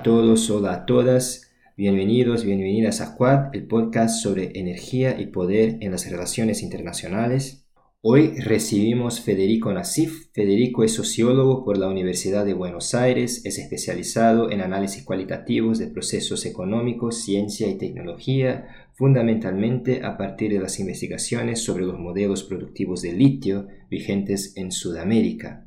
a 0.00 0.02
todos, 0.02 0.48
hola 0.48 0.72
a 0.72 0.86
todas. 0.86 1.52
Bienvenidos, 1.76 2.46
bienvenidas 2.46 3.02
a 3.02 3.18
Quad, 3.18 3.54
el 3.54 3.66
podcast 3.66 4.22
sobre 4.22 4.58
energía 4.58 5.20
y 5.20 5.26
poder 5.26 5.76
en 5.82 5.90
las 5.90 6.10
relaciones 6.10 6.62
internacionales. 6.62 7.66
Hoy 8.00 8.28
recibimos 8.38 9.20
Federico 9.20 9.70
Nasif. 9.74 10.32
Federico 10.32 10.84
es 10.84 10.94
sociólogo 10.94 11.66
por 11.66 11.76
la 11.76 11.88
Universidad 11.88 12.46
de 12.46 12.54
Buenos 12.54 12.94
Aires, 12.94 13.44
es 13.44 13.58
especializado 13.58 14.50
en 14.50 14.62
análisis 14.62 15.04
cualitativos 15.04 15.78
de 15.78 15.88
procesos 15.88 16.46
económicos, 16.46 17.22
ciencia 17.22 17.68
y 17.68 17.76
tecnología, 17.76 18.68
fundamentalmente 18.94 20.02
a 20.02 20.16
partir 20.16 20.50
de 20.50 20.60
las 20.60 20.80
investigaciones 20.80 21.62
sobre 21.62 21.84
los 21.84 21.98
modelos 21.98 22.44
productivos 22.44 23.02
de 23.02 23.12
litio 23.12 23.66
vigentes 23.90 24.56
en 24.56 24.72
Sudamérica. 24.72 25.66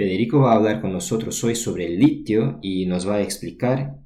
Federico 0.00 0.40
va 0.40 0.52
a 0.52 0.56
hablar 0.56 0.80
con 0.80 0.94
nosotros 0.94 1.44
hoy 1.44 1.54
sobre 1.54 1.84
el 1.84 1.98
litio 1.98 2.58
y 2.62 2.86
nos 2.86 3.06
va 3.06 3.16
a 3.16 3.20
explicar 3.20 3.98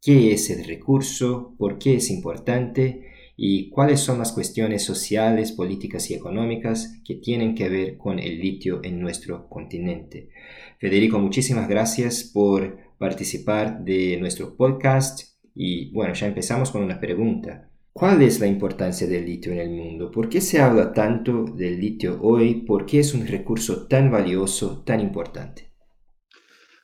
qué 0.00 0.30
es 0.30 0.50
el 0.50 0.64
recurso, 0.64 1.56
por 1.58 1.78
qué 1.78 1.96
es 1.96 2.10
importante 2.10 3.10
y 3.36 3.68
cuáles 3.70 3.98
son 3.98 4.20
las 4.20 4.30
cuestiones 4.30 4.84
sociales, 4.84 5.50
políticas 5.50 6.08
y 6.12 6.14
económicas 6.14 7.00
que 7.04 7.16
tienen 7.16 7.56
que 7.56 7.68
ver 7.68 7.96
con 7.98 8.20
el 8.20 8.38
litio 8.38 8.78
en 8.84 9.00
nuestro 9.00 9.48
continente. 9.48 10.28
Federico, 10.78 11.18
muchísimas 11.18 11.68
gracias 11.68 12.22
por 12.22 12.78
participar 12.96 13.82
de 13.82 14.18
nuestro 14.18 14.56
podcast 14.56 15.40
y 15.56 15.90
bueno, 15.90 16.14
ya 16.14 16.28
empezamos 16.28 16.70
con 16.70 16.84
una 16.84 17.00
pregunta. 17.00 17.68
¿Cuál 17.96 18.20
es 18.20 18.40
la 18.40 18.46
importancia 18.46 19.06
del 19.06 19.24
litio 19.24 19.52
en 19.52 19.58
el 19.58 19.70
mundo? 19.70 20.10
¿Por 20.10 20.28
qué 20.28 20.42
se 20.42 20.60
habla 20.60 20.92
tanto 20.92 21.44
del 21.44 21.80
litio 21.80 22.18
hoy? 22.20 22.56
¿Por 22.56 22.84
qué 22.84 23.00
es 23.00 23.14
un 23.14 23.26
recurso 23.26 23.86
tan 23.86 24.10
valioso, 24.10 24.82
tan 24.84 25.00
importante? 25.00 25.72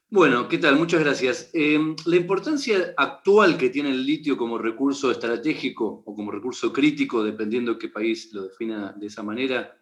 Bueno, 0.08 0.48
¿qué 0.48 0.56
tal? 0.56 0.78
Muchas 0.78 1.00
gracias. 1.00 1.50
Eh, 1.52 1.78
la 2.06 2.16
importancia 2.16 2.94
actual 2.96 3.58
que 3.58 3.68
tiene 3.68 3.90
el 3.90 4.06
litio 4.06 4.38
como 4.38 4.56
recurso 4.56 5.10
estratégico 5.10 6.02
o 6.06 6.14
como 6.14 6.30
recurso 6.30 6.72
crítico, 6.72 7.22
dependiendo 7.22 7.78
qué 7.78 7.90
país 7.90 8.32
lo 8.32 8.44
defina 8.44 8.94
de 8.98 9.08
esa 9.08 9.22
manera, 9.22 9.76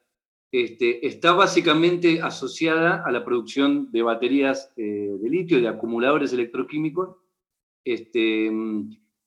este, 0.50 1.06
está 1.06 1.30
básicamente 1.30 2.20
asociada 2.20 3.04
a 3.06 3.12
la 3.12 3.24
producción 3.24 3.92
de 3.92 4.02
baterías 4.02 4.72
eh, 4.76 5.16
de 5.22 5.30
litio, 5.30 5.60
de 5.60 5.68
acumuladores 5.68 6.32
electroquímicos, 6.32 7.18
este, 7.84 8.50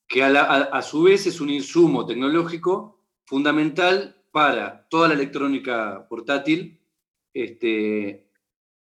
que 0.06 0.22
a, 0.22 0.82
su 0.82 1.02
vez 1.02 1.26
es 1.26 1.40
un 1.40 1.50
insumo 1.50 2.06
tecnológico 2.06 3.00
fundamental 3.24 4.22
para 4.30 4.86
toda 4.88 5.08
la 5.08 5.14
electrónica 5.14 6.06
portátil, 6.08 6.80
este, 7.32 8.28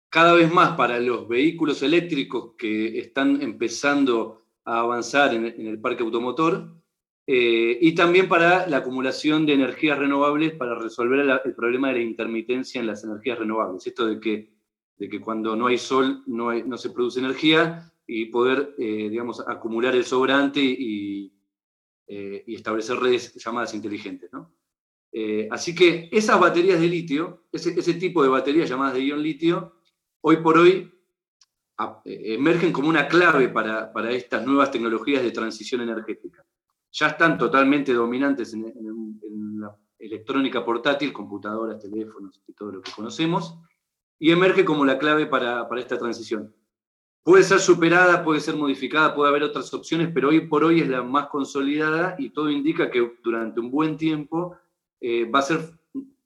cada 0.09 0.35
vez 0.35 0.53
más 0.53 0.77
para 0.77 0.99
los 0.99 1.29
vehículos 1.29 1.83
eléctricos 1.83 2.55
que 2.57 2.99
están 2.99 3.41
empezando 3.43 4.47
a 4.65 4.81
avanzar 4.81 5.35
en, 5.35 5.45
el 5.45 5.81
parque 5.81 6.03
automotor, 6.03 6.75
eh, 7.29 7.79
y 7.81 7.95
también 7.95 8.29
para 8.29 8.67
la 8.69 8.79
acumulación 8.79 9.47
de 9.47 9.55
energías 9.55 9.99
renovables 9.99 10.55
para 10.55 10.77
resolver 10.77 11.41
el 11.45 11.55
problema 11.55 11.89
de 11.89 11.95
la 11.95 12.03
intermitencia 12.03 12.81
en 12.81 12.87
las 12.87 13.03
energías 13.05 13.39
renovables. 13.39 13.87
Esto 13.87 14.07
de 14.07 14.21
que, 14.21 14.53
de 14.97 15.09
que 15.09 15.21
cuando 15.21 15.57
no 15.57 15.67
hay 15.67 15.79
sol 15.79 16.23
no, 16.27 16.53
no 16.53 16.77
se 16.79 16.91
produce 16.91 17.19
energía, 17.19 17.93
y 18.07 18.27
poder, 18.27 18.75
eh, 18.79 19.09
digamos, 19.11 19.41
acumular 19.47 19.95
el 19.95 20.05
sobrante 20.05 20.61
y, 20.61 21.33
eh, 22.07 22.45
y, 22.47 22.55
establecer 22.55 22.99
redes 22.99 23.35
llamadas 23.35 23.75
inteligentes. 23.75 24.33
¿no? 24.33 24.55
Eh, 25.13 25.49
así 25.51 25.75
que 25.75 26.09
esas 26.13 26.39
baterías 26.39 26.81
de 26.81 26.87
litio, 26.87 27.47
ese, 27.51 27.79
ese, 27.79 27.95
tipo 27.95 28.23
de 28.23 28.29
baterías 28.29 28.69
llamadas 28.69 28.95
de 28.95 29.05
ion 29.05 29.23
litio, 29.23 29.81
hoy 30.21 30.37
por 30.37 30.59
hoy 30.59 30.93
emergen 32.05 32.73
como 32.73 32.89
una 32.89 33.07
clave 33.07 33.51
para, 33.51 33.93
para, 33.93 34.11
estas 34.11 34.47
nuevas 34.47 34.71
tecnologías 34.71 35.23
de 35.23 35.31
transición 35.31 35.83
energética. 35.83 36.43
Ya 36.91 37.09
están 37.09 37.37
totalmente 37.37 37.93
dominantes 37.93 38.55
en, 38.55 38.65
en 38.65 39.61
la 39.61 39.77
electrónica 39.99 40.65
portátil, 40.65 41.13
computadoras, 41.13 41.79
teléfonos 41.79 42.41
y 42.47 42.55
todo 42.55 42.73
lo 42.73 42.81
que 42.81 42.93
conocemos, 42.93 43.59
y 44.19 44.31
emerge 44.31 44.65
como 44.65 44.87
la 44.87 44.99
clave 44.99 45.27
para, 45.27 45.69
para 45.69 45.81
esta 45.81 45.99
transición. 45.99 46.55
Puede 47.27 47.43
ser 47.43 47.59
superada, 47.59 48.23
puede 48.23 48.39
ser 48.39 48.55
modificada, 48.55 49.13
puede 49.13 49.31
haber 49.31 49.43
otras 49.43 49.75
opciones, 49.75 50.13
pero 50.15 50.29
hoy 50.29 50.47
por 50.47 50.63
hoy 50.63 50.83
es 50.83 50.89
la 50.89 51.03
más 51.03 51.27
consolidada 51.27 52.15
y 52.21 52.31
todo 52.31 52.49
indica 52.49 52.89
que 52.89 53.15
durante 53.21 53.59
un 53.59 53.69
buen 53.69 53.97
tiempo 53.97 54.57
eh, 55.01 55.25
va 55.25 55.41
a 55.41 55.43
ser 55.43 55.59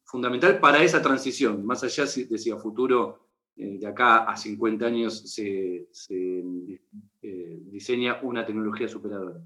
fundamental 0.05 0.61
para 0.61 0.83
esa 0.83 1.00
transición, 1.00 1.65
más 1.65 1.83
allá 1.83 2.05
de 2.05 2.37
si 2.37 2.50
a 2.50 2.59
futuro, 2.59 3.28
eh, 3.56 3.78
de 3.78 3.87
acá 3.87 4.25
a 4.25 4.37
50 4.37 4.84
años, 4.84 5.22
se, 5.33 5.88
eh, 6.11 7.61
diseña 7.62 8.21
una 8.21 8.44
tecnología 8.44 8.87
superadora. 8.87 9.41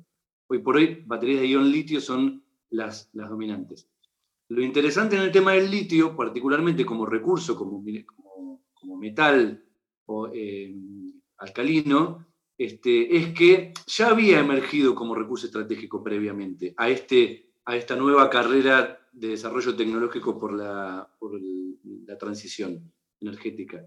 Hoy 0.49 0.59
por 0.59 0.75
hoy, 0.75 1.05
baterías 1.07 1.43
de 1.43 1.51
ion 1.51 1.71
litio 1.71 2.01
son 2.01 2.43
las, 2.71 3.09
dominantes. 3.13 3.89
Lo 4.49 4.61
interesante 4.61 5.15
en 5.15 5.23
el 5.23 5.31
tema 5.31 5.53
del 5.53 5.71
litio, 5.71 6.17
particularmente 6.17 6.85
como 6.85 7.07
recurso, 7.07 7.57
como 7.57 7.81
metal, 8.99 9.65
o, 10.07 10.29
alcalino, 11.45 12.27
este, 12.57 13.17
es 13.17 13.35
que 13.35 13.73
ya 13.87 14.09
había 14.09 14.41
emergido 14.41 14.95
como 14.95 15.15
recurso 15.15 15.47
estratégico 15.47 16.03
previamente 16.03 16.75
a, 16.77 16.89
este, 16.89 17.53
a 17.65 17.77
esta 17.77 17.97
nueva 17.97 18.31
carrera 18.31 19.01
de 19.13 19.29
desarrollo 19.29 19.77
tecnológico 19.77 20.39
por 20.39 20.53
la, 20.53 21.09
la 22.07 22.19
transición 22.19 22.93
energética. 23.21 23.85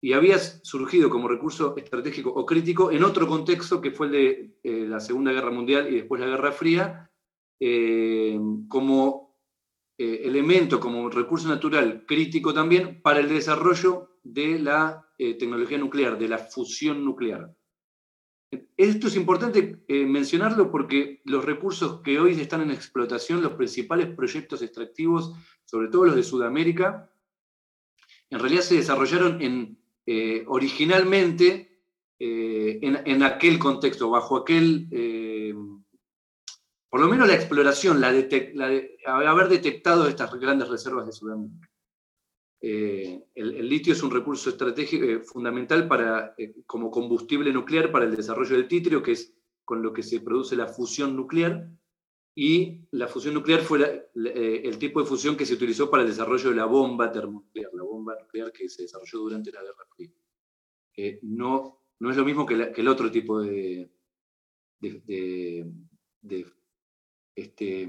Y 0.00 0.14
había 0.14 0.38
surgido 0.38 1.08
como 1.10 1.28
recurso 1.28 1.76
estratégico 1.76 2.30
o 2.30 2.44
crítico 2.44 2.90
en 2.90 3.04
otro 3.04 3.28
contexto 3.28 3.80
que 3.80 3.92
fue 3.92 4.06
el 4.06 4.12
de 4.12 4.58
eh, 4.64 4.86
la 4.88 4.98
Segunda 4.98 5.32
Guerra 5.32 5.52
Mundial 5.52 5.88
y 5.88 5.96
después 5.96 6.20
la 6.20 6.26
Guerra 6.26 6.50
Fría, 6.50 7.10
eh, 7.60 8.36
como 8.66 9.36
eh, 9.96 10.22
elemento, 10.24 10.80
como 10.80 11.08
recurso 11.08 11.48
natural 11.48 12.04
crítico 12.06 12.52
también 12.52 13.00
para 13.00 13.20
el 13.20 13.28
desarrollo 13.28 14.18
de 14.24 14.58
la 14.58 15.06
eh, 15.24 15.34
tecnología 15.34 15.78
nuclear, 15.78 16.18
de 16.18 16.26
la 16.26 16.38
fusión 16.38 17.04
nuclear. 17.04 17.54
Esto 18.76 19.06
es 19.06 19.14
importante 19.14 19.84
eh, 19.86 20.04
mencionarlo 20.04 20.68
porque 20.68 21.22
los 21.26 21.44
recursos 21.44 22.02
que 22.02 22.18
hoy 22.18 22.32
están 22.40 22.62
en 22.62 22.72
explotación, 22.72 23.40
los 23.40 23.52
principales 23.52 24.08
proyectos 24.16 24.62
extractivos, 24.62 25.32
sobre 25.64 25.90
todo 25.90 26.06
los 26.06 26.16
de 26.16 26.24
Sudamérica, 26.24 27.08
en 28.30 28.40
realidad 28.40 28.62
se 28.62 28.74
desarrollaron 28.74 29.40
en, 29.40 29.78
eh, 30.06 30.42
originalmente 30.48 31.68
en, 32.18 33.22
aquel 33.22 33.60
contexto, 33.60 34.10
bajo 34.10 34.38
aquel, 34.38 34.88
por 36.88 37.00
lo 37.00 37.08
menos 37.08 37.28
la 37.28 37.34
exploración, 37.34 38.00
la, 38.00 38.12
de, 38.12 38.96
haber 39.06 39.48
detectado 39.48 40.08
estas 40.08 40.34
grandes 40.34 40.68
reservas 40.68 41.06
de 41.06 41.12
Sudamérica. 41.12 41.71
Eh, 42.64 43.24
el, 43.34 43.68
litio 43.68 43.92
es 43.92 44.04
un 44.04 44.12
recurso 44.12 44.48
estratégico 44.50 45.04
eh, 45.04 45.18
fundamental 45.18 45.88
para, 45.88 46.32
eh, 46.38 46.54
como 46.64 46.92
combustible 46.92 47.52
nuclear 47.52 47.90
para 47.90 48.04
el 48.04 48.14
desarrollo 48.14 48.56
del 48.56 48.68
titrio, 48.68 49.02
que 49.02 49.12
es 49.12 49.34
con 49.64 49.82
lo 49.82 49.92
que 49.92 50.04
se 50.04 50.20
produce 50.20 50.54
la 50.54 50.68
fusión 50.68 51.16
nuclear. 51.16 51.68
Y 52.34 52.86
la 52.92 53.08
fusión 53.08 53.34
nuclear 53.34 53.60
fue 53.60 54.10
el 54.14 54.78
tipo 54.78 55.00
de 55.00 55.06
fusión 55.06 55.36
que 55.36 55.44
se 55.44 55.52
utilizó 55.52 55.90
para 55.90 56.02
el 56.02 56.08
desarrollo 56.08 56.48
de 56.48 56.56
la 56.56 56.64
bomba 56.64 57.12
termonuclear, 57.12 57.70
la 57.74 57.82
bomba 57.82 58.16
nuclear 58.18 58.50
que 58.52 58.70
se 58.70 58.82
desarrolló 58.82 59.18
durante 59.18 59.52
la 59.52 59.60
Guerra 59.60 59.84
Fría. 59.94 61.18
no, 61.22 61.82
no 61.98 62.10
es 62.10 62.16
lo 62.16 62.24
mismo 62.24 62.46
que, 62.46 62.72
el 62.74 62.88
otro 62.88 63.10
tipo 63.10 63.42
de, 63.42 63.90
de, 64.80 65.66
este, 67.34 67.88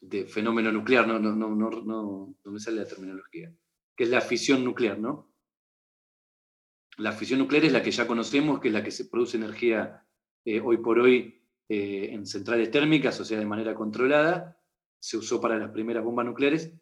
de 0.00 0.26
fenómeno 0.26 0.70
nuclear, 0.72 1.06
no, 1.06 1.18
no, 1.18 1.34
no, 1.34 1.54
no, 1.54 1.70
no, 1.70 2.52
me 2.52 2.60
sale 2.60 2.78
la 2.78 2.86
terminología, 2.86 3.52
que 3.96 4.04
es 4.04 4.10
la 4.10 4.20
fisión 4.20 4.64
nuclear, 4.64 4.98
¿no? 4.98 5.32
La 6.98 7.12
fisión 7.12 7.38
nuclear 7.40 7.64
es 7.64 7.72
la 7.72 7.82
que 7.82 7.90
ya 7.90 8.06
conocemos, 8.06 8.60
que 8.60 8.68
es 8.68 8.74
la 8.74 8.82
que 8.82 8.90
se 8.90 9.06
produce 9.06 9.36
energía 9.36 10.04
eh, 10.44 10.60
hoy 10.60 10.78
por 10.78 10.98
hoy 10.98 11.42
eh, 11.68 12.08
en 12.12 12.26
centrales 12.26 12.70
térmicas, 12.70 13.18
o 13.20 13.24
sea, 13.24 13.38
de 13.38 13.46
manera 13.46 13.74
controlada, 13.74 14.58
se 14.98 15.16
usó 15.16 15.40
para 15.40 15.58
las 15.58 15.70
primeras 15.70 16.04
bombas 16.04 16.26
nucleares. 16.26 16.72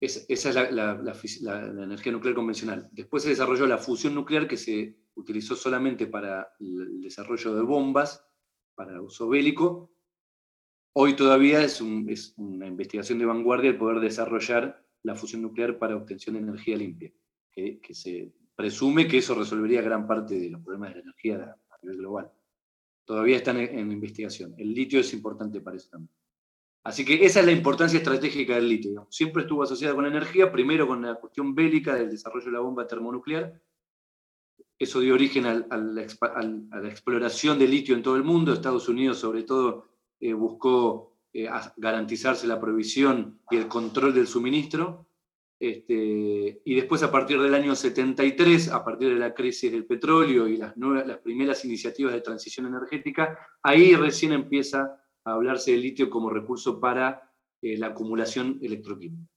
esa 0.00 0.24
es 0.28 0.54
la, 0.54 0.70
la, 0.70 1.84
energía 1.84 2.12
nuclear 2.12 2.34
convencional. 2.34 2.88
Después 2.92 3.22
se 3.22 3.30
desarrolló 3.30 3.66
la 3.66 3.78
fusión 3.78 4.14
nuclear 4.14 4.48
que 4.48 4.56
se 4.56 4.98
utilizó 5.14 5.54
solamente 5.54 6.06
para 6.06 6.54
el 6.58 7.00
desarrollo 7.00 7.54
de 7.54 7.62
bombas, 7.62 8.26
para 8.74 9.00
uso 9.00 9.28
bélico, 9.28 9.93
Hoy 10.96 11.16
todavía 11.16 11.60
es, 11.60 11.80
una 11.80 12.68
investigación 12.68 13.18
de 13.18 13.26
vanguardia 13.26 13.70
el 13.70 13.76
poder 13.76 13.98
desarrollar 13.98 14.80
la 15.02 15.16
fusión 15.16 15.42
nuclear 15.42 15.76
para 15.76 15.96
obtención 15.96 16.36
de 16.36 16.42
energía 16.42 16.76
limpia, 16.76 17.12
que, 17.50 17.80
se 17.90 18.32
presume 18.54 19.08
que 19.08 19.18
eso 19.18 19.34
resolvería 19.34 19.82
gran 19.82 20.06
parte 20.06 20.38
de 20.38 20.50
los 20.50 20.62
problemas 20.62 20.90
de 20.90 20.94
la 20.94 21.02
energía 21.02 21.56
a 21.68 21.78
nivel 21.82 21.98
global. 21.98 22.30
Todavía 23.04 23.38
están 23.38 23.58
en, 23.58 23.90
investigación. 23.90 24.54
El 24.56 24.72
litio 24.72 25.00
es 25.00 25.12
importante 25.12 25.60
para 25.60 25.76
eso 25.76 25.90
también. 25.90 26.14
Así 26.84 27.04
que 27.04 27.24
esa 27.24 27.40
es 27.40 27.46
la 27.46 27.52
importancia 27.52 27.98
estratégica 27.98 28.54
del 28.54 28.68
litio. 28.68 29.08
Siempre 29.10 29.42
estuvo 29.42 29.64
asociada 29.64 29.94
con 29.96 30.04
la 30.04 30.10
energía, 30.10 30.52
primero 30.52 30.86
con 30.86 31.02
la 31.02 31.16
cuestión 31.16 31.56
bélica 31.56 31.96
del 31.96 32.10
desarrollo 32.10 32.46
de 32.46 32.52
la 32.52 32.60
bomba 32.60 32.86
termonuclear, 32.86 33.60
eso 34.78 35.00
dio 35.00 35.14
origen 35.14 35.46
a 35.46 35.76
la 35.76 36.88
exploración 36.88 37.58
de 37.58 37.66
litio 37.66 37.96
en 37.96 38.02
todo 38.02 38.16
el 38.16 38.22
mundo. 38.22 38.52
Estados 38.52 38.88
Unidos, 38.88 39.18
sobre 39.18 39.42
todo, 39.42 39.93
eh, 40.24 40.32
buscó 40.32 41.18
eh, 41.34 41.50
garantizarse 41.76 42.46
la 42.46 42.58
provisión 42.58 43.40
y 43.50 43.56
el 43.56 43.68
control 43.68 44.14
del 44.14 44.26
suministro. 44.26 45.06
Este, 45.60 46.62
y 46.64 46.74
después, 46.74 47.02
a 47.02 47.12
partir 47.12 47.38
del 47.42 47.54
año 47.54 47.76
73, 47.76 48.70
a 48.70 48.82
partir 48.82 49.10
de 49.10 49.18
la 49.18 49.34
crisis 49.34 49.70
del 49.70 49.84
petróleo 49.84 50.48
y 50.48 50.56
las, 50.56 50.72
primeras 51.22 51.62
iniciativas 51.66 52.14
de 52.14 52.22
transición 52.22 52.64
energética, 52.64 53.38
ahí 53.62 53.94
recién 53.96 54.32
empieza 54.32 54.98
a 55.24 55.32
hablarse 55.32 55.72
del 55.72 55.82
litio 55.82 56.08
como 56.08 56.30
recurso 56.30 56.80
para 56.80 57.30
eh, 57.60 57.76
la 57.76 57.88
acumulación 57.88 58.58
electroquímica. 58.62 59.30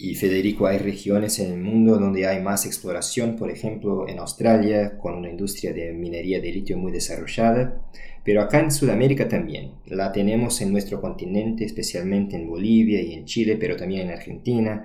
Y 0.00 0.14
Federico, 0.14 0.68
hay 0.68 0.78
regiones 0.78 1.40
en 1.40 1.52
el 1.52 1.58
mundo 1.58 1.98
donde 1.98 2.24
hay 2.24 2.40
más 2.40 2.64
exploración, 2.66 3.34
por 3.34 3.50
ejemplo 3.50 4.08
en 4.08 4.20
Australia, 4.20 4.96
con 4.96 5.16
una 5.16 5.28
industria 5.28 5.72
de 5.72 5.92
minería 5.92 6.40
de 6.40 6.52
litio 6.52 6.78
muy 6.78 6.92
desarrollada, 6.92 7.82
pero 8.24 8.40
acá 8.40 8.60
en 8.60 8.70
Sudamérica 8.70 9.28
también. 9.28 9.72
La 9.86 10.12
tenemos 10.12 10.60
en 10.60 10.70
nuestro 10.70 11.00
continente, 11.00 11.64
especialmente 11.64 12.36
en 12.36 12.46
Bolivia 12.46 13.02
y 13.02 13.12
en 13.12 13.24
Chile, 13.24 13.56
pero 13.56 13.74
también 13.74 14.02
en 14.02 14.14
Argentina. 14.14 14.84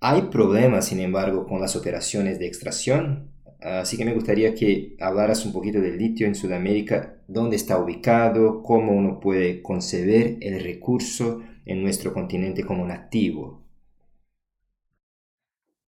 Hay 0.00 0.22
problemas, 0.22 0.88
sin 0.88 0.98
embargo, 0.98 1.46
con 1.46 1.60
las 1.60 1.76
operaciones 1.76 2.40
de 2.40 2.48
extracción, 2.48 3.30
así 3.60 3.96
que 3.96 4.04
me 4.04 4.14
gustaría 4.14 4.56
que 4.56 4.96
hablaras 4.98 5.46
un 5.46 5.52
poquito 5.52 5.80
del 5.80 5.98
litio 5.98 6.26
en 6.26 6.34
Sudamérica, 6.34 7.18
dónde 7.28 7.54
está 7.54 7.78
ubicado, 7.78 8.60
cómo 8.60 8.90
uno 8.90 9.20
puede 9.20 9.62
concebir 9.62 10.38
el 10.40 10.64
recurso 10.64 11.42
en 11.64 11.80
nuestro 11.80 12.12
continente 12.12 12.64
como 12.64 12.82
un 12.82 12.90
activo. 12.90 13.63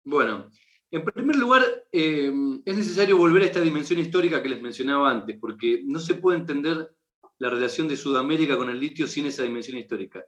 Bueno, 0.05 0.51
en 0.91 1.05
primer 1.05 1.37
lugar, 1.37 1.63
eh, 1.91 2.33
es 2.65 2.77
necesario 2.77 3.17
volver 3.17 3.43
a 3.43 3.47
esta 3.47 3.61
dimensión 3.61 3.99
histórica 3.99 4.43
que 4.43 4.49
les 4.49 4.63
mencionaba 4.63 5.11
antes, 5.11 5.39
porque 5.41 5.83
no 5.85 5.99
se 5.99 6.15
puede 6.15 6.39
entender 6.39 6.95
la 7.39 7.51
relación 7.51 7.89
de 7.89 7.97
Sudamérica 7.97 8.57
con 8.57 8.71
el 8.71 8.79
litio 8.79 9.07
sin 9.07 9.27
esa 9.27 9.43
dimensión 9.43 9.79
histórica. 9.79 10.25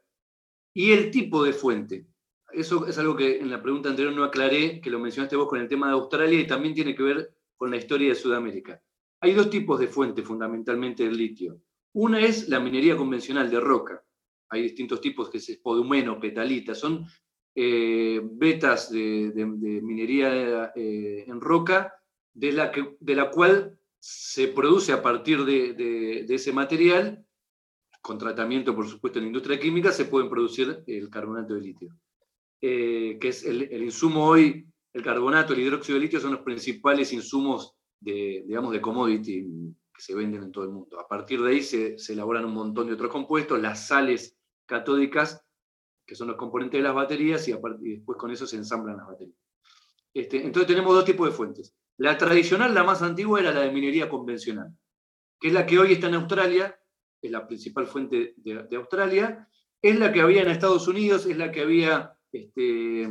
Y 0.75 0.93
el 0.93 1.11
tipo 1.11 1.44
de 1.44 1.52
fuente. 1.52 2.06
Eso 2.52 2.87
es 2.87 2.99
algo 2.99 3.17
que 3.17 3.38
en 3.38 3.50
la 3.50 3.62
pregunta 3.62 3.90
anterior 3.90 4.14
no 4.14 4.25
aclaré, 4.25 4.81
que 4.81 4.90
lo 4.90 4.99
mencionaste 4.99 5.37
vos 5.37 5.49
con 5.49 5.61
el 5.61 5.69
tema 5.69 5.87
de 5.88 5.93
Australia 5.93 6.40
y 6.40 6.46
también 6.46 6.75
tiene 6.75 6.94
que 6.94 7.02
ver 7.02 7.34
con 7.56 7.70
la 7.70 7.76
historia 7.76 8.08
de 8.08 8.14
Sudamérica. 8.14 8.82
Hay 9.20 9.34
dos 9.34 9.50
tipos 9.50 9.78
de 9.78 9.88
fuente 9.88 10.23
fundamentalmente 10.23 11.05
del 11.05 11.17
litio. 11.17 11.61
Una 11.93 12.20
es 12.20 12.49
la 12.49 12.61
minería 12.61 12.96
convencional 12.96 13.50
de 13.50 13.61
roca. 13.61 14.02
Hay 14.50 14.62
distintos 14.62 15.00
tipos 15.00 15.31
que 15.31 15.38
es 15.38 15.46
spodumeno, 15.46 16.20
petalita. 16.20 16.75
Son 16.75 17.06
eh, 17.58 18.20
vetas 18.23 18.91
de, 18.91 19.32
minería 19.82 20.73
eh, 20.76 21.25
en 21.26 21.41
roca, 21.41 21.94
de 22.35 22.53
la, 22.53 22.70
que, 22.70 22.97
de 23.00 23.14
la 23.14 23.31
cual 23.31 23.79
se 23.99 24.49
produce 24.49 24.93
a 24.93 25.03
partir 25.03 25.43
de, 25.47 26.26
ese 26.29 26.53
material, 26.53 27.25
con 28.03 28.19
tratamiento 28.19 28.76
por 28.76 28.87
supuesto 28.87 29.19
en 29.19 29.25
la 29.25 29.29
industria 29.29 29.58
química, 29.58 29.91
se 29.91 30.05
pueden 30.05 30.29
producir 30.29 30.85
el 30.87 31.08
carbonato 31.08 31.55
de 31.55 31.61
litio, 31.62 31.97
eh, 32.61 33.17
que 33.19 33.29
es 33.29 33.43
el, 33.47 33.82
insumo 33.82 34.26
hoy, 34.26 34.67
el 34.93 35.02
carbonato, 35.02 35.55
el 35.55 35.61
hidróxido 35.61 35.99
de 35.99 36.05
litio 36.05 36.20
son 36.20 36.32
los 36.32 36.43
principales 36.43 37.11
insumos 37.14 37.75
de, 37.99 38.44
digamos, 38.47 38.70
de 38.73 38.82
commodity 38.82 39.47
que 39.94 40.02
se 40.02 40.14
venden 40.14 40.43
en 40.43 40.52
todo 40.52 40.64
el 40.64 40.73
mundo. 40.73 41.00
A 41.00 41.09
partir 41.09 41.41
de 41.41 41.52
ahí 41.52 41.62
se, 41.62 41.97
se 41.97 42.12
elaboran 42.12 42.44
un 42.44 42.52
montón 42.52 42.87
de 42.87 42.93
otros 42.93 43.11
compuestos, 43.11 43.59
las 43.62 43.87
sales 43.87 44.37
catódicas 44.67 45.46
que 46.06 46.14
son 46.14 46.29
los 46.29 46.37
componentes 46.37 46.79
de 46.79 46.85
las 46.85 46.94
baterías, 46.94 47.47
y, 47.49 47.53
después 47.53 48.17
con 48.17 48.31
eso 48.31 48.47
se 48.47 48.56
ensamblan 48.56 48.97
las 48.97 49.08
baterías. 49.08 49.37
Este, 50.14 50.43
entonces 50.43 50.69
tenemos 50.69 50.94
dos 50.94 51.05
tipos 51.05 51.29
de 51.29 51.35
fuentes. 51.35 51.75
La 51.99 52.17
tradicional, 52.17 52.73
la 52.73 52.85
más 52.85 53.03
antigua, 53.03 53.41
era 53.41 53.53
la 53.53 53.62
de 53.62 53.73
minería 53.73 54.08
convencional, 54.08 54.73
que 55.41 55.49
es 55.49 55.55
la 55.55 55.67
que 55.67 55.79
hoy 55.79 55.93
está 55.93 56.06
en 56.06 56.14
Australia, 56.14 56.79
es 57.20 57.31
la 57.31 57.47
principal 57.47 57.87
fuente 57.87 58.35
de, 58.37 58.76
Australia, 58.76 59.49
es 59.82 59.99
la 59.99 60.12
que 60.12 60.20
había 60.20 60.43
en 60.43 60.50
Estados 60.50 60.87
Unidos, 60.87 61.26
es 61.26 61.37
la 61.37 61.50
que 61.50 61.62
había, 61.62 62.17
este, 62.31 63.11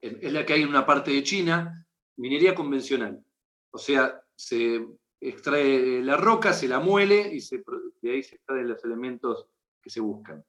es 0.00 0.32
la 0.32 0.46
que 0.46 0.54
hay 0.54 0.62
en 0.62 0.68
una 0.68 0.86
parte 0.86 1.10
de 1.10 1.22
China, 1.22 1.86
minería 2.16 2.54
convencional. 2.54 3.22
O 3.70 3.78
sea, 3.78 4.22
se 4.34 4.86
extrae 5.20 6.02
la 6.02 6.16
roca, 6.16 6.52
se 6.52 6.68
la 6.68 6.80
muele 6.80 7.30
y 7.34 7.40
de 8.00 8.10
ahí 8.10 8.22
se 8.22 8.36
extraen 8.36 8.68
los 8.68 8.82
elementos 8.84 9.46
que 9.82 9.90
se 9.90 10.00
buscan 10.00 10.44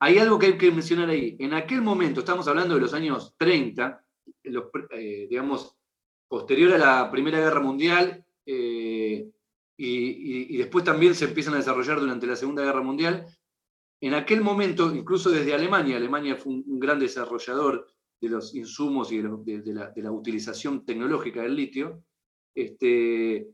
hay 0.00 0.18
algo 0.18 0.38
que 0.38 0.46
hay 0.46 0.58
que 0.58 0.70
mencionar 0.70 1.08
ahí. 1.10 1.36
En 1.38 1.54
aquel 1.54 1.82
momento, 1.82 2.20
estamos 2.20 2.46
hablando 2.46 2.74
de 2.74 2.80
los 2.80 2.94
años 2.94 3.34
30, 3.36 4.04
eh, 4.44 5.26
digamos, 5.28 5.76
posterior 6.28 6.72
a 6.74 6.78
la 6.78 7.10
Primera 7.10 7.40
Guerra 7.40 7.60
Mundial, 7.60 8.24
eh, 8.46 9.28
y, 9.76 10.56
después 10.56 10.84
también 10.84 11.14
se 11.14 11.26
empiezan 11.26 11.54
a 11.54 11.58
desarrollar 11.58 12.00
durante 12.00 12.26
la 12.26 12.36
Segunda 12.36 12.64
Guerra 12.64 12.82
Mundial. 12.82 13.26
En 14.00 14.14
aquel 14.14 14.40
momento, 14.40 14.94
incluso 14.94 15.30
desde 15.30 15.54
Alemania, 15.54 15.96
Alemania 15.96 16.36
fue 16.36 16.52
un, 16.52 16.80
gran 16.80 16.98
desarrollador 16.98 17.86
de 18.20 18.28
los 18.28 18.54
insumos 18.54 19.12
y 19.12 19.18
de, 19.18 19.92
la, 20.02 20.12
utilización 20.12 20.84
tecnológica 20.84 21.42
del 21.42 21.54
litio. 21.54 22.02
Este, 22.54 23.48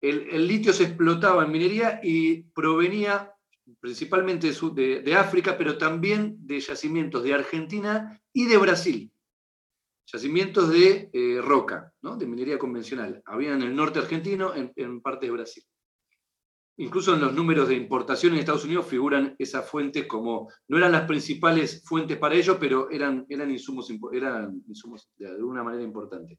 el 0.00 0.46
litio 0.46 0.72
se 0.72 0.84
explotaba 0.84 1.44
en 1.44 1.52
minería 1.52 2.00
y 2.02 2.42
provenía 2.42 3.32
principalmente 3.80 4.50
de, 4.50 5.14
África, 5.14 5.56
pero 5.56 5.78
también 5.78 6.36
de 6.40 6.60
yacimientos 6.60 7.22
de 7.22 7.34
Argentina 7.34 8.20
y 8.32 8.46
de 8.46 8.56
Brasil. 8.56 9.12
Yacimientos 10.06 10.70
de 10.70 11.10
eh, 11.12 11.40
roca, 11.42 11.92
de 12.00 12.26
minería 12.26 12.58
convencional. 12.58 13.22
Había 13.26 13.52
en 13.52 13.62
el 13.62 13.76
norte 13.76 13.98
argentino, 13.98 14.54
en, 14.54 14.72
en 14.76 15.00
parte 15.00 15.26
de 15.26 15.32
Brasil. 15.32 15.64
Incluso 16.80 17.12
en 17.12 17.20
los 17.20 17.34
números 17.34 17.68
de 17.68 17.74
importación 17.74 18.34
en 18.34 18.38
Estados 18.38 18.64
Unidos 18.64 18.86
figuran 18.86 19.34
esas 19.38 19.68
fuentes 19.68 20.06
como, 20.06 20.48
no 20.68 20.78
eran 20.78 20.92
las 20.92 21.06
principales 21.06 21.82
fuentes 21.84 22.16
para 22.18 22.36
ello, 22.36 22.56
pero 22.58 22.88
eran, 22.88 23.26
eran, 23.28 23.50
insumos, 23.50 23.88
de 23.88 25.26
alguna 25.26 25.64
manera 25.64 25.82
importantes. 25.82 26.38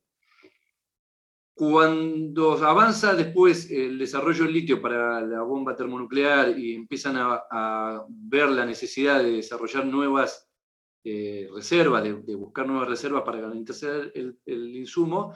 Cuando 1.59 2.53
avanza 2.53 3.13
después 3.15 3.69
el 3.69 3.97
desarrollo 3.97 4.45
del 4.45 4.53
litio 4.53 4.81
para 4.81 5.19
la 5.19 5.41
bomba 5.41 5.75
termonuclear 5.75 6.57
y 6.57 6.73
empiezan 6.73 7.17
a, 7.17 8.05
ver 8.07 8.49
la 8.49 8.65
necesidad 8.65 9.21
de 9.21 9.33
desarrollar 9.33 9.85
nuevas 9.85 10.49
eh, 11.03 11.49
reservas, 11.53 12.03
de, 12.03 12.13
buscar 12.35 12.65
nuevas 12.65 12.87
reservas 12.87 13.23
para 13.23 13.41
garantizar 13.41 14.09
el, 14.15 14.37
insumo, 14.73 15.33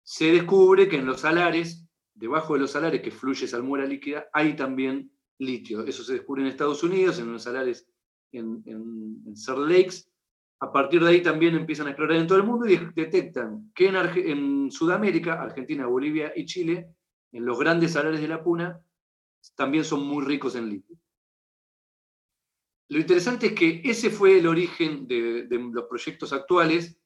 se 0.00 0.30
descubre 0.30 0.88
que 0.88 0.94
en 0.94 1.06
los 1.06 1.22
salares, 1.22 1.84
debajo 2.14 2.54
de 2.54 2.60
los 2.60 2.70
salares 2.70 3.02
que 3.02 3.10
fluye 3.10 3.48
salmuera 3.48 3.84
líquida, 3.84 4.28
hay 4.32 4.54
también 4.54 5.10
litio. 5.40 5.84
Eso 5.84 6.04
se 6.04 6.12
descubre 6.12 6.42
en 6.42 6.46
Estados 6.50 6.84
Unidos, 6.84 7.18
en 7.18 7.32
los 7.32 7.42
salares 7.42 7.90
en, 8.30 8.62
en, 8.66 9.24
en 9.26 9.68
Lakes, 9.68 10.04
a 10.64 10.72
partir 10.72 11.02
de 11.04 11.10
ahí 11.10 11.22
también 11.22 11.54
empiezan 11.54 11.86
a 11.86 11.90
explorar 11.90 12.16
en 12.16 12.26
todo 12.26 12.38
el 12.38 12.44
mundo 12.44 12.66
y 12.66 12.78
detectan 12.94 13.70
que 13.74 13.88
en, 13.88 14.70
Sudamérica, 14.70 15.42
Argentina, 15.42 15.86
Bolivia 15.86 16.32
y 16.34 16.46
Chile, 16.46 16.88
en 17.32 17.44
los 17.44 17.58
grandes 17.58 17.92
salares 17.92 18.20
de 18.20 18.28
la 18.28 18.42
puna, 18.42 18.80
también 19.54 19.84
son 19.84 20.06
muy 20.06 20.24
ricos 20.24 20.56
en 20.56 20.70
litio. 20.70 20.96
Lo 22.88 22.98
interesante 22.98 23.48
es 23.48 23.52
que 23.52 23.82
ese 23.84 24.08
fue 24.08 24.38
el 24.38 24.46
origen 24.46 25.06
de, 25.06 25.46
los 25.50 25.84
proyectos 25.84 26.32
actuales. 26.32 26.98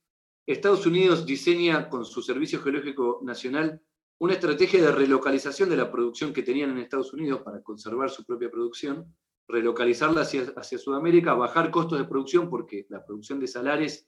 Estados 0.47 0.87
Unidos 0.87 1.27
diseña 1.27 1.89
con 1.89 2.05
su 2.05 2.23
Servicio 2.23 2.63
Geológico 2.63 3.21
Nacional 3.25 3.83
una 4.21 4.35
estrategia 4.35 4.81
de 4.83 4.93
relocalización 4.93 5.69
de 5.69 5.77
la 5.77 5.91
producción 5.91 6.33
que 6.33 6.43
tenían 6.43 6.71
en 6.71 6.79
Estados 6.79 7.13
Unidos 7.13 7.43
para 7.43 7.63
conservar 7.63 8.11
su 8.11 8.25
propia 8.25 8.51
producción 8.51 9.15
relocalizarla 9.49 10.21
hacia, 10.21 10.53
hacia 10.57 10.79
Sudamérica, 10.79 11.35
bajar 11.35 11.71
costos 11.71 11.99
de 11.99 12.05
producción, 12.05 12.51
porque 12.51 12.87
la 12.91 13.05
producción 13.05 13.41
de 13.41 13.49
salares 13.49 14.07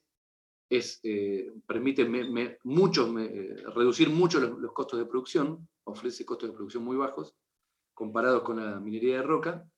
es, 0.68 1.00
eh, 1.02 1.50
permite 1.66 2.09
mucho, 2.62 3.18
eh, 3.18 3.56
reducir 3.75 4.11
mucho 4.11 4.38
los, 4.38 4.73
costos 4.73 5.00
de 5.00 5.06
producción, 5.06 5.68
ofrece 5.85 6.25
costos 6.25 6.50
de 6.50 6.54
producción 6.54 6.85
muy 6.85 6.97
bajos 6.97 7.35
comparados 7.94 8.42
con 8.42 8.59
la 8.59 8.78
minería 8.78 9.16
de 9.16 9.23
roca, 9.23 9.68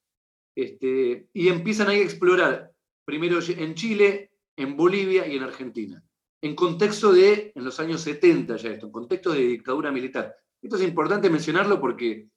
este, 0.54 1.28
y 1.32 1.48
empiezan 1.48 1.88
ahí 1.88 2.00
a 2.00 2.04
explorar, 2.04 2.72
primero 3.04 3.38
en 3.48 3.74
Chile, 3.74 4.32
en 4.56 4.76
Bolivia 4.76 5.26
y 5.26 5.36
en 5.36 5.44
Argentina, 5.44 6.04
en 6.42 6.54
contexto 6.54 7.12
de, 7.12 7.52
en 7.54 7.64
los 7.64 7.80
años 7.80 8.02
70 8.02 8.56
ya 8.56 8.70
esto, 8.70 8.86
en 8.86 8.92
contexto 8.92 9.32
de 9.32 9.40
dictadura 9.40 9.90
militar. 9.90 10.36
Esto 10.60 10.76
es 10.76 10.82
importante 10.82 11.30
mencionarlo 11.30 11.80
porque 11.80 12.28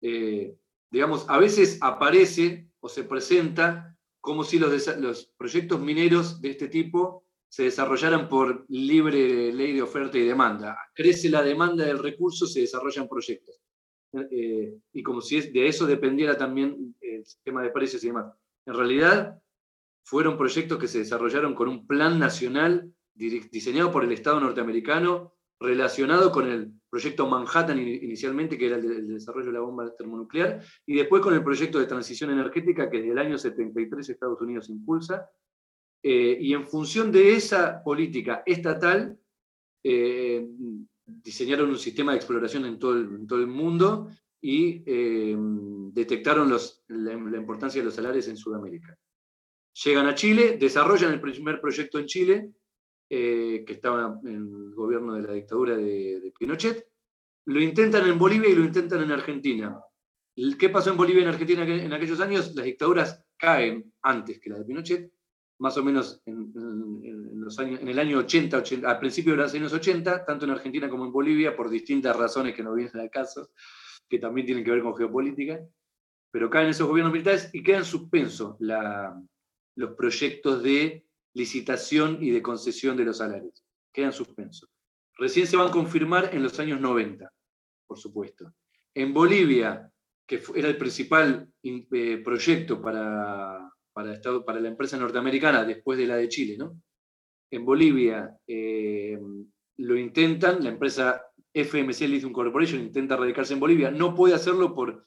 eh, 0.00 0.56
digamos, 0.90 1.24
a 1.28 1.38
veces 1.38 1.78
aparece 1.80 2.68
o 2.80 2.88
se 2.88 3.04
presenta 3.04 3.96
como 4.20 4.44
si 4.44 4.58
los, 4.58 5.32
proyectos 5.36 5.80
mineros 5.80 6.40
de 6.40 6.50
este 6.50 6.68
tipo 6.68 7.24
se 7.48 7.64
desarrollaran 7.64 8.28
por 8.28 8.64
libre 8.68 9.52
ley 9.52 9.72
de 9.72 9.82
oferta 9.82 10.18
y 10.18 10.24
demanda. 10.24 10.76
Crece 10.94 11.30
la 11.30 11.42
demanda 11.42 11.84
del 11.84 11.98
recurso, 11.98 12.46
se 12.46 12.60
desarrollan 12.60 13.08
proyectos. 13.08 13.60
Eh, 14.30 14.76
y 14.92 15.02
como 15.02 15.20
si 15.20 15.40
de 15.50 15.68
eso 15.68 15.86
dependiera 15.86 16.36
también 16.36 16.94
el 17.00 17.24
sistema 17.24 17.62
de 17.62 17.70
precios 17.70 18.04
y 18.04 18.08
demás. 18.08 18.32
En 18.66 18.74
realidad, 18.74 19.40
fueron 20.04 20.36
proyectos 20.36 20.78
que 20.78 20.88
se 20.88 20.98
desarrollaron 20.98 21.54
con 21.54 21.68
un 21.68 21.86
plan 21.86 22.18
nacional 22.18 22.92
diseñado 23.14 23.90
por 23.90 24.04
el 24.04 24.12
Estado 24.12 24.40
norteamericano 24.40 25.34
relacionado 25.60 26.32
con 26.32 26.50
el 26.50 26.72
proyecto 26.90 27.26
Manhattan 27.26 27.78
inicialmente, 27.78 28.58
que 28.58 28.66
era 28.66 28.76
el, 28.76 29.08
desarrollo 29.08 29.46
de 29.46 29.52
la 29.52 29.60
bomba 29.60 29.94
termonuclear, 29.96 30.60
y 30.84 30.96
después 30.96 31.22
con 31.22 31.34
el 31.34 31.44
proyecto 31.44 31.78
de 31.78 31.86
transición 31.86 32.30
energética 32.30 32.90
que 32.90 32.98
desde 32.98 33.12
el 33.12 33.18
año 33.18 33.38
73 33.38 34.08
Estados 34.08 34.40
Unidos 34.40 34.68
impulsa. 34.68 35.30
Eh, 36.02 36.38
y 36.40 36.52
en 36.54 36.66
función 36.66 37.12
de 37.12 37.34
esa 37.34 37.82
política 37.82 38.42
estatal, 38.44 39.16
eh, 39.84 40.46
diseñaron 41.06 41.70
un 41.70 41.78
sistema 41.78 42.12
de 42.12 42.18
exploración 42.18 42.64
en 42.66 42.78
todo 42.78 42.94
el, 42.94 43.26
todo 43.26 43.38
el 43.38 43.46
mundo 43.46 44.08
y 44.40 44.82
eh, 44.86 45.36
detectaron 45.92 46.48
los, 46.48 46.82
la, 46.88 47.12
importancia 47.12 47.80
de 47.80 47.84
los 47.86 47.94
salares 47.94 48.28
en 48.28 48.36
Sudamérica. 48.36 48.96
Llegan 49.84 50.06
a 50.06 50.14
Chile, 50.14 50.56
desarrollan 50.58 51.12
el 51.12 51.20
primer 51.20 51.60
proyecto 51.60 51.98
en 51.98 52.06
Chile, 52.06 52.50
que 53.10 53.72
estaba 53.72 54.20
en 54.22 54.36
el 54.36 54.74
gobierno 54.74 55.14
de 55.14 55.22
la 55.22 55.32
dictadura 55.32 55.76
de, 55.76 56.32
Pinochet, 56.38 56.86
lo 57.46 57.60
intentan 57.60 58.06
en 58.08 58.18
Bolivia 58.18 58.48
y 58.48 58.54
lo 58.54 58.64
intentan 58.64 59.02
en 59.02 59.10
Argentina. 59.10 59.80
¿Qué 60.56 60.68
pasó 60.68 60.90
en 60.90 60.96
Bolivia 60.96 61.20
y 61.20 61.24
en 61.24 61.30
Argentina 61.30 61.64
en 61.64 61.92
aquellos 61.92 62.20
años? 62.20 62.54
Las 62.54 62.64
dictaduras 62.64 63.24
caen 63.36 63.92
antes 64.02 64.38
que 64.40 64.50
la 64.50 64.58
de 64.58 64.64
Pinochet, 64.64 65.12
más 65.58 65.76
o 65.76 65.82
menos 65.82 66.22
en, 66.24 67.40
los 67.40 67.58
años, 67.58 67.80
en 67.80 67.88
el 67.88 67.98
año 67.98 68.18
80, 68.18 68.58
80, 68.58 68.88
al 68.88 68.98
principio 69.00 69.32
de 69.32 69.38
los 69.38 69.54
años 69.54 69.72
80, 69.72 70.24
tanto 70.24 70.44
en 70.44 70.52
Argentina 70.52 70.88
como 70.88 71.04
en 71.04 71.12
Bolivia, 71.12 71.56
por 71.56 71.68
distintas 71.68 72.16
razones 72.16 72.54
que 72.54 72.62
no 72.62 72.74
vienen 72.74 72.96
al 72.96 73.10
caso, 73.10 73.50
que 74.08 74.20
también 74.20 74.46
tienen 74.46 74.64
que 74.64 74.70
ver 74.70 74.82
con 74.82 74.96
geopolítica, 74.96 75.60
pero 76.30 76.48
caen 76.48 76.68
esos 76.68 76.86
gobiernos 76.86 77.12
militares 77.12 77.50
y 77.52 77.62
quedan 77.62 77.84
suspensos 77.84 78.56
los 78.60 79.94
proyectos 79.96 80.62
de 80.62 81.04
licitación 81.34 82.18
y 82.20 82.30
de 82.30 82.42
concesión 82.42 82.96
de 82.96 83.04
los 83.04 83.18
salarios. 83.18 83.64
Quedan 83.92 84.12
suspensos. 84.12 84.68
Recién 85.16 85.46
se 85.46 85.56
van 85.56 85.68
a 85.68 85.72
confirmar 85.72 86.30
en 86.32 86.42
los 86.42 86.58
años 86.58 86.80
90, 86.80 87.30
por 87.86 87.98
supuesto. 87.98 88.52
En 88.94 89.12
Bolivia, 89.12 89.90
que 90.26 90.42
era 90.54 90.68
el 90.68 90.76
principal 90.76 91.48
eh, 91.62 92.22
proyecto 92.24 92.80
para, 92.80 93.70
para, 93.92 94.60
la 94.60 94.68
empresa 94.68 94.96
norteamericana 94.96 95.64
después 95.64 95.98
de 95.98 96.06
la 96.06 96.16
de 96.16 96.28
Chile, 96.28 96.56
¿no? 96.56 96.80
En 97.50 97.64
Bolivia 97.64 98.36
eh, 98.46 99.18
lo 99.78 99.96
intentan, 99.98 100.62
la 100.62 100.70
empresa 100.70 101.22
FMC 101.52 102.02
Lithium 102.02 102.32
Corporation 102.32 102.80
intenta 102.80 103.16
radicarse 103.16 103.54
en 103.54 103.60
Bolivia, 103.60 103.90
no 103.90 104.14
puede 104.14 104.34
hacerlo 104.34 104.74
por, 104.74 105.06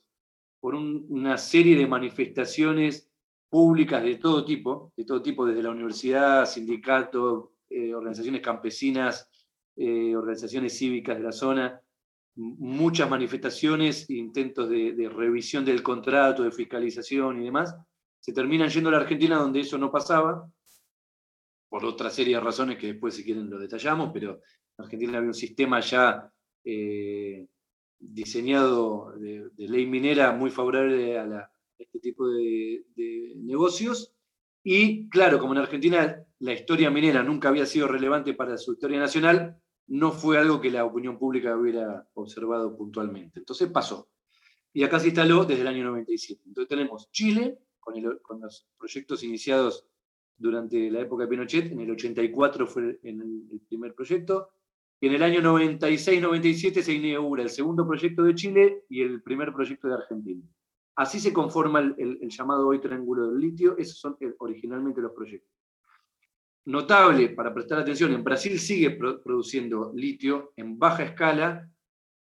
por 0.59 0.75
una 0.75 1.37
serie 1.37 1.77
de 1.77 1.87
manifestaciones 1.87 3.12
públicas 3.53 4.01
de 4.01 4.15
todo 4.15 4.43
tipo, 4.43 4.91
de 4.97 5.05
todo 5.05 5.21
tipo, 5.21 5.45
desde 5.45 5.61
la 5.61 5.69
universidad, 5.69 6.43
sindicatos, 6.47 7.49
eh, 7.69 7.93
organizaciones 7.93 8.41
campesinas, 8.41 9.29
eh, 9.75 10.15
organizaciones 10.15 10.75
cívicas 10.75 11.15
de 11.17 11.23
la 11.23 11.31
zona, 11.31 11.79
muchas 12.33 13.07
manifestaciones, 13.07 14.09
intentos 14.09 14.67
de, 14.67 15.07
revisión 15.07 15.63
del 15.63 15.83
contrato, 15.83 16.41
de 16.41 16.51
fiscalización 16.51 17.43
y 17.43 17.45
demás, 17.45 17.75
se 18.19 18.33
terminan 18.33 18.69
yendo 18.69 18.89
a 18.89 18.93
la 18.93 18.97
Argentina 18.97 19.37
donde 19.37 19.59
eso 19.59 19.77
no 19.77 19.91
pasaba, 19.91 20.49
por 21.69 21.85
otra 21.85 22.09
serie 22.09 22.37
de 22.37 22.41
razones 22.41 22.79
que 22.79 22.93
después 22.93 23.13
si 23.13 23.23
quieren 23.23 23.51
lo 23.51 23.59
detallamos, 23.59 24.09
pero 24.11 24.41
en 24.79 24.85
Argentina 24.85 25.19
había 25.19 25.27
un 25.27 25.35
sistema 25.35 25.79
ya 25.79 26.27
eh, 26.63 27.45
diseñado 27.99 29.11
de, 29.11 29.51
ley 29.57 29.85
minera 29.85 30.31
muy 30.31 30.49
favorable 30.49 31.19
a, 31.19 31.52
este 31.77 31.99
tipo 31.99 32.27
de, 32.27 32.83
negocios. 33.37 34.13
Y 34.63 35.09
claro, 35.09 35.39
como 35.39 35.53
en 35.53 35.59
Argentina 35.59 36.23
la 36.39 36.53
historia 36.53 36.89
minera 36.89 37.23
nunca 37.23 37.49
había 37.49 37.65
sido 37.65 37.87
relevante 37.87 38.33
para 38.33 38.57
su 38.57 38.73
historia 38.73 38.99
nacional, 38.99 39.57
no 39.87 40.11
fue 40.11 40.37
algo 40.37 40.61
que 40.61 40.71
la 40.71 40.85
opinión 40.85 41.17
pública 41.17 41.57
hubiera 41.57 42.07
observado 42.13 42.75
puntualmente. 42.75 43.39
Entonces 43.39 43.69
pasó. 43.69 44.09
Y 44.73 44.83
acá 44.83 44.99
se 44.99 45.07
instaló 45.07 45.45
desde 45.45 45.61
el 45.61 45.67
año 45.67 45.83
97. 45.85 46.41
Entonces 46.45 46.69
tenemos 46.69 47.11
Chile, 47.11 47.59
con, 47.79 48.41
los 48.41 48.67
proyectos 48.77 49.23
iniciados 49.23 49.85
durante 50.37 50.89
la 50.89 51.01
época 51.01 51.23
de 51.23 51.29
Pinochet. 51.29 51.71
En 51.71 51.81
el 51.81 51.91
84 51.91 52.65
fue 52.67 52.99
en 53.03 53.21
el, 53.21 53.61
primer 53.67 53.93
proyecto. 53.93 54.49
Y 54.99 55.07
en 55.07 55.13
el 55.13 55.23
año 55.23 55.41
96-97 55.41 56.81
se 56.81 56.93
inaugura 56.93 57.43
el 57.43 57.49
segundo 57.49 57.85
proyecto 57.85 58.23
de 58.23 58.35
Chile 58.35 58.83
y 58.89 59.01
el 59.01 59.21
primer 59.21 59.53
proyecto 59.53 59.89
de 59.89 59.95
Argentina. 59.95 60.41
Así 60.95 61.19
se 61.19 61.33
conforma 61.33 61.79
el, 61.79 62.19
llamado 62.29 62.67
hoy 62.67 62.79
Triángulo 62.79 63.31
del 63.31 63.39
Litio. 63.39 63.77
Esos 63.77 63.99
son 63.99 64.17
eh, 64.19 64.33
originalmente 64.39 65.01
los 65.01 65.11
proyectos. 65.11 65.49
Notable, 66.65 67.29
para 67.29 67.53
prestar 67.53 67.79
atención, 67.79 68.13
en 68.13 68.23
Brasil 68.23 68.57
sigue 68.57 68.91
produciendo 68.91 69.91
litio 69.93 70.53
en 70.55 70.79
baja 70.79 71.03
escala 71.03 71.69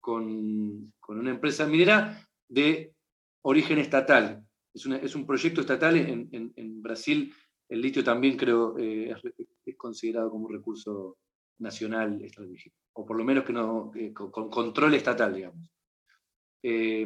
con, 0.02 0.94
con 1.00 1.20
una 1.20 1.32
empresa 1.32 1.66
minera 1.66 2.28
de 2.50 2.94
origen 3.44 3.78
estatal, 3.78 4.46
es, 4.76 5.16
un 5.16 5.26
proyecto 5.26 5.62
estatal. 5.62 5.96
En, 5.98 6.82
Brasil 6.82 7.34
el 7.70 7.82
litio 7.82 8.04
también 8.04 8.38
creo 8.38 8.78
eh, 8.78 9.16
es, 9.66 9.76
considerado 9.78 10.30
como 10.30 10.46
un 10.46 10.54
recurso 10.54 11.18
nacional 11.60 12.22
estratégico, 12.22 12.76
o 12.94 13.06
por 13.06 13.18
lo 13.18 13.24
menos 13.24 13.44
que 13.44 13.54
no, 13.54 13.92
con, 14.14 14.50
control 14.50 14.94
estatal, 14.96 15.34
digamos. 15.34 15.72
Eh, 16.62 17.02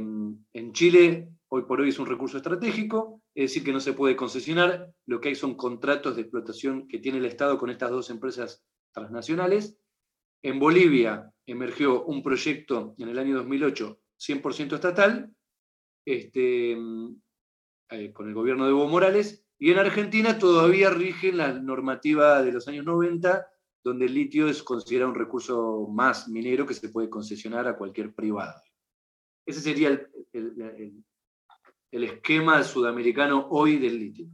en 0.54 0.74
Chile, 0.74 1.30
hoy 1.50 1.64
por 1.64 1.82
hoy 1.82 1.90
es 1.90 2.00
un 2.00 2.06
recurso 2.06 2.38
estratégico, 2.38 3.22
es 3.34 3.50
decir, 3.50 3.64
que 3.64 3.74
no 3.74 3.80
se 3.80 3.94
puede 3.94 4.16
concesionar, 4.16 4.92
lo 5.06 5.20
que 5.20 5.30
hay 5.30 5.36
son 5.36 5.56
contratos 5.56 6.16
de 6.16 6.22
explotación 6.22 6.88
que 6.88 7.00
tiene 7.00 7.18
el 7.18 7.26
Estado 7.26 7.58
con 7.58 7.70
estas 7.70 7.90
dos 7.90 8.10
empresas 8.10 8.64
transnacionales. 8.94 9.78
En 10.44 10.60
Bolivia 10.60 11.32
emergió 11.46 12.06
un 12.06 12.22
proyecto 12.22 12.96
en 12.98 13.10
el 13.10 13.20
año 13.20 13.36
2008 13.38 14.00
100% 14.20 14.76
estatal, 14.76 15.34
este, 16.06 16.74
eh, 16.74 18.14
con 18.14 18.28
el 18.28 18.34
gobierno 18.34 18.66
de 18.66 18.72
Evo 18.72 18.88
Morales, 18.88 19.46
y 19.58 19.72
en 19.72 19.80
Argentina 19.80 20.38
todavía 20.38 20.90
rige 20.90 21.34
la 21.34 21.54
normativa 21.54 22.44
de 22.44 22.52
los 22.52 22.68
años 22.68 22.86
90, 22.86 23.48
donde 23.84 24.06
el 24.06 24.14
litio 24.14 24.48
es 24.48 24.62
considerado 24.62 25.12
un 25.12 25.18
recurso 25.18 25.88
más 25.90 26.28
minero 26.28 26.66
que 26.66 26.74
se 26.74 26.90
puede 26.90 27.10
concesionar 27.10 27.68
a 27.68 27.78
cualquier 27.78 28.14
privado. 28.14 28.62
Ese 29.46 29.62
sería 29.62 29.90
el 30.34 31.04
esquema 31.92 32.64
sudamericano 32.64 33.48
hoy 33.50 33.78
del 33.78 34.00
litio. 34.00 34.28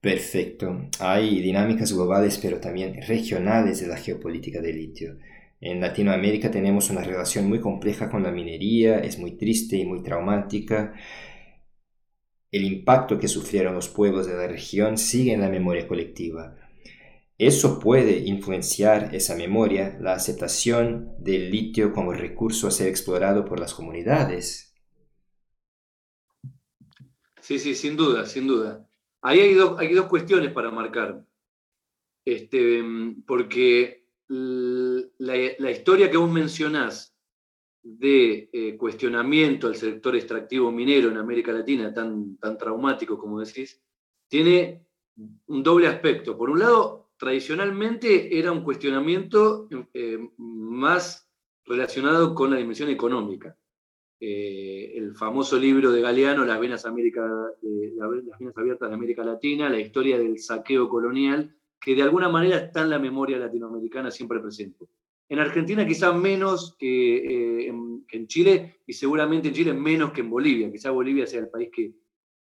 Perfecto. 0.00 0.90
Hay 1.00 1.40
dinámicas 1.40 1.92
globales, 1.92 2.38
pero 2.38 2.60
también 2.60 3.00
regionales 3.06 3.80
de 3.80 3.86
la 3.86 3.96
geopolítica 3.96 4.60
del 4.60 4.76
litio. 4.76 5.16
En 5.60 5.80
Latinoamérica 5.80 6.50
tenemos 6.50 6.90
una 6.90 7.02
relación 7.02 7.48
muy 7.48 7.58
compleja 7.58 8.10
con 8.10 8.22
la 8.22 8.30
minería, 8.30 8.98
es 8.98 9.18
muy 9.18 9.38
triste 9.38 9.76
y 9.76 9.86
muy 9.86 10.02
traumática. 10.02 10.92
El 12.52 12.64
impacto 12.64 13.18
que 13.18 13.28
sufrieron 13.28 13.74
los 13.74 13.88
pueblos 13.88 14.26
de 14.26 14.34
la 14.34 14.46
región 14.46 14.98
sigue 14.98 15.32
en 15.32 15.40
la 15.40 15.48
memoria 15.48 15.88
colectiva. 15.88 16.54
Eso 17.38 17.80
puede 17.80 18.18
influenciar 18.18 19.14
esa 19.14 19.34
memoria, 19.36 19.98
la 20.00 20.12
aceptación 20.12 21.14
del 21.18 21.50
litio 21.50 21.92
como 21.92 22.12
recurso 22.12 22.68
a 22.68 22.70
ser 22.70 22.88
explorado 22.88 23.44
por 23.44 23.58
las 23.58 23.74
comunidades. 23.74 24.63
Sí, 27.44 27.58
sí, 27.58 27.74
sin 27.74 27.94
duda, 27.94 28.24
sin 28.24 28.46
duda. 28.46 28.88
Ahí 29.20 29.38
hay 29.38 29.52
dos, 29.52 29.78
hay 29.78 29.92
dos 29.92 30.06
cuestiones 30.06 30.50
para 30.50 30.70
marcar. 30.70 31.22
Este, 32.24 32.82
porque 33.26 34.06
la, 34.28 35.70
historia 35.70 36.10
que 36.10 36.16
vos 36.16 36.30
mencionás 36.32 37.14
de 37.82 38.48
eh, 38.50 38.78
cuestionamiento 38.78 39.66
al 39.66 39.76
sector 39.76 40.16
extractivo 40.16 40.72
minero 40.72 41.10
en 41.10 41.18
América 41.18 41.52
Latina, 41.52 41.92
tan, 41.92 42.38
tan 42.38 42.56
traumático 42.56 43.18
como 43.18 43.40
decís, 43.40 43.78
tiene 44.26 44.86
un 45.44 45.62
doble 45.62 45.88
aspecto. 45.88 46.38
Por 46.38 46.48
un 46.48 46.60
lado, 46.60 47.10
tradicionalmente 47.18 48.38
era 48.38 48.52
un 48.52 48.64
cuestionamiento 48.64 49.68
eh, 49.92 50.30
más 50.38 51.30
relacionado 51.66 52.34
con 52.34 52.52
la 52.52 52.56
dimensión 52.56 52.88
económica. 52.88 53.54
Eh, 54.20 54.92
el 54.96 55.14
famoso 55.14 55.58
libro 55.58 55.92
de 55.92 56.00
Galeano, 56.00 56.44
las 56.44 56.60
venas, 56.60 56.86
América, 56.86 57.22
las 57.22 58.10
venas 58.10 58.56
abiertas 58.56 58.88
de 58.88 58.94
América 58.94 59.24
Latina, 59.24 59.68
la 59.68 59.80
historia 59.80 60.18
del 60.18 60.38
saqueo 60.38 60.88
colonial, 60.88 61.54
que 61.80 61.94
de 61.94 62.02
alguna 62.02 62.28
manera 62.28 62.56
está 62.56 62.82
en 62.82 62.90
la 62.90 62.98
memoria 62.98 63.38
latinoamericana 63.38 64.10
siempre 64.10 64.40
presente. 64.40 64.86
En 65.28 65.38
Argentina 65.38 65.86
quizá 65.86 66.12
menos 66.12 66.76
que, 66.78 67.16
eh, 67.16 67.68
en, 67.68 68.26
Chile 68.26 68.80
y 68.86 68.92
seguramente 68.92 69.48
en 69.48 69.54
Chile 69.54 69.74
menos 69.74 70.12
que 70.12 70.20
en 70.20 70.30
Bolivia. 70.30 70.70
Quizá 70.70 70.90
Bolivia 70.90 71.26
sea 71.26 71.40
el 71.40 71.48
país 71.48 71.70
que, 71.72 71.92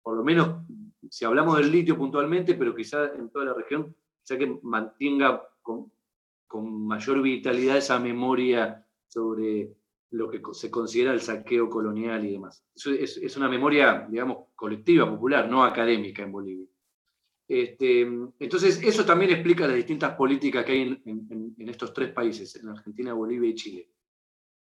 por 0.03 0.17
lo 0.17 0.25
menos, 0.25 0.67
si 1.09 1.25
hablamos 1.25 1.57
del 1.57 1.71
litio 1.71 1.97
puntualmente, 1.97 2.55
pero 2.55 2.75
quizá 2.75 3.15
en 3.15 3.31
toda 3.31 3.47
la 3.47 3.55
región, 3.55 3.95
que 4.37 4.59
mantenga 4.63 5.43
con, 5.63 5.93
mayor 6.53 7.23
vitalidad 7.23 7.77
esa 7.79 7.99
memoria 8.01 8.85
sobre 9.07 9.73
lo 10.11 10.29
que 10.29 10.41
se 10.53 10.71
considera 10.71 11.13
el 11.13 11.21
saqueo 11.21 11.69
colonial 11.69 12.25
y 12.25 12.33
demás. 12.33 12.65
es, 12.75 13.17
es 13.17 13.37
una 13.37 13.49
memoria, 13.49 14.07
digamos, 14.11 14.49
colectiva, 14.55 15.09
popular, 15.09 15.49
no 15.49 15.65
académica 15.65 16.23
en 16.23 16.33
Bolivia. 16.33 16.67
Este, 17.51 18.03
entonces, 18.39 18.81
eso 18.81 19.05
también 19.05 19.33
explica 19.33 19.67
las 19.67 19.75
distintas 19.75 20.15
políticas 20.15 20.65
que 20.65 20.71
hay 20.71 21.03
en, 21.05 21.69
estos 21.69 21.93
tres 21.93 22.13
países, 22.13 22.55
en 22.55 22.69
Argentina, 22.69 23.13
Bolivia 23.13 23.51
y 23.51 23.55
Chile. 23.57 23.91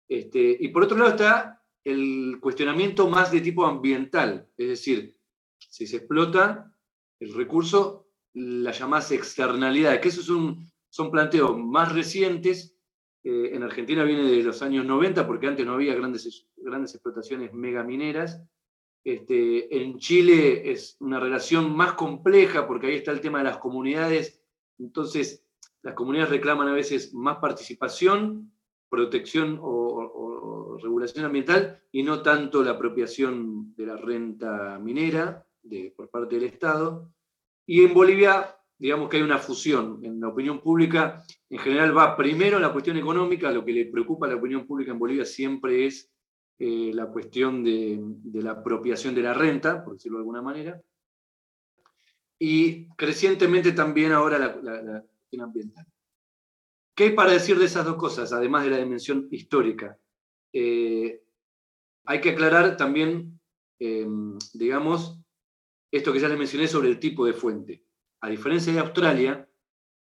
Este, 0.08 0.56
y 0.58 0.68
por 0.68 0.84
otro 0.84 0.96
lado 0.96 1.10
está 1.10 1.62
el 1.84 2.38
cuestionamiento 2.40 3.06
más 3.06 3.30
de 3.30 3.42
tipo 3.42 3.66
ambiental, 3.66 4.48
es 4.56 4.68
decir, 4.68 5.18
si 5.58 5.86
se 5.86 5.98
explota 5.98 6.74
el 7.20 7.34
recurso, 7.34 8.08
las 8.32 8.78
llamadas 8.78 9.12
externalidades, 9.12 10.00
que 10.00 10.08
esos 10.08 10.24
son, 10.24 10.64
son 10.88 11.10
planteos 11.10 11.58
más 11.58 11.92
recientes. 11.92 12.74
Eh, 13.24 13.50
en 13.52 13.62
Argentina 13.62 14.04
viene 14.04 14.24
de 14.24 14.42
los 14.42 14.62
años 14.62 14.86
90, 14.86 15.26
porque 15.26 15.48
antes 15.48 15.66
no 15.66 15.74
había 15.74 15.94
grandes, 15.94 16.46
grandes 16.56 16.94
explotaciones 16.94 17.52
megamineras. 17.52 18.42
Este, 19.04 19.82
en 19.82 19.98
Chile 19.98 20.70
es 20.70 20.96
una 21.00 21.18
relación 21.18 21.74
más 21.74 21.94
compleja, 21.94 22.66
porque 22.66 22.88
ahí 22.88 22.96
está 22.96 23.10
el 23.10 23.20
tema 23.20 23.38
de 23.38 23.44
las 23.44 23.58
comunidades. 23.58 24.42
Entonces, 24.78 25.44
las 25.82 25.94
comunidades 25.94 26.30
reclaman 26.30 26.68
a 26.68 26.74
veces 26.74 27.14
más 27.14 27.38
participación, 27.38 28.52
protección 28.88 29.58
o, 29.60 30.76
regulación 30.80 31.24
ambiental, 31.24 31.82
y 31.90 32.04
no 32.04 32.22
tanto 32.22 32.62
la 32.62 32.72
apropiación 32.72 33.74
de 33.74 33.86
la 33.86 33.96
renta 33.96 34.78
minera 34.78 35.44
por 35.96 36.08
parte 36.08 36.36
del 36.36 36.44
Estado. 36.44 37.12
Y 37.66 37.84
en 37.84 37.92
Bolivia, 37.92 38.56
digamos 38.78 39.08
que 39.08 39.16
hay 39.16 39.22
una 39.22 39.38
fusión. 39.38 40.00
En 40.04 40.20
la 40.20 40.28
opinión 40.28 40.60
pública, 40.60 41.22
en 41.50 41.58
general, 41.58 41.96
va 41.96 42.16
primero 42.16 42.58
la 42.58 42.72
cuestión 42.72 42.96
económica. 42.96 43.50
Lo 43.50 43.64
que 43.64 43.72
le 43.72 43.86
preocupa 43.86 44.26
a 44.26 44.30
la 44.30 44.36
opinión 44.36 44.66
pública 44.66 44.92
en 44.92 44.98
Bolivia 44.98 45.24
siempre 45.24 45.86
es 45.86 46.10
eh, 46.58 46.92
la 46.94 47.06
cuestión 47.06 47.64
de, 47.64 48.00
la 48.34 48.52
apropiación 48.52 49.14
de 49.14 49.22
la 49.22 49.34
renta, 49.34 49.84
por 49.84 49.94
decirlo 49.94 50.18
de 50.18 50.22
alguna 50.22 50.42
manera. 50.42 50.80
Y 52.38 52.86
crecientemente 52.90 53.72
también 53.72 54.12
ahora 54.12 54.38
la, 54.38 54.52
cuestión 54.52 55.42
ambiental. 55.42 55.86
¿Qué 56.94 57.04
hay 57.04 57.10
para 57.10 57.32
decir 57.32 57.58
de 57.58 57.64
esas 57.64 57.84
dos 57.84 57.96
cosas, 57.96 58.32
además 58.32 58.64
de 58.64 58.70
la 58.70 58.78
dimensión 58.78 59.28
histórica? 59.30 59.98
Eh, 60.52 61.20
hay 62.04 62.20
que 62.20 62.30
aclarar 62.30 62.76
también, 62.76 63.40
eh, 63.78 64.06
digamos, 64.54 65.20
esto 65.90 66.12
que 66.12 66.20
ya 66.20 66.28
les 66.28 66.38
mencioné 66.38 66.68
sobre 66.68 66.88
el 66.88 66.98
tipo 66.98 67.26
de 67.26 67.32
fuente. 67.32 67.87
A 68.20 68.28
diferencia 68.28 68.72
de 68.72 68.80
Australia, 68.80 69.48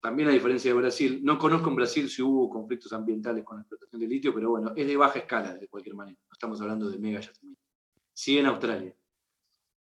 también 0.02 0.30
a 0.30 0.32
diferencia 0.32 0.72
de 0.72 0.78
Brasil, 0.78 1.20
no 1.24 1.38
conozco 1.38 1.70
en 1.70 1.76
Brasil 1.76 2.10
si 2.10 2.22
hubo 2.22 2.50
conflictos 2.50 2.94
ambientales 2.94 3.44
con 3.44 3.58
la 3.58 3.62
explotación 3.62 4.00
de 4.00 4.08
litio, 4.08 4.34
pero 4.34 4.52
bueno, 4.52 4.72
es 4.76 4.88
de 4.88 4.96
baja 4.96 5.20
escala 5.20 5.56
de 5.56 5.68
cualquier 5.68 5.96
manera. 5.96 6.18
No 6.22 6.34
estamos 6.34 6.62
hablando 6.62 6.90
de 6.90 6.98
mega 6.98 7.20
yacimientos. 7.20 7.66
Sí 8.14 8.38
en 8.38 8.46
Australia. 8.46 8.96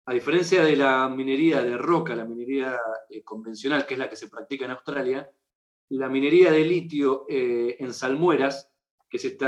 A 0.07 0.13
diferencia 0.13 0.63
de 0.63 0.75
la 0.75 1.09
minería 1.09 1.61
de 1.61 1.77
roca, 1.77 2.15
la 2.15 2.25
minería 2.25 2.79
eh, 3.09 3.23
convencional, 3.23 3.85
que 3.85 3.95
es 3.95 3.99
la 3.99 4.09
que 4.09 4.15
se 4.15 4.29
practica 4.29 4.65
en 4.65 4.71
Australia, 4.71 5.29
la 5.89 6.09
minería 6.09 6.51
de 6.51 6.63
litio 6.63 7.25
eh, 7.27 7.75
en 7.79 7.93
salmueras, 7.93 8.71
que 9.09 9.17
es 9.17 9.25
este 9.25 9.47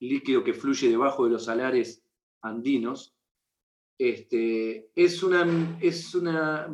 líquido 0.00 0.42
que 0.42 0.54
fluye 0.54 0.90
debajo 0.90 1.24
de 1.24 1.30
los 1.30 1.44
salares 1.44 2.04
andinos, 2.42 3.16
este, 3.96 4.90
es 4.94 5.22
una, 5.22 5.78
es 5.80 6.14
una 6.14 6.68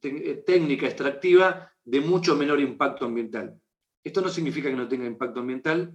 técnica 0.00 0.86
extractiva 0.86 1.70
de 1.84 2.00
mucho 2.00 2.36
menor 2.36 2.60
impacto 2.60 3.06
ambiental. 3.06 3.58
Esto 4.04 4.20
no 4.20 4.28
significa 4.28 4.68
que 4.68 4.76
no 4.76 4.88
tenga 4.88 5.06
impacto 5.06 5.40
ambiental, 5.40 5.92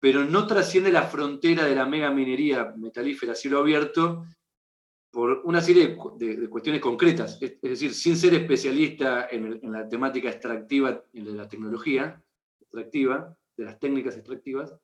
pero 0.00 0.24
no 0.24 0.46
trasciende 0.46 0.90
la 0.90 1.02
frontera 1.02 1.64
de 1.64 1.74
la 1.74 1.86
mega 1.86 2.10
minería 2.10 2.74
metalífera 2.76 3.32
a 3.32 3.36
cielo 3.36 3.58
abierto 3.58 4.24
por 5.12 5.42
una 5.44 5.60
serie 5.60 5.96
de, 6.18 6.48
cuestiones 6.48 6.80
concretas. 6.80 7.38
Es, 7.40 7.60
decir, 7.60 7.92
sin 7.94 8.16
ser 8.16 8.34
especialista 8.34 9.28
en, 9.30 9.60
la 9.70 9.86
temática 9.88 10.30
extractiva, 10.30 11.04
en 11.12 11.36
la 11.36 11.48
tecnología 11.48 12.20
extractiva, 12.60 13.36
de 13.56 13.64
las 13.64 13.78
técnicas 13.78 14.16
extractivas, 14.16 14.74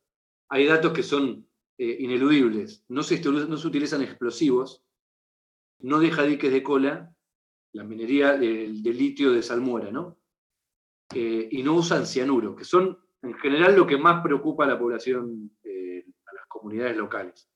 hay 0.51 0.66
datos 0.66 0.92
que 0.92 1.03
son 1.03 1.49
eh, 1.79 1.97
ineludibles. 2.01 2.85
No 2.88 3.03
se, 3.03 3.18
no 3.21 3.57
se 3.57 3.66
utilizan 3.66 4.03
explosivos, 4.03 4.85
no 5.81 5.99
deja 5.99 6.25
diques 6.25 6.53
de 6.53 6.62
cola, 6.62 7.14
la 7.72 7.85
minería 7.85 8.37
de, 8.37 8.68
litio 8.68 9.33
de 9.33 9.42
salmuera, 9.42 9.90
¿no? 9.90 10.18
Eh, 11.14 11.48
y 11.50 11.62
no 11.62 11.74
usan 11.74 12.07
cianuro, 12.07 12.54
que 12.54 12.64
son 12.64 12.98
en 13.22 13.35
general 13.35 13.74
lo 13.74 13.87
que 13.87 13.96
más 13.96 14.22
preocupa 14.22 14.64
a 14.64 14.68
la 14.68 14.78
población, 14.78 15.50
eh, 15.64 16.04
a 16.26 16.35
las 16.35 16.46
comunidades 16.46 16.96
locales. 16.96 17.50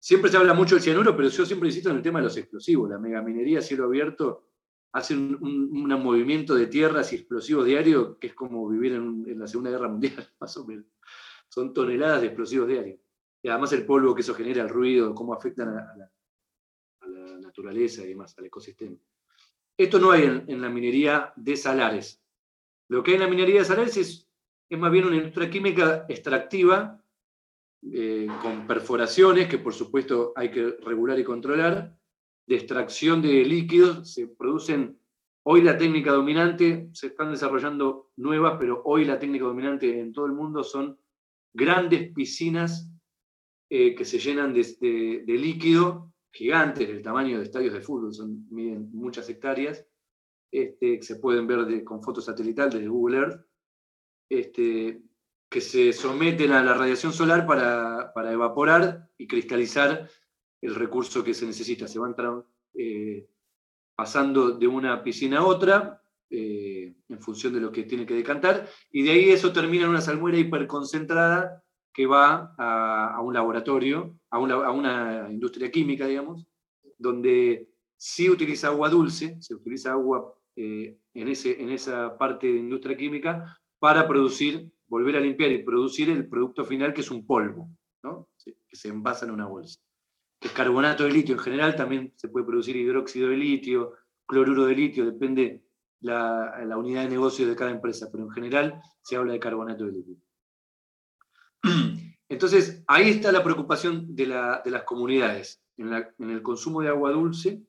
Siempre 0.00 0.30
se 0.30 0.36
habla 0.36 0.54
mucho 0.54 0.76
del 0.76 0.84
cianuro, 0.84 1.16
pero 1.16 1.28
yo 1.28 1.44
siempre 1.44 1.68
insisto 1.68 1.90
en 1.90 1.96
el 1.96 2.02
tema 2.02 2.20
de 2.20 2.26
los 2.26 2.36
explosivos. 2.36 2.88
La 2.88 2.98
megaminería 2.98 3.58
a 3.58 3.62
cielo 3.62 3.84
abierto 3.84 4.48
hace 4.92 5.14
un, 5.14 5.86
movimiento 6.02 6.54
de 6.54 6.66
tierras 6.66 7.12
y 7.12 7.16
explosivos 7.16 7.66
diarios 7.66 8.16
que 8.18 8.28
es 8.28 8.34
como 8.34 8.68
vivir 8.68 8.92
en, 8.94 9.38
la 9.38 9.46
Segunda 9.46 9.70
Guerra 9.70 9.88
Mundial, 9.88 10.28
más 10.40 10.56
o 10.56 10.66
menos. 10.66 10.86
Son 11.48 11.72
toneladas 11.72 12.20
de 12.20 12.28
explosivos 12.28 12.68
diarios. 12.68 13.00
Y 13.42 13.48
además 13.48 13.72
el 13.72 13.86
polvo 13.86 14.14
que 14.14 14.22
eso 14.22 14.34
genera, 14.34 14.62
el 14.62 14.68
ruido, 14.68 15.14
cómo 15.14 15.34
afectan 15.34 15.68
a 15.68 15.94
la, 15.96 16.10
naturaleza 17.58 18.04
y 18.04 18.08
demás, 18.08 18.36
al 18.38 18.46
ecosistema. 18.46 18.96
Esto 19.76 19.98
no 19.98 20.10
hay 20.10 20.22
en, 20.46 20.60
la 20.60 20.68
minería 20.68 21.32
de 21.36 21.56
salares. 21.56 22.22
Lo 22.88 23.02
que 23.02 23.12
hay 23.12 23.14
en 23.16 23.22
la 23.22 23.28
minería 23.28 23.60
de 23.60 23.64
salares 23.64 23.96
es, 23.96 24.28
es 24.68 24.78
más 24.78 24.92
bien 24.92 25.06
una 25.06 25.16
industria 25.16 25.50
química 25.50 26.06
extractiva, 26.08 27.02
eh, 27.92 28.26
con 28.42 28.66
perforaciones 28.66 29.48
que 29.48 29.58
por 29.58 29.72
supuesto 29.72 30.32
hay 30.34 30.50
que 30.50 30.76
regular 30.82 31.18
y 31.18 31.24
controlar, 31.24 31.96
de 32.46 32.56
extracción 32.56 33.20
de 33.22 33.44
líquidos, 33.44 34.12
se 34.12 34.26
producen, 34.26 34.98
hoy 35.44 35.62
la 35.62 35.76
técnica 35.76 36.12
dominante, 36.12 36.88
se 36.92 37.08
están 37.08 37.30
desarrollando 37.30 38.10
nuevas, 38.16 38.56
pero 38.58 38.82
hoy 38.84 39.04
la 39.04 39.18
técnica 39.18 39.44
dominante 39.44 40.00
en 40.00 40.12
todo 40.12 40.26
el 40.26 40.32
mundo 40.32 40.64
son 40.64 40.98
grandes 41.52 42.12
piscinas 42.12 42.90
eh, 43.70 43.94
que 43.94 44.04
se 44.04 44.18
llenan 44.18 44.54
de, 44.54 44.62
de 45.24 45.34
líquido 45.34 46.08
gigantes 46.32 46.86
del 46.88 47.02
tamaño 47.02 47.38
de 47.38 47.44
estadios 47.44 47.74
de 47.74 47.80
fútbol, 47.80 48.14
son, 48.14 48.46
miden 48.50 48.90
muchas 48.92 49.28
hectáreas, 49.28 49.86
este, 50.50 50.98
que 50.98 51.02
se 51.02 51.16
pueden 51.16 51.46
ver 51.46 51.84
con 51.84 52.02
fotos 52.02 52.24
satelital 52.24 52.70
desde 52.70 52.88
Google 52.88 53.18
Earth, 53.18 53.46
este, 54.28 55.02
que 55.48 55.60
se 55.60 55.92
someten 55.92 56.52
a 56.52 56.62
la 56.62 56.74
radiación 56.74 57.12
solar 57.12 57.46
para, 57.46 58.32
evaporar 58.32 59.08
y 59.16 59.26
cristalizar 59.26 60.08
el 60.60 60.74
recurso 60.74 61.24
que 61.24 61.34
se 61.34 61.46
necesita. 61.46 61.88
Se 61.88 61.98
van 61.98 62.14
eh, 62.74 63.28
pasando 63.94 64.50
de 64.50 64.66
una 64.66 65.02
piscina 65.02 65.38
a 65.38 65.46
otra 65.46 66.02
eh, 66.30 66.94
en 67.08 67.20
función 67.20 67.54
de 67.54 67.60
lo 67.60 67.72
que 67.72 67.84
tiene 67.84 68.04
que 68.04 68.14
decantar, 68.14 68.68
y 68.90 69.02
de 69.02 69.12
ahí 69.12 69.30
eso 69.30 69.52
termina 69.52 69.84
en 69.84 69.90
una 69.90 70.02
salmuera 70.02 70.36
hiperconcentrada 70.38 71.64
que 71.98 72.06
va 72.06 72.54
a, 72.56 73.20
un 73.22 73.34
laboratorio, 73.34 74.20
a 74.30 74.38
una, 74.38 75.26
industria 75.28 75.68
química, 75.68 76.06
digamos, 76.06 76.46
donde 76.96 77.70
sí 77.96 78.30
utiliza 78.30 78.68
agua 78.68 78.88
dulce, 78.88 79.36
se 79.40 79.52
utiliza 79.56 79.90
agua 79.90 80.32
eh, 80.54 80.96
en, 81.14 81.26
ese, 81.26 81.60
en 81.60 81.70
esa 81.70 82.16
parte 82.16 82.46
de 82.46 82.60
industria 82.60 82.96
química 82.96 83.58
para 83.80 84.06
producir, 84.06 84.70
volver 84.86 85.16
a 85.16 85.20
limpiar 85.20 85.50
y 85.50 85.64
producir 85.64 86.08
el 86.10 86.28
producto 86.28 86.64
final 86.64 86.94
que 86.94 87.00
es 87.00 87.10
un 87.10 87.26
polvo, 87.26 87.68
que 88.44 88.76
se 88.76 88.90
envasa 88.90 89.26
en 89.26 89.32
una 89.32 89.48
bolsa. 89.48 89.80
El 90.40 90.52
carbonato 90.52 91.02
de 91.02 91.10
litio 91.10 91.34
en 91.34 91.40
general 91.40 91.74
también 91.74 92.12
se 92.14 92.28
puede 92.28 92.46
producir 92.46 92.76
hidróxido 92.76 93.30
de 93.30 93.38
litio, 93.38 93.94
cloruro 94.24 94.66
de 94.66 94.76
litio, 94.76 95.04
depende 95.04 95.64
la, 95.98 96.64
la 96.64 96.76
unidad 96.76 97.02
de 97.02 97.08
negocio 97.08 97.48
de 97.48 97.56
cada 97.56 97.72
empresa, 97.72 98.08
pero 98.12 98.22
en 98.22 98.30
general 98.30 98.80
se 99.02 99.16
habla 99.16 99.32
de 99.32 99.40
carbonato 99.40 99.84
de 99.84 99.90
litio. 99.90 100.27
Entonces, 102.38 102.84
ahí 102.86 103.10
está 103.10 103.32
la 103.32 103.42
preocupación 103.42 104.14
de, 104.14 104.26
las 104.26 104.84
comunidades, 104.84 105.60
en, 105.76 105.92
el 106.30 106.40
consumo 106.40 106.80
de 106.80 106.86
agua 106.86 107.10
dulce, 107.10 107.64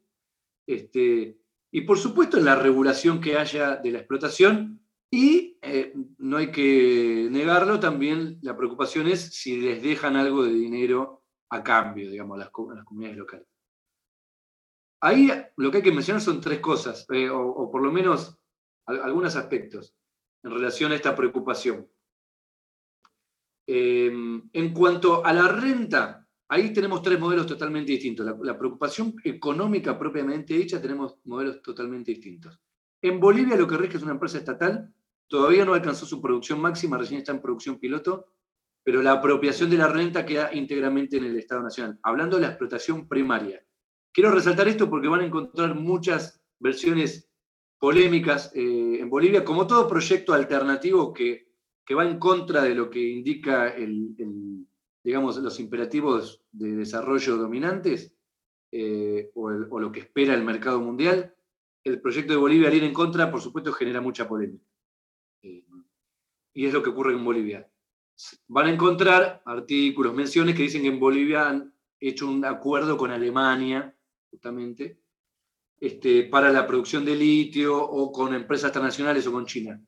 este, 0.68 1.40
y 1.72 1.82
por 1.82 1.98
supuesto 1.98 2.38
en 2.38 2.46
la 2.46 2.54
regulación 2.54 3.20
que 3.20 3.36
haya 3.36 3.78
de 3.78 3.90
la 3.90 3.98
explotación, 3.98 4.80
y 5.10 5.58
eh, 5.64 5.92
no 6.20 6.38
hay 6.38 6.52
que 6.52 7.30
negarlo, 7.32 7.80
también 7.80 8.38
la 8.44 8.56
preocupación 8.56 9.08
es 9.08 9.34
si 9.34 9.60
les 9.60 9.82
dejan 9.82 10.16
algo 10.16 10.44
de 10.44 10.54
dinero 10.54 11.24
a 11.50 11.64
cambio, 11.64 12.08
digamos, 12.08 12.36
a 12.36 12.42
las, 12.42 12.52
comunidades 12.52 13.18
locales. 13.18 13.48
Ahí 15.02 15.32
lo 15.58 15.72
que 15.72 15.78
hay 15.78 15.84
que 15.84 15.92
mencionar 15.92 16.22
son 16.22 16.42
tres 16.42 16.60
cosas, 16.60 17.08
eh, 17.12 17.28
o 17.28 17.72
por 17.72 17.82
lo 17.82 17.92
menos 17.92 18.38
algunos 18.86 19.36
aspectos 19.36 19.96
en 20.44 20.52
relación 20.52 20.92
a 20.92 20.96
esta 20.96 21.16
preocupación. 21.16 21.90
Em, 23.72 24.50
en 24.52 24.74
cuanto 24.74 25.24
a 25.24 25.32
la 25.32 25.48
renta, 25.48 26.28
ahí 26.48 26.74
tenemos 26.74 27.04
tres 27.04 27.20
modelos 27.20 27.46
totalmente 27.46 27.92
distintos. 27.92 28.26
La, 28.42 28.58
preocupación 28.58 29.14
económica 29.24 29.96
propiamente 29.96 30.56
dicha, 30.56 30.82
tenemos 30.82 31.20
modelos 31.26 31.62
totalmente 31.62 32.10
distintos. 32.10 32.60
En 33.00 33.20
Bolivia 33.20 33.56
lo 33.56 33.68
que 33.68 33.78
rige 33.78 33.98
es 33.98 34.02
una 34.02 34.14
empresa 34.14 34.40
estatal, 34.40 34.92
todavía 35.28 35.66
no 35.66 35.76
alcanzó 35.76 36.08
su 36.08 36.20
producción 36.20 36.60
máxima, 36.60 36.98
recién 36.98 37.20
está 37.20 37.32
en 37.32 37.44
producción 37.44 37.78
piloto, 37.78 38.34
pero 38.84 39.04
la 39.04 39.12
apropiación 39.12 39.70
de 39.70 39.78
la 39.78 39.88
renta 39.88 40.26
queda 40.26 40.52
íntegramente 40.52 41.18
en 41.18 41.26
el 41.26 41.38
Estado 41.38 41.62
Nacional. 41.62 42.00
Hablando 42.02 42.38
de 42.38 42.42
la 42.42 42.48
explotación 42.48 43.08
primaria. 43.08 43.64
Quiero 44.12 44.32
resaltar 44.32 44.68
esto 44.68 44.90
porque 44.90 45.10
van 45.10 45.22
a 45.22 45.26
encontrar 45.28 45.76
muchas 45.76 46.42
versiones 46.58 47.30
polémicas 47.78 48.52
eh, 48.56 48.98
en 49.00 49.12
Bolivia, 49.12 49.46
como 49.46 49.68
todo 49.68 49.88
proyecto 49.88 50.34
alternativo 50.34 51.14
que, 51.14 51.49
va 51.96 52.06
en 52.06 52.20
contra 52.20 52.64
de 52.64 52.76
lo 52.76 52.90
que 52.90 53.00
indica 53.00 53.70
el, 53.70 54.16
digamos, 55.04 55.38
los 55.38 55.60
imperativos 55.60 56.44
de 56.52 56.76
desarrollo 56.76 57.38
dominantes 57.38 58.14
eh, 58.72 59.32
o, 59.34 59.50
lo 59.50 59.92
que 59.92 60.02
espera 60.02 60.34
el 60.34 60.44
mercado 60.44 60.80
mundial, 60.80 61.34
el 61.84 62.02
proyecto 62.02 62.34
de 62.34 62.40
Bolivia 62.40 62.68
al 62.68 62.76
ir 62.76 62.84
en 62.84 62.94
contra, 62.94 63.32
por 63.32 63.42
supuesto, 63.42 63.72
genera 63.74 64.02
mucha 64.02 64.28
polémica. 64.28 64.66
Eh, 65.42 65.66
y 66.54 66.66
es 66.66 66.74
lo 66.74 66.84
que 66.84 66.90
ocurre 66.90 67.14
en 67.14 67.24
Bolivia. 67.24 67.70
Van 68.48 68.68
a 68.68 68.72
encontrar 68.72 69.42
artículos, 69.46 70.14
menciones 70.14 70.56
que 70.56 70.64
dicen 70.64 70.82
que 70.82 70.90
en 70.90 71.00
Bolivia 71.00 71.50
han 71.50 71.74
hecho 72.00 72.30
un 72.30 72.44
acuerdo 72.46 72.98
con 72.98 73.12
Alemania, 73.12 73.96
justamente, 74.30 75.00
este, 75.80 76.24
para 76.24 76.52
la 76.52 76.68
producción 76.68 77.06
de 77.06 77.16
litio 77.16 77.82
o 77.82 78.12
con 78.12 78.34
empresas 78.34 78.72
transnacionales 78.72 79.26
o 79.28 79.32
con 79.32 79.46
China. 79.46 79.82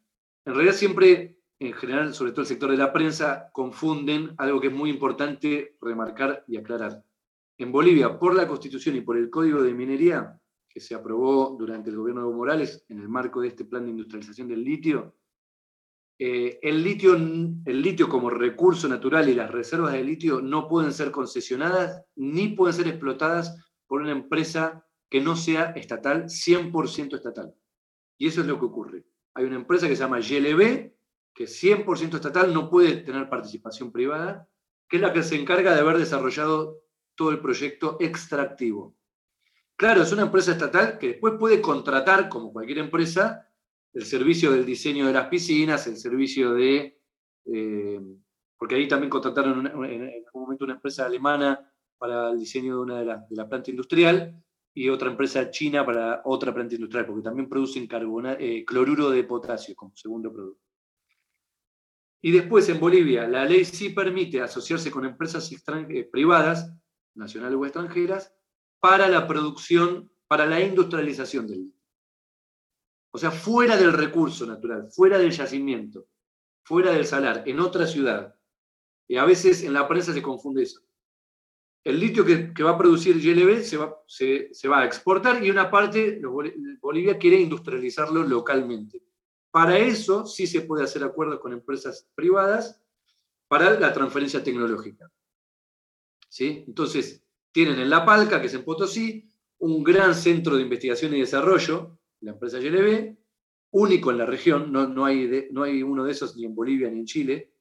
En 0.46 0.54
realidad 0.54 0.74
siempre, 0.74 1.41
en 1.62 1.74
general, 1.74 2.12
sobre 2.16 2.32
todo 2.32 2.42
el 2.42 2.48
sector 2.48 2.72
de 2.72 2.78
la 2.78 2.92
prensa, 2.92 3.52
confunden 3.54 4.34
algo 4.40 4.60
que 4.60 4.68
es 4.68 4.74
muy 4.74 4.90
importante 4.90 5.78
remarcar 5.80 6.44
y 6.48 6.58
aclarar. 6.58 7.04
En 7.56 7.72
Bolivia, 7.72 8.18
por 8.18 8.34
la 8.34 8.48
Constitución 8.48 8.96
y 8.96 9.02
por 9.02 9.16
el 9.16 9.30
Código 9.30 9.62
de 9.62 9.72
Minería, 9.72 10.42
que 10.68 10.80
se 10.80 10.96
aprobó 10.96 11.56
durante 11.60 11.92
el 11.92 11.98
gobierno 11.98 12.28
de 12.28 12.36
Morales 12.36 12.84
en 12.90 13.00
el 13.00 13.08
marco 13.08 13.42
de 13.42 13.50
este 13.50 13.66
plan 13.66 13.84
de 13.86 13.92
industrialización 13.92 14.48
del 14.48 14.64
litio, 14.64 15.16
eh, 16.18 16.58
el, 16.64 16.84
litio, 16.84 17.14
el 17.14 17.82
litio 17.82 18.10
como 18.10 18.32
recurso 18.32 18.88
natural 18.88 19.30
y 19.30 19.36
las 19.36 19.52
reservas 19.52 19.94
de 19.94 20.04
litio 20.04 20.42
no 20.42 20.68
pueden 20.68 20.92
ser 20.92 21.12
concesionadas 21.12 22.04
ni 22.16 22.48
pueden 22.48 22.76
ser 22.76 22.88
explotadas 22.88 23.56
por 23.86 24.02
una 24.02 24.14
empresa 24.14 24.84
que 25.12 25.22
no 25.22 25.36
sea 25.36 25.74
estatal, 25.76 26.24
100% 26.24 27.18
estatal. 27.18 27.54
Y 28.18 28.26
eso 28.26 28.42
es 28.42 28.48
lo 28.48 28.58
que 28.58 28.66
ocurre. 28.66 29.06
Hay 29.36 29.46
una 29.46 29.58
empresa 29.58 29.88
que 29.88 29.96
se 29.96 30.02
llama 30.02 30.20
GLB, 30.20 30.92
que 31.34 31.46
100% 31.46 32.16
estatal 32.16 32.54
no 32.54 32.70
puede 32.70 32.98
tener 32.98 33.30
participación 33.30 33.92
privada, 33.92 34.48
que 34.88 34.98
es 34.98 35.02
la 35.02 35.14
que 35.14 35.24
se 35.24 35.40
encarga 35.40 35.74
de 35.74 35.82
haber 35.82 35.98
desarrollado 35.98 36.82
todo 37.16 37.32
el 37.32 37.40
proyecto 37.40 37.98
extractivo. 38.00 38.96
Claro, 39.76 40.04
es 40.04 40.12
una 40.12 40.24
empresa 40.24 40.52
estatal 40.52 40.98
que 40.98 41.08
después 41.08 41.36
puede 41.40 41.62
contratar, 41.62 42.30
como 42.30 42.52
cualquier 42.52 42.80
empresa, 42.80 43.48
el 43.94 44.06
servicio 44.06 44.52
del 44.52 44.66
diseño 44.66 45.08
de 45.08 45.14
las 45.14 45.28
piscinas, 45.28 45.88
el 45.88 45.98
servicio 45.98 46.54
de... 46.54 47.00
Eh, 47.46 48.00
porque 48.58 48.76
ahí 48.76 48.88
también 48.88 49.10
contrataron 49.10 49.66
en 49.66 50.04
algún 50.04 50.44
momento 50.44 50.66
una 50.66 50.76
empresa 50.76 51.06
alemana 51.06 51.74
para 51.98 52.30
el 52.30 52.38
diseño 52.38 52.76
de 52.76 52.82
una 52.82 53.00
de 53.00 53.06
las 53.06 53.28
de 53.28 53.36
la 53.36 53.50
planta 53.50 53.72
industrial, 53.72 54.42
y 54.74 54.90
otra 54.90 55.10
empresa 55.10 55.50
china 55.50 55.86
para 55.86 56.22
otra 56.26 56.54
planta 56.54 56.76
industrial, 56.76 57.06
porque 57.06 57.24
también 57.24 57.50
producen 57.50 57.88
eh, 58.40 58.64
cloruro 58.66 59.10
de 59.10 59.24
potasio 59.24 59.76
como 59.76 59.96
segundo 59.96 60.32
producto. 60.32 60.71
Y 62.22 62.32
después 62.32 62.70
en 62.70 62.80
Bolivia, 62.80 63.28
la 63.28 63.46
ley 63.46 63.66
sí 63.66 63.90
permite 63.90 64.42
asociarse 64.42 64.92
con 64.92 65.06
empresas 65.06 65.52
eh, 65.52 66.10
privadas, 66.12 66.72
nacionales 67.16 67.58
o 67.58 67.66
extranjeras, 67.66 68.34
para 68.80 69.08
la 69.08 69.28
producción, 69.28 70.12
para 70.28 70.46
la 70.46 70.62
industrialización 70.62 71.48
del 71.48 71.64
litio. 71.66 71.82
O 73.14 73.18
sea, 73.18 73.32
fuera 73.32 73.76
del 73.76 73.94
recurso 73.94 74.46
natural, 74.46 74.90
fuera 74.92 75.18
del 75.18 75.32
yacimiento, 75.32 76.08
fuera 76.64 76.92
del 76.92 77.06
salar, 77.06 77.44
en 77.46 77.60
otra 77.60 77.86
ciudad. 77.86 78.36
Y 79.08 79.18
a 79.18 79.26
veces 79.26 79.64
en 79.64 79.74
la 79.74 79.88
prensa 79.88 80.14
se 80.14 80.22
confunde 80.22 80.64
eso 80.64 80.82
el 81.84 82.00
litio 82.00 82.24
que, 82.26 82.64
va 82.64 82.72
a 82.72 82.78
producir 82.78 83.16
GLB 83.20 83.62
se 83.64 83.78
va, 83.78 83.96
se, 84.06 84.68
va, 84.68 84.82
a 84.82 84.86
exportar 84.86 85.44
y 85.44 85.50
una 85.50 85.70
parte, 85.72 86.22
Bolivia 86.80 87.18
quiere 87.18 87.38
industrializarlo 87.38 88.24
localmente. 88.24 89.02
Para 89.52 89.78
eso 89.78 90.26
sí 90.26 90.48
se 90.48 90.62
puede 90.62 90.84
hacer 90.84 91.04
acuerdos 91.04 91.40
con 91.40 91.54
empresas 91.54 92.10
privadas 92.16 92.82
para 93.48 93.78
la 93.80 93.94
transferencia 93.94 94.44
tecnológica. 94.44 95.12
¿Sí? 96.30 96.64
Entonces, 96.66 97.24
tienen 97.52 97.80
en 97.80 97.90
La 97.90 98.06
Palca, 98.06 98.40
que 98.40 98.48
es 98.48 98.54
en 98.54 98.64
Potosí, 98.64 99.30
un 99.60 99.84
gran 99.84 100.16
centro 100.16 100.56
de 100.56 100.64
investigación 100.64 101.14
y 101.14 101.20
desarrollo, 101.20 102.00
la 102.22 102.32
empresa 102.32 102.60
GLB, 102.60 103.18
único 103.72 104.12
en 104.12 104.18
la 104.18 104.26
región, 104.26 104.72
no, 104.72 104.88
no, 104.88 105.06
hay, 105.06 105.50
no 105.52 105.64
hay 105.64 105.84
uno 105.84 106.06
de 106.06 106.12
esos 106.12 106.36
ni 106.36 106.46
en 106.46 106.56
Bolivia 106.56 106.90
ni 106.90 107.00
en 107.00 107.06
Chile, 107.06 107.54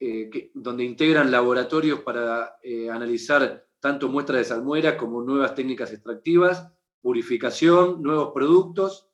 eh, 0.00 0.50
donde 0.54 0.84
integran 0.84 1.30
laboratorios 1.30 2.00
para 2.00 2.56
eh, 2.62 2.88
analizar 2.88 3.66
tanto 3.80 4.08
muestras 4.08 4.38
de 4.38 4.44
salmuera 4.44 4.96
como 4.96 5.22
nuevas 5.22 5.54
técnicas 5.54 5.92
extractivas, 5.92 6.72
purificación, 7.00 8.00
nuevos 8.02 8.32
productos, 8.32 9.08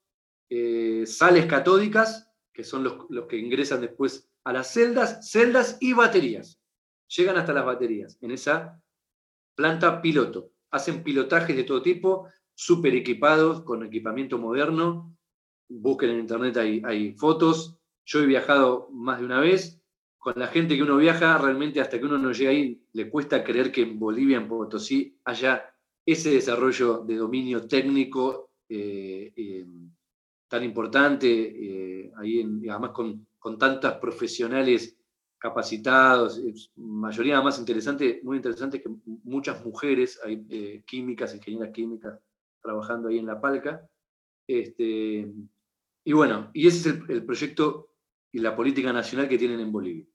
eh, 0.51 1.05
sales 1.07 1.47
catódicas, 1.47 2.31
que 2.53 2.65
son 2.65 2.85
los, 2.85 3.07
los, 3.11 3.27
que 3.27 3.37
ingresan 3.39 3.81
después 3.81 4.29
a 4.45 4.53
las 4.53 4.73
celdas, 4.73 5.31
celdas 5.31 5.79
y 5.81 5.93
baterías. 5.93 6.61
Llegan 7.09 7.37
hasta 7.37 7.53
las 7.53 7.65
baterías 7.65 8.19
en 8.21 8.31
esa 8.31 8.83
planta 9.55 10.01
piloto. 10.01 10.53
Hacen 10.71 11.03
pilotajes 11.03 11.57
de 11.57 11.65
todo 11.65 11.83
tipo, 11.83 12.29
súper 12.55 12.95
equipados, 12.95 13.63
con 13.63 13.85
equipamiento 13.85 14.39
moderno. 14.39 15.17
Busquen 15.69 16.11
en 16.11 16.21
internet, 16.21 16.57
hay, 16.57 16.83
hay 16.85 17.13
fotos. 17.13 17.79
Yo 18.05 18.21
he 18.21 18.27
viajado 18.27 18.89
más 18.91 19.21
de 19.21 19.27
una 19.27 19.41
vez, 19.41 19.83
con 20.19 20.35
la 20.37 20.49
gente 20.49 20.77
que 20.77 20.83
uno 20.83 20.97
viaja, 20.97 21.39
realmente 21.39 21.81
hasta 21.81 21.99
que 21.99 22.05
uno 22.05 22.19
no 22.19 22.33
llega 22.33 22.51
ahí, 22.51 22.83
le 22.93 23.09
cuesta 23.09 23.45
creer 23.45 23.71
que 23.71 23.83
en 23.83 23.99
Bolivia, 23.99 24.39
en 24.39 24.49
Potosí, 24.49 25.19
haya 25.25 25.75
ese 26.05 26.31
desarrollo 26.31 26.99
de 26.99 27.17
dominio 27.17 27.67
técnico 27.67 28.51
eh, 28.69 29.33
eh, 29.37 29.67
tan 30.49 30.65
importante, 30.65 31.29
eh, 31.29 32.13
ahí 32.17 32.43
además 32.69 32.91
con, 32.91 33.27
con 33.39 33.59
tantas 33.59 33.95
profesionales 33.99 34.97
capacitados, 35.39 36.43
mayoría 36.77 37.41
más 37.41 37.59
interesante, 37.59 38.21
muy 38.25 38.39
interesante 38.39 38.83
que 38.83 38.91
muchas 39.23 39.65
mujeres, 39.65 40.19
hay 40.25 40.83
químicas, 40.85 41.35
ingenieras 41.35 41.73
químicas, 41.73 42.19
trabajando 42.61 43.09
ahí 43.09 43.19
en 43.19 43.27
La 43.27 43.41
Palca. 43.41 43.89
Este, 44.49 45.31
y 46.05 46.13
bueno, 46.13 46.51
y 46.55 46.67
ese 46.67 46.91
es 46.91 46.97
el 47.09 47.25
proyecto 47.25 47.93
y 48.33 48.39
la 48.41 48.57
política 48.57 48.93
nacional 48.93 49.29
que 49.29 49.39
tienen 49.39 49.61
en 49.61 49.73
Bolivia. 49.73 50.07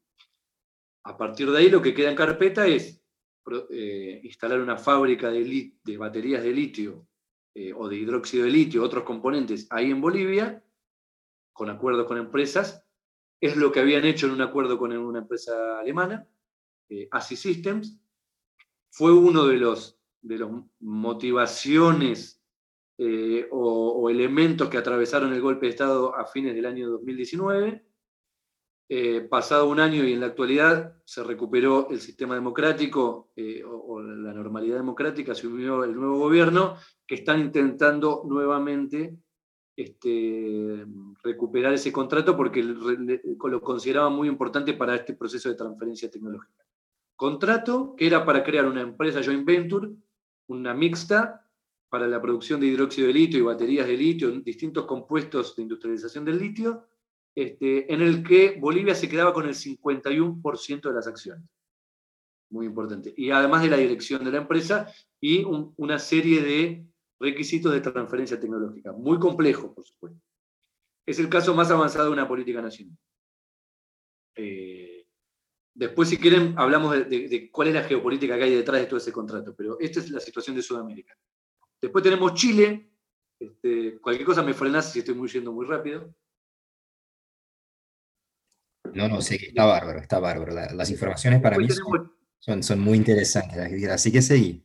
A 1.06 1.18
partir 1.18 1.50
de 1.52 1.58
ahí 1.58 1.70
lo 1.70 1.82
que 1.82 1.94
queda 1.94 2.10
en 2.10 2.16
carpeta 2.16 2.66
es 2.68 3.02
eh, 3.70 4.22
instalar 4.24 4.62
una 4.62 4.78
fábrica 4.78 5.30
de, 5.30 5.74
de, 5.84 5.98
baterías 5.98 6.44
de 6.44 6.52
litio 6.52 7.08
eh, 7.56 7.74
o 7.74 7.88
de 7.88 7.98
hidróxido 7.98 8.46
de 8.46 8.52
litio, 8.52 8.84
otros 8.84 9.04
componentes 9.04 9.68
ahí 9.70 9.92
en 9.92 10.02
Bolivia, 10.02 10.64
con 11.52 11.70
acuerdos 11.70 12.08
con 12.08 12.18
empresas. 12.18 12.86
Es 13.40 13.56
lo 13.56 13.72
que 13.72 13.80
habían 13.80 14.06
hecho 14.06 14.28
en 14.28 14.34
un 14.34 14.42
acuerdo 14.42 14.78
con 14.78 14.96
una 14.96 15.20
empresa 15.20 15.80
alemana, 15.80 16.28
eh, 16.90 17.08
ASI 17.12 17.36
Systems. 17.36 18.00
Fue 18.90 19.12
uno 19.14 19.46
de 19.46 19.58
los, 19.58 20.00
de 20.22 20.38
los 20.38 20.52
motivaciones 20.80 22.40
o, 23.52 23.92
o 23.92 24.10
elementos 24.10 24.70
que 24.70 24.78
atravesaron 24.78 25.34
el 25.34 25.42
golpe 25.42 25.66
de 25.66 25.72
Estado 25.72 26.16
a 26.16 26.26
fines 26.26 26.56
del 26.56 26.66
año 26.66 26.90
2019 26.90 27.93
eh, 28.96 29.22
pasado 29.22 29.68
un 29.70 29.80
año 29.80 30.04
y 30.04 30.14
en 30.14 30.20
la 30.20 30.28
actualidad 30.28 30.94
se 31.04 31.24
recuperó 31.24 31.90
el 31.90 32.00
sistema 32.00 32.36
democrático 32.36 33.32
eh, 33.36 33.64
o, 33.66 34.00
la 34.00 34.32
normalidad 34.32 34.76
democrática, 34.76 35.34
se 35.34 35.48
unió 35.48 35.84
el 35.84 35.96
nuevo 35.96 36.20
gobierno, 36.20 36.76
que 37.08 37.16
están 37.16 37.40
intentando 37.40 38.22
nuevamente 38.24 39.18
este, 39.76 40.86
recuperar 41.24 41.74
ese 41.74 41.92
contrato 41.92 42.38
porque 42.38 42.62
lo 42.62 43.62
consideraban 43.64 44.14
muy 44.14 44.28
importante 44.28 44.76
para 44.76 44.94
este 44.94 45.16
proceso 45.16 45.50
de 45.50 45.56
transferencia 45.56 46.12
tecnológica. 46.12 46.64
Contrato 47.16 47.96
que 47.98 48.06
era 48.06 48.24
para 48.24 48.44
crear 48.44 48.68
una 48.68 48.82
empresa 48.82 49.24
joint 49.24 49.44
venture, 49.44 49.90
una 50.50 50.76
mixta, 50.76 51.44
para 51.90 52.08
la 52.08 52.22
producción 52.22 52.60
de 52.60 52.68
hidróxido 52.68 53.08
de 53.08 53.14
litio 53.14 53.40
y 53.40 53.42
baterías 53.42 53.88
de 53.88 53.98
litio, 53.98 54.30
distintos 54.42 54.86
compuestos 54.86 55.56
de 55.56 55.64
industrialización 55.64 56.26
del 56.26 56.38
litio, 56.38 56.86
este, 57.36 57.92
en 57.92 58.02
el 58.02 58.24
que 58.24 58.58
Bolivia 58.60 58.94
se 58.94 59.10
quedaba 59.10 59.34
con 59.34 59.48
el 59.48 59.56
51% 59.56 60.82
de 60.82 60.94
las 60.94 61.08
acciones. 61.08 61.44
Muy 62.50 62.68
importante. 62.68 63.14
Y 63.18 63.32
además 63.32 63.64
de 63.64 63.70
la 63.70 63.78
dirección 63.78 64.24
de 64.24 64.32
la 64.32 64.38
empresa 64.40 64.88
y 65.20 65.44
una 65.44 65.98
serie 65.98 66.42
de 66.42 66.86
requisitos 67.20 67.74
de 67.74 67.82
transferencia 67.82 68.40
tecnológica. 68.40 68.92
Muy 68.92 69.18
complejo, 69.18 69.74
por 69.74 69.86
supuesto. 69.86 70.20
Es 71.06 71.20
el 71.20 71.30
caso 71.30 71.54
más 71.56 71.72
avanzado 71.72 72.06
de 72.06 72.14
una 72.14 72.28
política 72.28 72.62
nacional. 72.62 72.98
Eh, 74.36 75.06
después, 75.74 76.10
si 76.10 76.18
quieren, 76.18 76.54
hablamos 76.58 77.10
de, 77.10 77.50
cuál 77.52 77.70
es 77.70 77.74
la 77.74 77.84
geopolítica 77.84 78.38
que 78.38 78.44
hay 78.44 78.56
detrás 78.56 78.82
de 78.82 78.88
todo 78.88 78.98
ese 78.98 79.12
contrato, 79.12 79.56
pero 79.56 79.80
esta 79.80 80.00
es 80.00 80.10
la 80.12 80.20
situación 80.20 80.56
de 80.56 80.62
Sudamérica. 80.62 81.18
Después 81.82 82.04
tenemos 82.04 82.34
Chile. 82.36 82.90
Este, 83.40 84.00
cualquier 84.00 84.26
cosa 84.26 84.44
me 84.44 84.54
frenas 84.54 84.92
si 84.92 85.00
estoy 85.00 85.16
muy 85.16 85.28
yendo 85.28 85.52
muy 85.52 85.66
rápido. 85.66 86.14
No, 88.96 89.08
no, 89.08 89.22
sé 89.22 89.38
que 89.38 89.48
está 89.48 89.66
bárbaro, 89.66 90.00
está 90.00 90.20
bárbaro. 90.20 90.54
las 90.54 90.90
informaciones 90.90 91.42
para 91.42 91.58
mí 91.58 91.68
son, 92.40 92.64
son, 92.64 92.80
muy 92.80 92.98
interesantes, 92.98 93.90
así 93.90 94.12
que 94.12 94.22
seguí. 94.22 94.64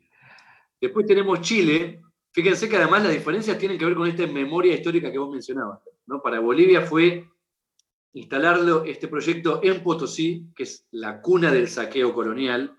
Después 0.80 1.06
tenemos 1.06 1.40
Chile, 1.40 2.02
Fíjense 2.38 2.68
que 2.68 2.76
además 2.76 3.02
las 3.02 3.12
diferencias 3.12 3.58
tienen 3.58 3.78
que 3.78 3.84
ver 3.84 3.96
con 3.96 4.06
esta 4.06 4.26
memoria 4.26 4.74
histórica 4.74 5.10
que 5.10 5.18
vos 5.18 5.28
mencionabas. 5.28 5.80
¿no? 6.06 6.22
Para 6.22 6.40
Bolivia 6.40 6.82
fue 6.82 7.28
instalarlo, 8.12 8.84
este 8.84 9.08
proyecto 9.08 9.60
en 9.62 9.82
Potosí, 9.82 10.46
que 10.54 10.62
es 10.62 10.86
la 10.92 11.20
cuna 11.20 11.50
del 11.50 11.68
saqueo 11.68 12.14
colonial. 12.14 12.76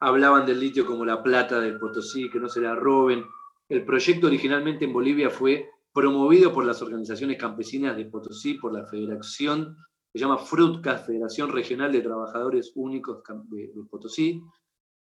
Hablaban 0.00 0.46
del 0.46 0.60
litio 0.60 0.86
como 0.86 1.04
la 1.04 1.22
plata 1.22 1.60
del 1.60 1.78
Potosí, 1.78 2.30
que 2.30 2.40
no 2.40 2.48
se 2.48 2.60
la 2.60 2.74
roben. 2.74 3.24
El 3.68 3.84
proyecto 3.84 4.28
originalmente 4.28 4.86
en 4.86 4.92
Bolivia 4.92 5.30
fue 5.30 5.68
promovido 5.92 6.52
por 6.52 6.64
las 6.64 6.80
organizaciones 6.80 7.36
campesinas 7.36 7.96
de 7.96 8.06
Potosí, 8.06 8.54
por 8.54 8.72
la 8.72 8.86
Federación, 8.86 9.76
se 10.12 10.18
llama 10.18 10.38
FRUTCA, 10.38 10.98
Federación 10.98 11.50
Regional 11.50 11.90
de 11.90 12.02
Trabajadores 12.02 12.72
Únicos 12.74 13.22
de, 13.48 13.72
Potosí. 13.90 14.42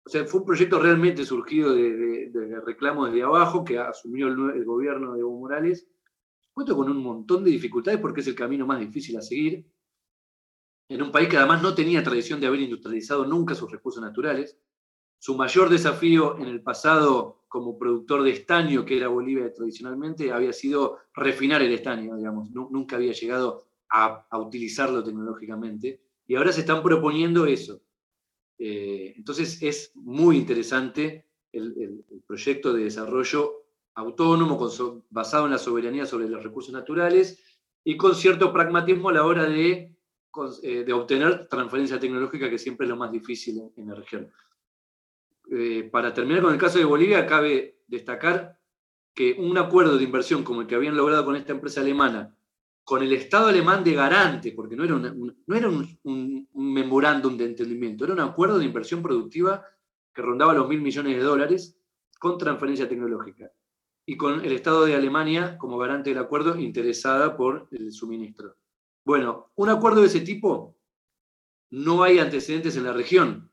O 0.03 0.09
sea, 0.09 0.25
fue 0.25 0.39
un 0.39 0.45
proyecto 0.45 0.79
realmente 0.79 1.25
surgido 1.25 1.73
de, 1.73 2.31
reclamos 2.65 3.11
desde 3.11 3.23
abajo 3.23 3.63
que 3.63 3.77
asumió 3.77 4.27
el, 4.27 4.57
el, 4.57 4.65
gobierno 4.65 5.13
de 5.13 5.19
Evo 5.19 5.39
Morales, 5.39 5.87
puesto 6.53 6.75
con 6.75 6.89
un 6.89 6.97
montón 6.97 7.43
de 7.43 7.51
dificultades 7.51 7.99
porque 7.99 8.21
es 8.21 8.27
el 8.27 8.35
camino 8.35 8.65
más 8.65 8.79
difícil 8.79 9.17
a 9.17 9.21
seguir, 9.21 9.65
en 10.89 11.01
un 11.01 11.11
país 11.11 11.29
que 11.29 11.37
además 11.37 11.61
no 11.61 11.73
tenía 11.73 12.03
tradición 12.03 12.39
de 12.39 12.47
haber 12.47 12.61
industrializado 12.61 13.25
nunca 13.25 13.55
sus 13.55 13.71
recursos 13.71 14.01
naturales. 14.01 14.57
Su 15.19 15.35
mayor 15.35 15.69
desafío 15.69 16.37
en 16.37 16.47
el 16.47 16.61
pasado 16.61 17.45
como 17.47 17.77
productor 17.77 18.23
de 18.23 18.31
estaño, 18.31 18.85
que 18.85 18.97
era 18.97 19.07
Bolivia 19.07 19.51
tradicionalmente, 19.53 20.31
había 20.31 20.53
sido 20.53 20.99
refinar 21.13 21.61
el 21.61 21.73
estaño, 21.73 22.15
digamos. 22.15 22.51
Nunca 22.51 22.97
había 22.97 23.13
llegado 23.13 23.65
a, 23.89 24.27
utilizarlo 24.39 25.03
tecnológicamente. 25.03 26.01
Y 26.27 26.35
ahora 26.35 26.51
se 26.51 26.61
están 26.61 26.81
proponiendo 26.81 27.45
eso. 27.45 27.81
Eh, 28.57 29.13
entonces 29.17 29.61
es 29.61 29.91
muy 29.95 30.37
interesante 30.37 31.27
el, 31.51 32.03
proyecto 32.25 32.73
de 32.73 32.85
desarrollo 32.85 33.65
autónomo 33.95 34.59
basado 35.09 35.45
en 35.45 35.51
la 35.51 35.57
soberanía 35.57 36.05
sobre 36.05 36.27
los 36.27 36.43
recursos 36.43 36.73
naturales 36.73 37.41
y 37.83 37.95
con 37.95 38.15
cierto 38.15 38.51
pragmatismo 38.51 39.09
a 39.09 39.13
la 39.13 39.25
hora 39.25 39.45
de, 39.45 39.95
eh, 40.63 40.83
de 40.83 40.93
obtener 40.93 41.47
transferencia 41.47 41.99
tecnológica, 41.99 42.49
que 42.49 42.57
siempre 42.57 42.85
es 42.85 42.89
lo 42.89 42.97
más 42.97 43.11
difícil 43.11 43.61
en 43.77 43.87
la 43.87 43.95
región. 43.95 44.31
Eh, 45.51 45.87
para 45.91 46.13
terminar 46.13 46.41
con 46.41 46.53
el 46.53 46.59
caso 46.59 46.79
de 46.79 46.85
Bolivia, 46.85 47.27
cabe 47.27 47.81
destacar 47.87 48.59
que 49.13 49.33
un 49.33 49.57
acuerdo 49.57 49.97
de 49.97 50.03
inversión 50.03 50.43
como 50.43 50.61
el 50.61 50.67
que 50.67 50.75
habían 50.75 50.97
logrado 50.97 51.23
con 51.23 51.35
esta 51.35 51.53
empresa 51.53 51.81
alemana, 51.81 52.34
con 52.85 53.01
el 53.01 53.11
Estado 53.13 53.47
alemán 53.47 53.83
de 53.83 53.95
garante, 53.95 54.51
porque 54.51 54.75
no 54.75 54.83
era, 54.83 54.95
un, 54.95 55.43
no 55.47 55.55
era 55.55 55.67
un, 55.67 56.47
memorándum 56.53 57.35
de 57.35 57.45
entendimiento, 57.45 58.05
era 58.05 58.13
un 58.13 58.19
acuerdo 58.19 58.59
de 58.59 58.65
inversión 58.65 59.01
productiva 59.01 59.65
que 60.13 60.21
rondaba 60.21 60.53
los 60.53 60.69
mil 60.69 60.81
millones 60.81 61.17
de 61.17 61.23
dólares 61.23 61.77
con 62.19 62.37
transferencia 62.37 62.87
tecnológica 62.87 63.51
y 64.05 64.15
con 64.15 64.45
el 64.45 64.51
Estado 64.51 64.85
de 64.85 64.93
Alemania 64.93 65.57
como 65.57 65.79
garante 65.79 66.11
del 66.11 66.19
acuerdo 66.19 66.57
interesada 66.59 67.35
por 67.35 67.67
el 67.71 67.91
suministro. 67.91 68.55
Bueno, 69.03 69.51
un 69.55 69.69
acuerdo 69.69 70.01
de 70.01 70.07
ese 70.07 70.21
tipo 70.21 70.77
no 71.71 72.03
hay 72.03 72.19
antecedentes 72.19 72.77
en 72.77 72.83
la 72.83 72.93
región. 72.93 73.51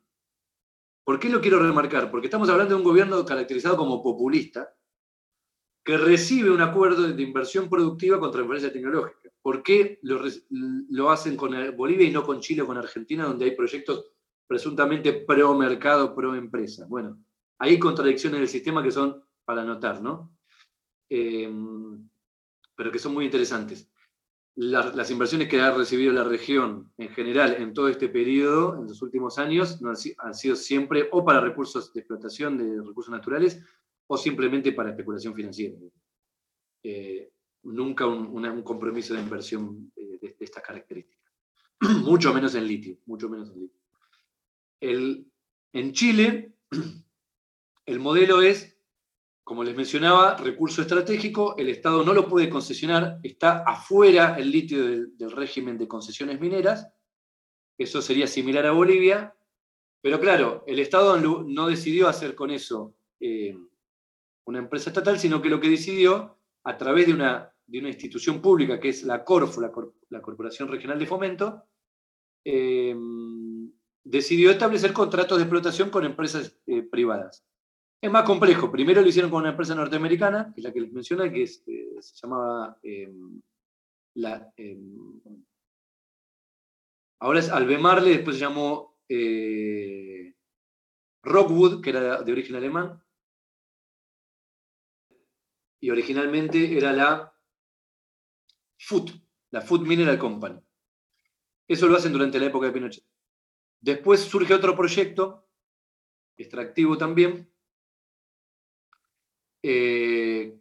¿Por 1.05 1.18
qué 1.18 1.31
lo 1.31 1.40
quiero 1.40 1.59
remarcar? 1.59 2.11
Porque 2.11 2.27
estamos 2.27 2.51
hablando 2.51 2.75
de 2.75 2.81
un 2.81 2.87
gobierno 2.87 3.25
caracterizado 3.25 3.79
como 3.79 4.03
populista, 4.03 4.75
que 5.85 5.97
recibe 5.97 6.51
un 6.51 6.61
acuerdo 6.61 7.12
de 7.12 7.23
inversión 7.23 7.68
productiva 7.68 8.21
con 8.21 8.31
transferencia 8.31 8.73
tecnológica. 8.73 9.31
¿Por 9.40 9.62
qué 9.62 9.99
lo, 10.03 11.11
hacen 11.11 11.37
con 11.37 11.53
Bolivia 11.77 12.07
y 12.07 12.12
no 12.12 12.23
con 12.23 12.40
Chile 12.40 12.62
o 12.62 12.66
con 12.66 12.79
Argentina, 12.79 13.25
donde 13.25 13.47
hay 13.47 13.57
proyectos 13.57 14.07
presuntamente 14.47 15.12
pro 15.12 15.55
mercado, 15.55 16.14
pro 16.14 16.35
empresa? 16.35 16.87
Bueno, 16.88 17.18
hay 17.59 17.79
contradicciones 17.79 18.38
del 18.38 18.49
sistema 18.49 18.83
que 18.83 18.92
son 18.92 19.25
para 19.45 19.64
notar, 19.64 20.01
¿no? 20.01 20.37
Eh, 21.11 21.53
pero 22.77 22.92
que 22.92 22.99
son 23.01 23.14
muy 23.14 23.25
interesantes 23.25 23.92
las 24.55 25.11
inversiones 25.11 25.49
que 25.49 25.61
ha 25.61 25.73
recibido 25.73 26.12
la 26.12 26.25
región 26.25 26.92
en 26.99 27.09
general 27.09 27.57
en 27.59 27.73
todo 27.73 27.88
este 27.88 28.09
periodo, 28.09 28.77
en 28.79 28.87
los 28.87 29.01
últimos 29.01 29.38
años, 29.38 29.81
han, 30.18 30.35
sido 30.35 30.57
siempre 30.57 31.09
o 31.11 31.25
para 31.25 31.40
recursos 31.40 31.92
de 31.95 32.01
explotación 32.01 32.59
de 32.59 32.83
recursos 32.83 33.11
naturales 33.11 33.62
o 34.12 34.18
simplemente 34.18 34.72
para 34.72 34.90
especulación 34.90 35.35
financiera. 35.35 35.75
Eh, 36.83 37.31
nunca 37.62 38.07
un, 38.07 38.62
compromiso 38.62 39.14
de 39.14 39.20
inversión 39.22 39.90
de, 39.96 40.18
de, 40.20 40.37
estas 40.38 40.62
características. 40.62 41.33
mucho 42.05 42.35
menos 42.35 42.55
en 42.55 42.66
litio, 42.66 42.98
mucho 43.07 43.31
menos 43.31 43.51
en 43.51 43.61
litio. 43.61 43.81
El, 44.81 45.27
en 45.72 45.92
Chile, 45.92 46.53
el 47.87 48.01
modelo 48.01 48.42
es 48.42 48.77
como 49.44 49.64
les 49.64 49.75
mencionaba, 49.75 50.37
recurso 50.37 50.83
estratégico, 50.83 51.57
el 51.57 51.68
Estado 51.68 52.05
no 52.05 52.12
lo 52.12 52.29
puede 52.29 52.48
concesionar, 52.48 53.18
está 53.22 53.64
afuera 53.66 54.37
el 54.38 54.51
litio 54.53 54.87
del, 54.87 55.31
régimen 55.33 55.77
de 55.77 55.88
concesiones 55.88 56.38
mineras, 56.40 56.88
eso 57.77 58.01
sería 58.01 58.29
similar 58.29 58.66
a 58.66 58.72
Bolivia, 58.72 59.35
pero 60.01 60.20
claro, 60.20 60.62
el 60.66 60.79
Estado 60.79 61.16
no 61.18 61.66
decidió 61.66 62.09
hacer 62.09 62.37
con 62.37 62.53
eso 62.53 62.94
eh, 63.25 63.57
una 64.44 64.59
empresa 64.59 64.90
estatal, 64.90 65.18
sino 65.18 65.40
que 65.40 65.50
lo 65.50 65.61
que 65.61 65.68
decidió, 65.68 66.38
a 66.64 66.76
través 66.76 67.07
de 67.07 67.14
una, 67.14 67.52
de 67.66 67.78
una 67.78 67.88
institución 67.88 68.40
pública 68.40 68.81
que 68.81 68.88
es 68.88 69.02
la 69.05 69.24
CORFO, 69.24 69.61
la, 70.11 70.22
Corporación 70.22 70.68
Regional 70.68 70.98
de 70.98 71.07
Fomento, 71.07 71.64
eh, 72.44 72.94
decidió 74.05 74.50
establecer 74.50 74.92
contratos 74.92 75.38
de 75.38 75.44
explotación 75.44 75.90
con 75.90 76.05
empresas 76.05 76.59
eh, 76.66 76.83
privadas. 76.83 77.44
Es 78.00 78.11
más 78.11 78.24
complejo. 78.24 78.70
Primero 78.70 79.00
lo 79.00 79.09
hicieron 79.09 79.31
con 79.31 79.42
una 79.42 79.50
empresa 79.50 79.76
norteamericana, 79.76 80.52
que 80.52 80.61
es 80.61 80.64
la 80.64 80.72
que 80.72 80.81
les 80.81 80.92
mencioné, 80.92 81.33
que 81.33 81.44
eh, 81.44 81.48
se 82.00 82.14
llamaba 82.20 82.78
la, 84.14 84.52
ahora 87.20 87.38
es 87.38 87.48
Albemarle, 87.48 88.11
después 88.11 88.37
se 88.37 88.42
llamó 88.42 88.98
Rockwood, 91.22 91.81
que 91.81 91.90
era 91.90 92.22
de 92.22 92.33
origen 92.33 92.57
alemán, 92.57 93.02
y 95.83 95.90
originalmente 95.90 96.79
era 96.79 96.92
la 96.92 97.35
Food, 98.79 99.11
la 99.51 99.61
Food 99.61 99.85
Mineral 99.85 100.16
Company. 100.16 100.61
Eso 101.66 101.88
lo 101.88 101.97
hacen 101.97 102.12
durante 102.12 102.38
la 102.38 102.47
época 102.47 102.66
de 102.66 102.73
Pinochet. 102.73 103.05
Después 103.81 104.21
surge 104.21 104.55
otro 104.55 104.77
proyecto, 104.77 105.49
extractivo 106.37 106.97
también, 106.97 107.53
eh, 109.61 110.57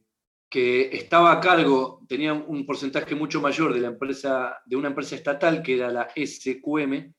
que 0.50 0.90
estaba 0.96 1.32
a 1.34 1.40
cargo, 1.40 2.04
tenía 2.10 2.34
un 2.34 2.66
porcentaje 2.66 3.14
mucho 3.14 3.42
mayor 3.42 3.76
de, 3.76 3.82
la 3.82 3.90
empresa, 3.90 4.60
de 4.66 4.76
una 4.76 4.88
empresa 4.88 5.16
estatal 5.16 5.62
que 5.62 5.76
era 5.76 5.92
la 5.92 6.10
SQM, 6.16 7.14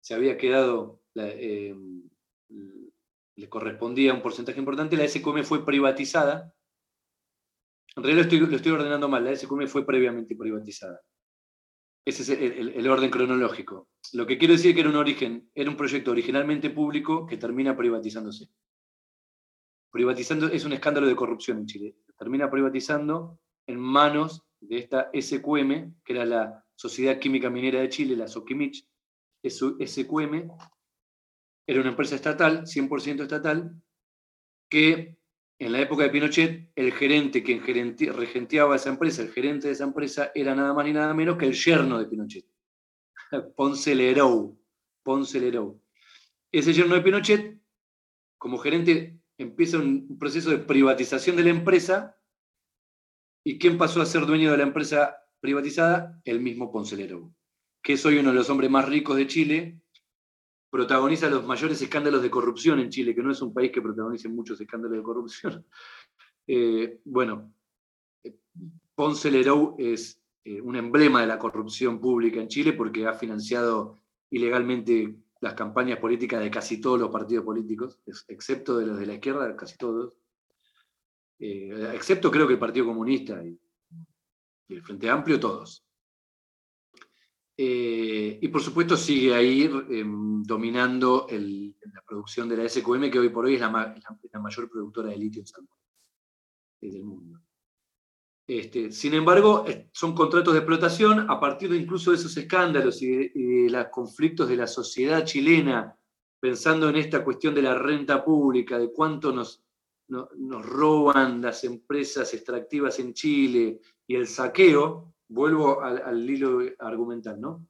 se 0.00 0.14
había 0.14 0.36
quedado, 0.36 1.00
eh, 1.14 1.74
le 3.34 3.48
correspondía 3.48 4.12
un 4.12 4.20
porcentaje 4.20 4.58
importante, 4.58 4.96
la 4.98 5.08
SQM 5.08 5.42
fue 5.42 5.64
privatizada. 5.64 6.54
En 7.98 8.04
realidad 8.04 8.30
lo 8.30 8.56
estoy, 8.56 8.72
ordenando 8.72 9.08
mal, 9.08 9.24
la 9.24 9.36
SQM 9.36 9.66
fue 9.66 9.84
previamente 9.84 10.34
privatizada. 10.36 11.00
Ese 12.04 12.22
es 12.22 12.28
el, 12.30 12.68
el, 12.70 12.88
orden 12.88 13.10
cronológico. 13.10 13.88
Lo 14.14 14.26
que 14.26 14.38
quiero 14.38 14.54
decir 14.54 14.70
es 14.70 14.74
que 14.74 14.80
era 14.80 14.88
un 14.88 14.96
origen, 14.96 15.50
era 15.54 15.68
un 15.68 15.76
proyecto 15.76 16.12
originalmente 16.12 16.70
público 16.70 17.26
que 17.26 17.36
termina 17.36 17.76
privatizándose 17.76 18.48
privatizando, 19.90 20.46
es 20.48 20.64
un 20.64 20.72
escándalo 20.72 21.06
de 21.06 21.16
corrupción 21.16 21.58
en 21.58 21.66
Chile. 21.66 21.96
Termina 22.16 22.50
privatizando 22.50 23.40
en 23.66 23.78
manos 23.78 24.46
de 24.60 24.78
esta 24.78 25.10
SQM, 25.12 26.02
que 26.04 26.12
era 26.12 26.24
la 26.24 26.64
Sociedad 26.74 27.18
Química 27.18 27.50
Minera 27.50 27.80
de 27.80 27.88
Chile, 27.88 28.16
la 28.16 28.28
SOQUIMICH, 28.28 28.86
SQM, 29.42 30.50
era 31.66 31.80
una 31.80 31.90
empresa 31.90 32.14
estatal, 32.14 32.62
100% 32.62 33.22
estatal, 33.22 33.82
que 34.70 35.17
en 35.58 35.72
la 35.72 35.80
época 35.80 36.04
de 36.04 36.10
Pinochet, 36.10 36.70
el 36.76 36.92
gerente 36.92 37.42
que 37.42 37.60
regenteaba 38.12 38.76
esa 38.76 38.90
empresa, 38.90 39.22
el 39.22 39.32
gerente 39.32 39.66
de 39.66 39.72
esa 39.72 39.84
empresa, 39.84 40.30
era 40.34 40.54
nada 40.54 40.72
más 40.72 40.84
ni 40.84 40.92
nada 40.92 41.12
menos 41.14 41.36
que 41.36 41.46
el 41.46 41.54
yerno 41.54 41.98
de 41.98 42.06
Pinochet, 42.06 42.46
Ponce 43.56 43.94
Lerou. 43.94 44.56
Ponce 45.02 45.40
Lerou. 45.40 45.82
Ese 46.52 46.72
yerno 46.72 46.94
de 46.94 47.00
Pinochet, 47.00 47.60
como 48.38 48.58
gerente 48.58 49.20
empieza 49.36 49.78
un 49.78 50.18
proceso 50.18 50.50
de 50.50 50.58
privatización 50.58 51.36
de 51.36 51.44
la 51.44 51.50
empresa. 51.50 52.16
¿Y 53.44 53.58
quién 53.58 53.78
pasó 53.78 54.02
a 54.02 54.06
ser 54.06 54.26
dueño 54.26 54.50
de 54.50 54.58
la 54.58 54.64
empresa 54.64 55.16
privatizada? 55.40 56.20
El 56.24 56.40
mismo 56.40 56.70
Poncelero, 56.70 57.32
que 57.82 57.94
es 57.94 58.04
hoy 58.04 58.18
uno 58.18 58.30
de 58.30 58.36
los 58.36 58.50
hombres 58.50 58.70
más 58.70 58.88
ricos 58.88 59.16
de 59.16 59.26
Chile, 59.26 59.80
protagoniza 60.70 61.30
los 61.30 61.46
mayores 61.46 61.80
escándalos 61.80 62.22
de 62.22 62.30
corrupción 62.30 62.78
en 62.80 62.90
Chile, 62.90 63.14
que 63.14 63.22
no 63.22 63.32
es 63.32 63.40
un 63.40 63.52
país 63.52 63.72
que 63.72 63.82
protagonice 63.82 64.28
muchos 64.28 64.60
escándalos 64.60 64.98
de 64.98 65.04
corrupción. 65.04 65.66
Eh, 66.50 67.00
bueno, 67.04 67.52
Ponce 68.94 69.28
es 69.76 70.18
eh, 70.44 70.62
un 70.62 70.76
emblema 70.76 71.20
de 71.20 71.26
la 71.26 71.38
corrupción 71.38 72.00
pública 72.00 72.40
en 72.40 72.48
Chile 72.48 72.72
porque 72.72 73.06
ha 73.06 73.12
financiado 73.12 73.98
ilegalmente 74.30 75.14
las 75.40 75.52
campañas 75.52 75.98
políticas 75.98 76.40
de 76.40 76.50
casi 76.50 76.80
todos 76.80 76.98
los 76.98 77.10
partidos 77.10 77.44
políticos, 77.44 78.00
excepto 78.28 78.78
de 78.78 78.86
los 78.86 78.98
de 78.98 79.06
la 79.06 79.14
izquierda, 79.14 79.54
casi 79.56 79.76
todos. 79.76 80.14
eh, 81.38 81.92
excepto 81.94 82.30
creo 82.30 82.46
que 82.46 82.54
el 82.54 82.58
Partido 82.58 82.86
Comunista 82.86 83.44
y, 83.44 83.58
el 84.68 84.82
Frente 84.82 85.08
Amplio, 85.08 85.38
todos. 85.38 85.84
Eh, 87.60 88.38
y 88.40 88.48
por 88.48 88.62
supuesto 88.62 88.96
sigue 88.96 89.34
ahí 89.34 89.64
em, 89.64 90.44
dominando 90.44 91.26
la 91.28 92.02
producción 92.06 92.48
de 92.48 92.56
la 92.56 92.68
SQM, 92.68 93.10
que 93.10 93.18
hoy 93.18 93.30
por 93.30 93.46
hoy 93.46 93.54
es 93.54 93.60
la, 93.60 93.68
mayor 94.40 94.70
productora 94.70 95.08
de 95.08 95.16
litio 95.16 95.42
del 96.80 97.02
mundo. 97.02 97.40
Este, 98.46 98.92
sin 98.92 99.14
embargo, 99.14 99.64
son 99.90 100.14
contratos 100.14 100.54
de 100.54 100.60
explotación 100.60 101.28
a 101.28 101.40
partir 101.40 101.70
de 101.70 101.78
incluso 101.78 102.12
de 102.12 102.18
esos 102.18 102.36
escándalos 102.36 103.02
y 103.02 103.08
de, 103.08 103.68
los 103.68 103.88
conflictos 103.88 104.48
de 104.48 104.56
la 104.56 104.68
sociedad 104.68 105.24
chilena, 105.24 105.98
pensando 106.38 106.88
en 106.88 106.94
esta 106.94 107.24
cuestión 107.24 107.56
de 107.56 107.62
la 107.62 107.74
renta 107.74 108.24
pública, 108.24 108.78
de 108.78 108.92
cuánto 108.92 109.32
nos 109.32 109.60
roban 110.08 111.42
las 111.42 111.64
empresas 111.64 112.32
extractivas 112.32 113.00
en 113.00 113.14
Chile 113.14 113.80
y 114.06 114.14
el 114.14 114.28
saqueo, 114.28 115.12
vuelvo 115.28 115.82
al, 115.82 116.28
hilo 116.28 116.60
argumental, 116.78 117.40
¿no? 117.40 117.66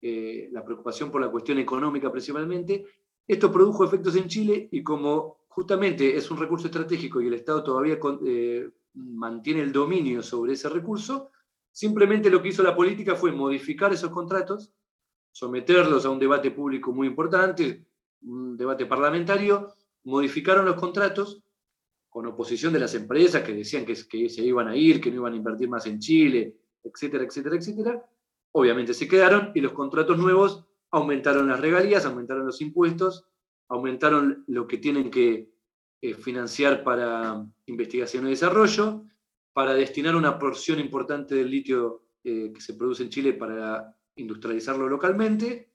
Eh, 0.00 0.48
la 0.52 0.64
preocupación 0.64 1.10
por 1.10 1.20
la 1.20 1.30
cuestión 1.30 1.58
económica 1.58 2.10
principalmente, 2.12 2.84
esto 3.26 3.50
produjo 3.50 3.84
efectos 3.84 4.14
en 4.16 4.28
Chile 4.28 4.68
y 4.70 4.82
como 4.82 5.38
justamente 5.48 6.16
es 6.16 6.30
un 6.30 6.38
recurso 6.38 6.66
estratégico 6.66 7.20
y 7.20 7.28
el 7.28 7.34
Estado 7.34 7.64
todavía 7.64 7.98
eh, 8.26 8.70
mantiene 8.94 9.62
el 9.62 9.72
dominio 9.72 10.22
sobre 10.22 10.52
ese 10.52 10.68
recurso, 10.68 11.30
simplemente 11.72 12.30
lo 12.30 12.42
que 12.42 12.48
hizo 12.48 12.62
la 12.62 12.76
política 12.76 13.16
fue 13.16 13.32
modificar 13.32 13.92
esos 13.92 14.10
contratos, 14.10 14.72
someterlos 15.32 16.04
a 16.04 16.10
un 16.10 16.18
debate 16.18 16.50
público 16.50 16.92
muy 16.92 17.06
importante, 17.06 17.86
un 18.22 18.56
debate 18.56 18.86
parlamentario, 18.86 19.74
modificaron 20.04 20.66
los 20.66 20.76
contratos 20.76 21.42
con 22.08 22.26
oposición 22.26 22.72
de 22.72 22.80
las 22.80 22.94
empresas 22.94 23.42
que 23.42 23.52
decían 23.52 23.84
que, 23.84 23.94
que 24.08 24.28
se 24.28 24.42
iban 24.42 24.68
a 24.68 24.76
ir, 24.76 25.00
que 25.00 25.10
no 25.10 25.16
iban 25.16 25.34
a 25.34 25.36
invertir 25.36 25.68
más 25.68 25.86
en 25.86 25.98
Chile, 25.98 26.56
etcétera, 26.86 27.24
etcétera, 27.24 27.56
etcétera. 27.56 28.06
Obviamente 28.52 28.94
se 28.94 29.08
quedaron 29.08 29.52
y 29.54 29.60
los 29.60 29.72
contratos 29.72 30.18
nuevos 30.18 30.64
aumentaron 30.90 31.48
las 31.48 31.60
regalías, 31.60 32.06
aumentaron 32.06 32.46
los 32.46 32.60
impuestos, 32.60 33.26
aumentaron 33.68 34.44
lo 34.46 34.66
que 34.66 34.78
tienen 34.78 35.10
que 35.10 35.50
eh, 36.00 36.14
financiar 36.14 36.84
para 36.84 37.44
investigación 37.66 38.26
y 38.26 38.30
desarrollo, 38.30 39.04
para 39.52 39.74
destinar 39.74 40.14
una 40.14 40.38
porción 40.38 40.78
importante 40.78 41.34
del 41.34 41.50
litio 41.50 42.02
eh, 42.22 42.52
que 42.52 42.60
se 42.60 42.74
produce 42.74 43.02
en 43.02 43.08
Chile 43.08 43.32
para 43.32 43.96
industrializarlo 44.16 44.88
localmente 44.88 45.72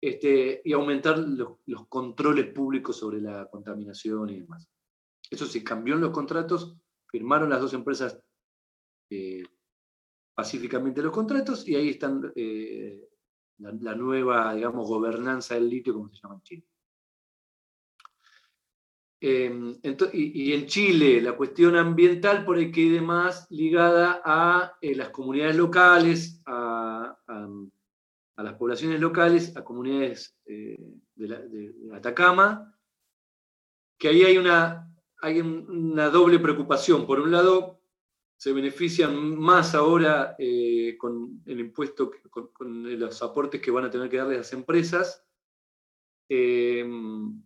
este, 0.00 0.60
y 0.64 0.72
aumentar 0.72 1.18
los, 1.18 1.58
controles 1.88 2.52
públicos 2.52 2.96
sobre 2.96 3.20
la 3.20 3.48
contaminación 3.50 4.28
y 4.30 4.40
demás. 4.40 4.68
Eso 5.30 5.46
se 5.46 5.64
cambió 5.64 5.94
en 5.94 6.02
los 6.02 6.10
contratos, 6.10 6.76
firmaron 7.08 7.50
las 7.50 7.60
dos 7.60 7.74
empresas 7.74 8.20
eh, 9.10 9.42
pacíficamente 10.34 11.02
los 11.02 11.12
contratos 11.12 11.66
y 11.68 11.76
ahí 11.76 11.90
están 11.90 12.32
la, 13.58 13.72
la, 13.80 13.94
nueva, 13.94 14.54
digamos, 14.54 14.88
gobernanza 14.88 15.54
del 15.54 15.68
litio, 15.68 15.94
como 15.94 16.08
se 16.08 16.20
llama 16.20 16.34
en 16.36 16.42
Chile. 16.42 16.66
Em, 19.26 19.74
y, 20.12 20.52
en 20.52 20.66
Chile, 20.66 21.18
la 21.22 21.34
cuestión 21.34 21.76
ambiental 21.76 22.44
por 22.44 22.58
ahí 22.58 22.70
quede 22.70 23.00
más 23.00 23.46
ligada 23.50 24.20
a 24.22 24.76
eh, 24.82 24.94
las 24.94 25.08
comunidades 25.08 25.56
locales, 25.56 26.42
a, 26.44 27.16
las 28.36 28.54
poblaciones 28.54 29.00
locales, 29.00 29.56
a 29.56 29.64
comunidades 29.64 30.36
eh, 30.44 30.76
de, 31.14 31.74
Atacama, 31.94 32.76
que 33.96 34.08
ahí 34.08 34.24
hay 34.24 34.36
una, 34.36 34.94
hay 35.22 35.40
una 35.40 36.10
doble 36.10 36.38
preocupación. 36.38 37.06
Por 37.06 37.18
un 37.18 37.30
lado, 37.30 37.80
se 38.36 38.52
benefician 38.52 39.38
más 39.38 39.74
ahora 39.74 40.34
eh, 40.38 40.96
con 40.98 41.42
el 41.46 41.60
impuesto, 41.60 42.10
con, 42.30 42.98
los 42.98 43.22
aportes 43.22 43.60
que 43.60 43.70
van 43.70 43.84
a 43.84 43.90
tener 43.90 44.10
que 44.10 44.16
darle 44.16 44.36
las 44.36 44.52
empresas. 44.52 45.24
Em, 46.28 47.42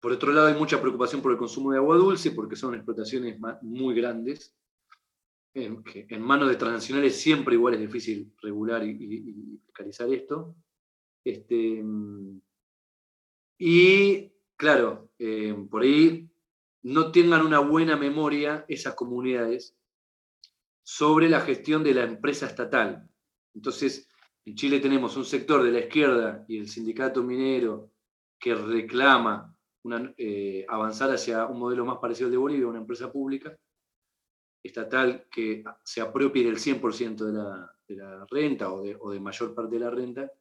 por 0.00 0.12
otro 0.12 0.32
lado, 0.32 0.48
hay 0.48 0.54
mucha 0.54 0.80
preocupación 0.80 1.20
por 1.20 1.32
el 1.32 1.38
consumo 1.38 1.72
de 1.72 1.78
agua 1.78 1.96
dulce, 1.96 2.30
porque 2.30 2.56
son 2.56 2.74
explotaciones 2.74 3.38
muy 3.62 3.94
grandes, 3.94 4.56
que 5.52 6.06
en 6.08 6.22
manos 6.22 6.48
de 6.48 6.56
transnacionales 6.56 7.20
siempre 7.20 7.54
igual 7.56 7.74
es 7.74 7.80
difícil 7.80 8.32
regular 8.40 8.82
y, 8.84 9.60
fiscalizar 9.66 10.12
esto. 10.12 10.54
Este, 11.22 11.84
y 13.58 14.32
claro, 14.56 15.10
por 15.68 15.82
ahí 15.82 16.30
no 16.82 17.12
tengan 17.12 17.44
una 17.44 17.58
buena 17.58 17.96
memoria 17.96 18.64
esas 18.68 18.94
comunidades 18.94 19.76
sobre 20.92 21.28
la 21.28 21.40
gestión 21.40 21.84
de 21.84 21.94
la 21.94 22.02
empresa 22.02 22.46
estatal. 22.46 23.08
Entonces, 23.54 24.08
en 24.44 24.56
Chile 24.56 24.80
tenemos 24.80 25.16
un 25.16 25.24
sector 25.24 25.62
de 25.62 25.70
la 25.70 25.78
izquierda 25.78 26.44
y 26.48 26.58
el 26.58 26.68
sindicato 26.68 27.22
minero 27.22 27.92
que 28.40 28.56
reclama 28.56 29.56
eh, 30.16 30.66
avanzar 30.68 31.12
hacia 31.12 31.46
un 31.46 31.60
modelo 31.60 31.84
más 31.84 31.98
parecido 31.98 32.26
al 32.26 32.32
de 32.32 32.38
Bolivia, 32.38 32.66
una 32.66 32.80
empresa 32.80 33.12
pública, 33.12 33.56
estatal, 34.64 35.28
que 35.30 35.62
se 35.84 36.00
apropie 36.00 36.42
del 36.44 36.58
100% 36.58 37.24
de 37.24 37.32
la, 37.34 37.72
de 37.86 37.94
la 37.94 38.26
renta 38.28 38.72
o 38.72 38.82
de, 38.82 39.20
mayor 39.20 39.54
parte 39.54 39.76
de 39.76 39.80
la 39.80 39.90
renta, 39.90 40.32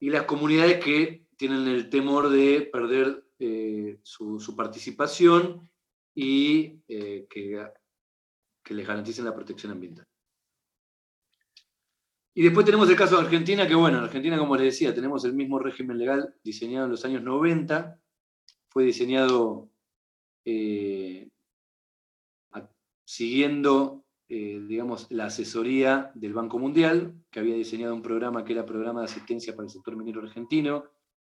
y 0.00 0.08
las 0.08 0.22
comunidades 0.22 0.82
que 0.82 1.26
tienen 1.36 1.68
el 1.68 1.90
temor 1.90 2.30
de 2.30 2.62
perder 2.72 3.26
eh, 3.38 4.00
su, 4.02 4.54
participación 4.56 5.68
y 6.14 6.80
eh, 6.88 7.26
que, 7.28 7.62
que 8.62 8.74
les 8.74 8.86
garanticen 8.86 9.24
la 9.24 9.34
protección 9.34 9.72
ambiental. 9.72 10.06
Y 12.34 12.42
después 12.42 12.64
tenemos 12.64 12.88
el 12.88 12.96
caso 12.96 13.16
de 13.16 13.24
Argentina, 13.24 13.68
que 13.68 13.74
bueno, 13.74 13.98
en 13.98 14.04
Argentina, 14.04 14.38
como 14.38 14.56
les 14.56 14.66
decía, 14.66 14.94
tenemos 14.94 15.24
el 15.24 15.34
mismo 15.34 15.58
régimen 15.58 15.98
legal 15.98 16.34
diseñado 16.42 16.86
en 16.86 16.92
los 16.92 17.04
años 17.04 17.22
90. 17.22 18.00
Fue 18.70 18.84
diseñado 18.84 19.68
eh, 20.46 21.28
siguiendo, 23.04 24.04
eh, 24.30 24.62
digamos, 24.66 25.10
la 25.10 25.26
asesoría 25.26 26.10
del 26.14 26.32
Banco 26.32 26.58
Mundial, 26.58 27.14
que 27.30 27.40
había 27.40 27.54
diseñado 27.54 27.94
un 27.94 28.00
programa 28.00 28.44
que 28.44 28.54
era 28.54 28.64
Programa 28.64 29.00
de 29.00 29.06
Asistencia 29.06 29.54
para 29.54 29.66
el 29.66 29.70
Sector 29.70 29.96
Minero 29.96 30.22
Argentino. 30.22 30.84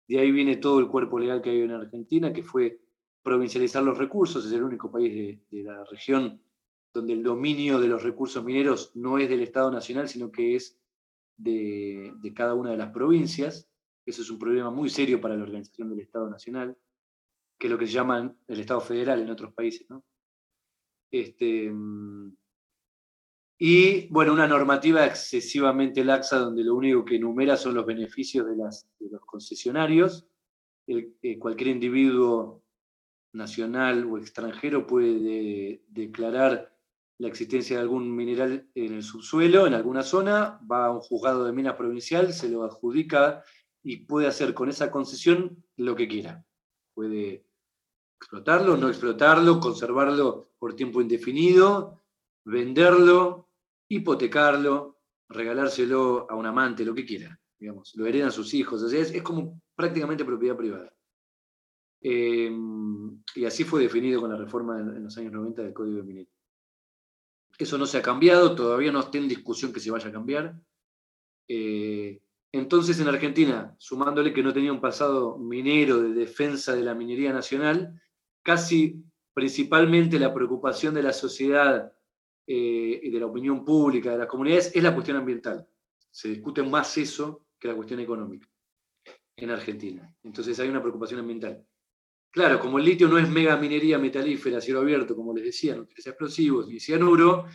De 0.09 0.19
ahí 0.19 0.33
viene 0.33 0.57
todo 0.57 0.81
el 0.81 0.89
cuerpo 0.89 1.21
legal 1.21 1.41
que 1.41 1.51
hay 1.51 1.61
en 1.61 1.71
Argentina, 1.71 2.33
que 2.33 2.43
fue 2.43 2.81
provincializar 3.23 3.85
los 3.85 3.97
recursos. 3.97 4.45
Es 4.45 4.53
el 4.53 4.65
único 4.65 4.91
país 4.91 5.39
de 5.49 5.63
la 5.63 5.85
región 5.85 6.43
donde 6.99 7.15
el 7.15 7.23
dominio 7.23 7.79
de 7.79 7.89
los 7.89 8.03
recursos 8.03 8.45
mineros 8.45 8.93
no 8.95 9.19
es 9.19 9.29
del 9.29 9.43
Estado 9.43 9.71
Nacional, 9.71 10.09
sino 10.09 10.31
que 10.31 10.57
es 10.57 10.79
de, 11.37 12.13
cada 12.35 12.55
una 12.55 12.73
de 12.73 12.77
las 12.77 12.91
provincias. 12.91 13.71
Eso 14.05 14.23
es 14.23 14.31
un 14.31 14.39
problema 14.39 14.71
muy 14.71 14.91
serio 14.91 15.21
para 15.21 15.37
la 15.37 15.45
organización 15.45 15.91
del 15.91 16.01
Estado 16.01 16.29
Nacional, 16.29 16.77
que 17.59 17.67
es 17.67 17.71
lo 17.71 17.79
que 17.79 17.87
se 17.87 17.93
llama 17.93 18.35
el 18.47 18.61
Estado 18.61 18.81
Federal 18.81 19.21
en 19.21 19.31
otros 19.31 19.53
países. 19.55 19.87
Este, 21.11 21.73
y 23.59 24.09
bueno, 24.09 24.33
una 24.33 24.47
normativa 24.47 25.07
excesivamente 25.07 26.05
laxa 26.05 26.39
donde 26.39 26.65
lo 26.65 26.75
único 26.75 27.05
que 27.05 27.17
enumera 27.17 27.57
son 27.57 27.75
los 27.75 27.87
beneficios 27.87 28.47
de, 28.47 28.57
los 28.57 29.25
concesionarios. 29.25 30.27
Eh, 30.87 31.39
cualquier 31.39 31.69
individuo 31.69 32.65
nacional 33.33 34.05
o 34.05 34.19
extranjero 34.19 34.87
puede 34.87 35.83
declarar 35.87 36.78
la 37.19 37.29
existencia 37.29 37.77
de 37.77 37.83
algún 37.83 38.15
mineral 38.15 38.69
en 38.75 38.95
el 38.95 39.03
subsuelo, 39.03 39.67
en 39.67 39.75
alguna 39.75 40.03
zona, 40.03 40.61
va 40.71 40.87
a 40.87 40.93
un 40.93 41.01
juzgado 41.01 41.45
de 41.45 41.53
minas 41.53 41.75
provincial, 41.75 42.33
se 42.33 42.49
lo 42.49 42.63
adjudica 42.63 43.43
y 43.83 44.05
puede 44.05 44.29
hacer 44.29 44.55
con 44.55 44.69
esa 44.69 44.91
concesión 44.91 45.65
lo 45.77 45.97
que 45.97 46.07
quiera. 46.07 46.45
Puede 46.95 47.45
explotarlo, 48.21 48.77
no 48.77 48.89
explotarlo, 48.89 49.59
conservarlo 49.59 50.53
por 50.59 50.75
tiempo 50.75 51.01
indefinido, 51.01 52.03
venderlo, 52.45 53.49
hipotecarlo, 53.89 54.99
regalárselo 55.29 56.27
a 56.31 56.35
un 56.35 56.47
amante, 56.47 56.85
lo 56.85 56.95
que 56.95 57.05
quiera. 57.05 57.39
Digamos, 57.59 57.95
lo 57.97 58.07
heredan 58.07 58.31
sus 58.31 58.55
hijos. 58.55 58.93
es, 58.93 59.23
como 59.23 59.61
prácticamente 59.75 60.25
propiedad 60.25 60.57
privada. 60.57 60.93
Eh, 62.01 62.57
y 63.35 63.45
así 63.45 63.65
fue 63.65 63.83
definido 63.83 64.21
con 64.21 64.31
la 64.31 64.37
reforma 64.37 64.79
en, 64.79 65.03
los 65.03 65.19
años 65.19 65.33
90 65.33 65.63
del 65.63 65.73
Código 65.73 65.97
de 65.97 66.03
Minería. 66.05 66.38
Eso 67.59 67.77
no 67.77 67.87
se 67.87 67.99
ha 67.99 68.03
cambiado, 68.03 68.55
todavía 68.55 68.93
no 68.93 69.01
está 69.01 69.19
en 69.19 69.29
discusión 69.29 69.73
que 69.73 69.81
se 69.81 69.91
vaya 69.91 70.09
a 70.09 70.13
cambiar. 70.13 70.55
Eh, 71.49 72.21
entonces 72.53 72.99
en 73.01 73.09
Argentina, 73.09 73.75
sumándole 73.79 74.33
que 74.33 74.43
no 74.43 74.53
tenía 74.53 74.73
un 74.73 74.81
pasado 74.81 75.37
minero 75.39 76.01
de 76.01 76.15
defensa 76.15 76.75
de 76.75 76.83
la 76.83 76.95
minería 76.95 77.33
nacional, 77.33 78.01
casi 78.43 79.03
principalmente 79.35 80.19
la 80.19 80.33
preocupación 80.33 80.95
de 80.95 81.03
la 81.03 81.13
sociedad 81.13 81.93
eh, 82.47 83.01
y 83.03 83.11
de 83.11 83.21
la 83.21 83.27
opinión 83.27 83.65
pública, 83.65 84.13
de 84.13 84.19
las 84.19 84.27
comunidades, 84.27 84.75
es 84.75 84.83
la 84.83 84.95
cuestión 84.95 85.19
ambiental. 85.19 85.69
Se 86.11 86.29
discute 86.29 86.63
más 86.63 86.97
eso 86.97 87.45
que 87.59 87.69
la 87.69 87.75
cuestión 87.75 88.01
económica 88.01 88.49
en 89.37 89.51
Argentina. 89.51 90.13
Entonces 90.23 90.59
hay 90.59 90.69
una 90.69 90.81
preocupación 90.81 91.21
ambiental. 91.21 91.65
Claro, 92.31 92.61
como 92.61 92.79
el 92.79 92.85
litio 92.85 93.09
no 93.09 93.19
es 93.19 93.29
mega 93.29 93.57
minería 93.57 93.99
metalífera, 93.99 94.61
cielo 94.61 94.81
abierto, 94.81 95.17
como 95.17 95.35
les 95.35 95.45
decía, 95.45 95.75
no 95.75 95.83
utiliza 95.83 96.11
explosivos 96.11 96.69
ni 96.69 96.81
cianuro, 96.81 97.47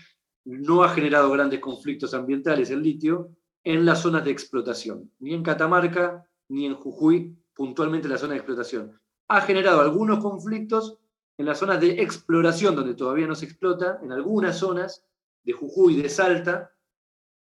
no 0.45 0.83
ha 0.83 0.89
generado 0.89 1.31
grandes 1.31 1.59
conflictos 1.59 2.13
ambientales 2.13 2.69
el 2.69 2.81
litio 2.81 3.31
en 3.63 3.85
las 3.85 4.01
zonas 4.01 4.25
de 4.25 4.31
explotación, 4.31 5.11
ni 5.19 5.33
en 5.33 5.43
Catamarca 5.43 6.25
ni 6.49 6.65
en 6.65 6.75
Jujuy, 6.75 7.35
puntualmente 7.53 8.07
en 8.07 8.11
la 8.11 8.17
zona 8.17 8.33
de 8.33 8.39
explotación. 8.39 8.99
Ha 9.29 9.41
generado 9.41 9.81
algunos 9.81 10.19
conflictos 10.19 10.99
en 11.37 11.45
las 11.45 11.57
zonas 11.57 11.79
de 11.79 12.01
exploración, 12.01 12.75
donde 12.75 12.93
todavía 12.93 13.25
no 13.25 13.35
se 13.35 13.45
explota, 13.45 13.99
en 14.03 14.11
algunas 14.11 14.57
zonas 14.57 15.05
de 15.43 15.53
Jujuy, 15.53 16.01
de 16.01 16.09
Salta, 16.09 16.71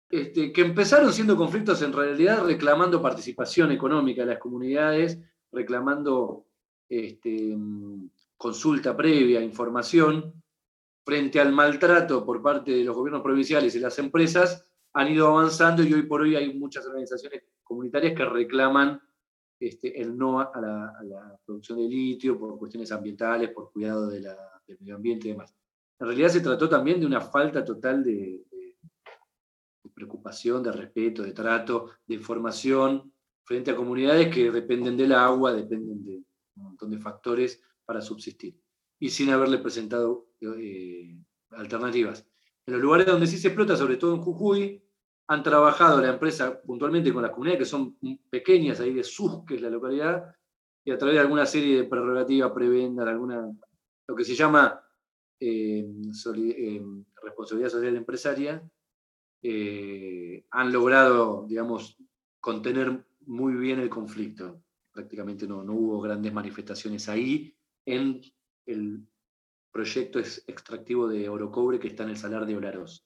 este, 0.10 0.52
que 0.52 0.62
empezaron 0.62 1.14
siendo 1.14 1.38
conflictos 1.38 1.82
en 1.84 1.94
realidad 1.94 2.44
reclamando 2.44 3.02
participación 3.02 3.72
económica 3.72 4.24
de 4.24 4.32
las 4.32 4.40
comunidades, 4.40 5.20
reclamando 5.52 6.48
este, 6.90 7.56
consulta 8.36 8.98
previa, 8.98 9.42
información, 9.42 10.34
frente 11.06 11.40
al 11.40 11.52
maltrato 11.52 12.26
por 12.26 12.42
parte 12.42 12.72
de 12.72 12.84
los 12.84 12.96
gobiernos 12.96 13.22
provinciales 13.22 13.76
y 13.76 13.80
las 13.80 13.98
empresas, 14.00 14.66
han 14.94 15.12
ido 15.12 15.28
avanzando 15.28 15.84
y 15.84 15.94
hoy 15.94 16.04
por 16.04 16.22
hoy 16.22 16.36
hay 16.36 16.54
muchas 16.54 16.86
organizaciones 16.86 17.44
comunitarias 17.64 18.16
que 18.16 18.26
reclaman 18.26 19.00
este, 19.60 20.02
el 20.02 20.18
no 20.18 20.40
a 20.40 20.52
la, 20.60 21.40
producción 21.46 21.80
de 21.80 21.88
litio 21.88 22.40
por 22.40 22.58
cuestiones 22.58 22.92
ambientales, 22.92 23.52
por 23.52 23.72
cuidado 23.72 24.10
del 24.10 24.28
medio 24.80 24.96
ambiente 24.96 25.28
y 25.28 25.32
demás. 25.32 25.54
En 26.00 26.08
realidad 26.08 26.30
se 26.30 26.42
trató 26.42 26.70
también 26.70 27.00
de 27.00 27.06
una 27.06 27.22
falta 27.22 27.64
total 27.64 28.04
de, 28.04 28.42
preocupación, 29.94 30.64
de 30.64 30.72
respeto, 30.72 31.24
de 31.24 31.34
trato, 31.34 31.92
de 32.08 32.16
información 32.16 33.12
frente 33.44 33.72
a 33.72 33.76
comunidades 33.76 34.34
que 34.34 34.50
dependen 34.50 34.96
del 34.96 35.12
agua, 35.12 35.52
dependen 35.52 36.06
de 36.06 36.24
un 36.60 36.66
montón 36.66 36.92
de 36.92 37.00
factores 37.00 37.62
para 37.86 38.02
subsistir, 38.02 38.60
y 39.00 39.10
sin 39.10 39.30
haberle 39.30 39.58
presentado 39.58 40.28
eh, 40.42 41.18
alternativas. 41.52 42.28
En 42.66 42.74
los 42.74 42.82
lugares 42.82 43.08
donde 43.08 43.28
sí 43.28 43.38
se 43.38 43.48
explota, 43.48 43.76
sobre 43.76 43.98
todo 43.98 44.14
en 44.14 44.22
Jujuy, 44.22 44.84
han 45.28 45.44
trabajado 45.44 46.02
la 46.02 46.10
empresa 46.10 46.62
puntualmente 46.62 47.14
con 47.14 47.22
las 47.22 47.32
comunidades 47.32 47.60
que 47.60 47.70
son 47.70 47.98
pequeñas, 48.30 48.80
ahí 48.80 48.94
de 48.94 49.04
Sus, 49.04 49.46
que 49.46 49.56
es 49.56 49.62
la 49.62 49.70
localidad, 49.70 50.36
y 50.84 50.92
a 50.92 50.98
través 50.98 51.16
de 51.16 51.22
alguna 51.22 51.46
serie 51.46 51.78
de 51.78 51.84
prerrogativas, 51.86 52.52
prebendas, 52.52 53.08
alguna, 53.08 53.52
lo 54.08 54.16
que 54.16 54.24
se 54.24 54.36
llama 54.36 54.82
eh, 55.40 55.86
eh, 56.36 56.82
responsabilidad 57.24 57.70
social 57.70 57.96
empresaria, 57.96 58.70
han 60.52 60.74
logrado, 60.74 61.46
digamos, 61.48 61.98
contener 62.40 63.06
muy 63.22 63.54
bien 63.54 63.80
el 63.80 63.90
conflicto. 63.90 64.62
Prácticamente 64.92 65.48
no, 65.48 65.64
no 65.64 65.74
hubo 65.74 66.02
grandes 66.02 66.34
manifestaciones 66.34 67.08
ahí 67.10 67.56
en 67.86 68.22
el 68.66 69.08
proyecto 69.72 70.20
extractivo 70.20 71.08
de 71.08 71.30
oro 71.30 71.52
cobre 71.52 71.80
que 71.80 71.88
está 71.88 72.04
en 72.04 72.10
el 72.10 72.18
salar 72.18 72.46
de 72.46 72.58
Olaroz. 72.58 73.06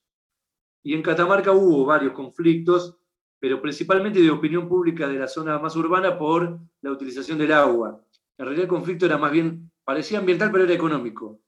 Y 0.83 0.93
en 0.93 1.01
Catamarca 1.01 1.51
hubo 1.51 1.85
varios 1.85 2.13
conflictos, 2.13 2.97
pero 3.39 3.61
principalmente 3.61 4.21
de 4.21 4.31
opinión 4.31 4.67
pública 4.67 5.07
de 5.07 5.19
la 5.19 5.27
zona 5.27 5.59
más 5.59 5.75
urbana 5.75 6.17
por 6.17 6.59
la 6.81 6.91
utilización 6.91 7.37
del 7.37 7.53
agua. 7.53 8.03
En 8.37 8.45
realidad 8.45 8.63
el 8.63 8.69
conflicto 8.69 9.05
era 9.05 9.17
más 9.17 9.31
bien, 9.31 9.71
parecía 9.83 10.19
ambiental, 10.19 10.51
pero 10.51 10.63
era 10.65 10.73
económico. 10.73 11.39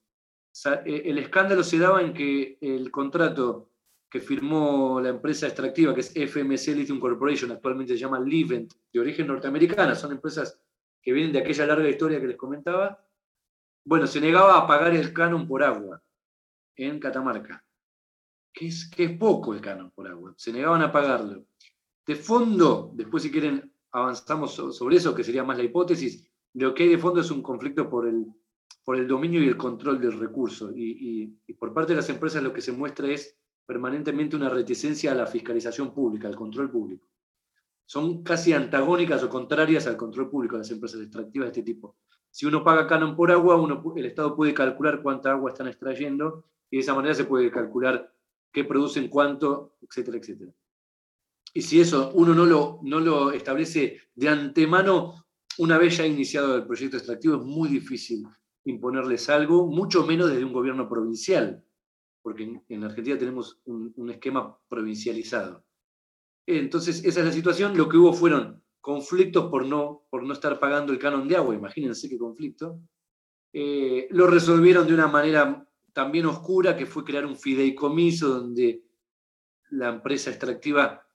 Eh, 0.84 1.02
el 1.06 1.18
escándalo 1.18 1.62
se 1.62 1.78
daba 1.78 2.00
en 2.00 2.14
que 2.14 2.58
el 2.60 2.90
contrato 2.90 3.70
que 4.16 4.22
firmó 4.22 4.98
la 4.98 5.10
empresa 5.10 5.46
extractiva, 5.46 5.94
que 5.94 6.00
es 6.00 6.10
FMC 6.10 6.74
Lithium 6.74 6.98
Corporation, 6.98 7.52
actualmente 7.52 7.92
se 7.92 7.98
llama 7.98 8.18
Livent, 8.18 8.72
de 8.90 8.98
origen 8.98 9.26
norteamericana, 9.26 9.94
son 9.94 10.12
empresas 10.12 10.58
que 11.02 11.12
vienen 11.12 11.34
de 11.34 11.40
aquella 11.40 11.66
larga 11.66 11.86
historia 11.86 12.18
que 12.18 12.28
les 12.28 12.36
comentaba, 12.38 12.98
bueno, 13.84 14.06
se 14.06 14.18
negaba 14.18 14.56
a 14.56 14.66
pagar 14.66 14.94
el 14.94 15.12
canon 15.12 15.46
por 15.46 15.62
agua 15.62 16.02
en 16.76 16.98
Catamarca. 16.98 17.62
Que 18.54 18.68
es, 18.68 18.88
que 18.88 19.04
es 19.04 19.18
poco 19.18 19.52
el 19.52 19.60
canon 19.60 19.90
por 19.90 20.08
agua, 20.08 20.32
se 20.38 20.50
negaban 20.50 20.80
a 20.80 20.90
pagarlo. 20.90 21.44
De 22.06 22.16
fondo, 22.16 22.90
después 22.94 23.22
si 23.22 23.30
quieren 23.30 23.70
avanzamos 23.92 24.54
sobre 24.54 24.96
eso, 24.96 25.14
que 25.14 25.24
sería 25.24 25.44
más 25.44 25.58
la 25.58 25.64
hipótesis, 25.64 26.26
lo 26.54 26.72
que 26.72 26.84
hay 26.84 26.88
de 26.88 26.98
fondo 26.98 27.20
es 27.20 27.30
un 27.30 27.42
conflicto 27.42 27.90
por 27.90 28.08
el, 28.08 28.24
por 28.82 28.96
el 28.96 29.06
dominio 29.06 29.42
y 29.42 29.48
el 29.48 29.58
control 29.58 30.00
del 30.00 30.18
recurso. 30.18 30.72
Y, 30.74 31.36
y, 31.46 31.52
por 31.52 31.74
parte 31.74 31.92
de 31.92 31.96
las 31.96 32.08
empresas 32.08 32.42
lo 32.42 32.54
que 32.54 32.62
se 32.62 32.72
muestra 32.72 33.08
es 33.08 33.36
permanentemente 33.66 34.36
una 34.36 34.48
reticencia 34.48 35.12
a 35.12 35.14
la 35.14 35.26
fiscalización 35.26 35.92
pública, 35.92 36.28
al 36.28 36.36
control 36.36 36.70
público. 36.70 37.08
Son 37.84 38.22
casi 38.22 38.52
antagónicas 38.52 39.22
o 39.22 39.28
contrarias 39.28 39.86
al 39.86 39.96
control 39.96 40.30
público 40.30 40.56
las 40.56 40.70
empresas 40.70 41.00
extractivas 41.00 41.46
de 41.46 41.60
este 41.60 41.62
tipo. 41.62 41.96
Si 42.30 42.46
uno 42.46 42.62
paga 42.62 42.86
canon 42.86 43.16
por 43.16 43.30
agua, 43.30 43.56
el 43.96 44.06
Estado 44.06 44.36
puede 44.36 44.54
calcular 44.54 45.02
cuánta 45.02 45.30
agua 45.32 45.50
están 45.50 45.68
extrayendo 45.68 46.44
y 46.70 46.76
de 46.76 46.82
esa 46.82 46.94
manera 46.94 47.14
se 47.14 47.24
puede 47.24 47.50
calcular 47.50 48.12
qué 48.52 48.64
producen 48.64 49.08
cuánto, 49.08 49.76
etcétera, 49.80 50.18
etcétera. 50.18 50.52
Y 51.54 51.62
si 51.62 51.80
eso 51.80 52.10
uno 52.14 52.34
no 52.34 52.44
lo, 52.44 52.80
no 52.82 53.00
lo 53.00 53.32
establece 53.32 54.00
de 54.14 54.28
antemano, 54.28 55.26
una 55.58 55.78
vez 55.78 55.96
ya 55.96 56.06
iniciado 56.06 56.56
el 56.56 56.66
proyecto 56.66 56.98
extractivo, 56.98 57.36
es 57.36 57.42
muy 57.42 57.68
difícil 57.68 58.26
imponerles 58.64 59.30
algo, 59.30 59.66
mucho 59.66 60.04
menos 60.04 60.28
desde 60.28 60.44
un 60.44 60.52
gobierno 60.52 60.88
provincial, 60.88 61.64
porque 62.26 62.60
en, 62.70 62.82
Argentina 62.82 63.16
tenemos 63.16 63.60
un, 63.66 64.10
esquema 64.10 64.58
provincializado. 64.68 65.64
Entonces, 66.44 67.04
esa 67.04 67.20
es 67.20 67.26
la 67.26 67.30
situación. 67.30 67.78
Lo 67.78 67.88
que 67.88 67.98
hubo 67.98 68.12
fueron 68.12 68.64
conflictos 68.80 69.48
por 69.48 69.64
no, 69.64 70.08
por 70.10 70.24
no 70.24 70.32
estar 70.32 70.58
pagando 70.58 70.92
el 70.92 70.98
canon 70.98 71.28
de 71.28 71.36
agua, 71.36 71.54
imagínense 71.54 72.08
qué 72.08 72.18
conflicto. 72.18 72.80
Eh, 73.52 74.08
lo 74.10 74.26
resolvieron 74.26 74.88
de 74.88 74.94
una 74.94 75.06
manera 75.06 75.70
también 75.92 76.26
oscura, 76.26 76.76
que 76.76 76.84
fue 76.84 77.04
crear 77.04 77.24
un 77.24 77.36
fideicomiso 77.36 78.40
donde 78.40 78.82
la 79.70 79.90
empresa 79.90 80.30
extractiva 80.30 81.06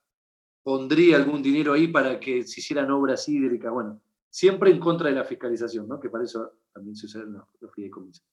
pondría 0.62 1.16
algún 1.16 1.42
dinero 1.42 1.74
ahí 1.74 1.88
para 1.88 2.18
que 2.18 2.44
se 2.44 2.60
hicieran 2.60 2.90
obras 2.90 3.28
hídricas. 3.28 3.70
Bueno, 3.70 4.00
siempre 4.30 4.70
en 4.70 4.80
contra 4.80 5.10
de 5.10 5.16
la 5.16 5.24
fiscalización, 5.24 5.86
¿no? 5.86 6.00
que 6.00 6.08
para 6.08 6.24
eso 6.24 6.52
también 6.72 6.96
se 6.96 7.04
usan 7.04 7.34
los, 7.34 7.70
fideicomisos. 7.74 8.24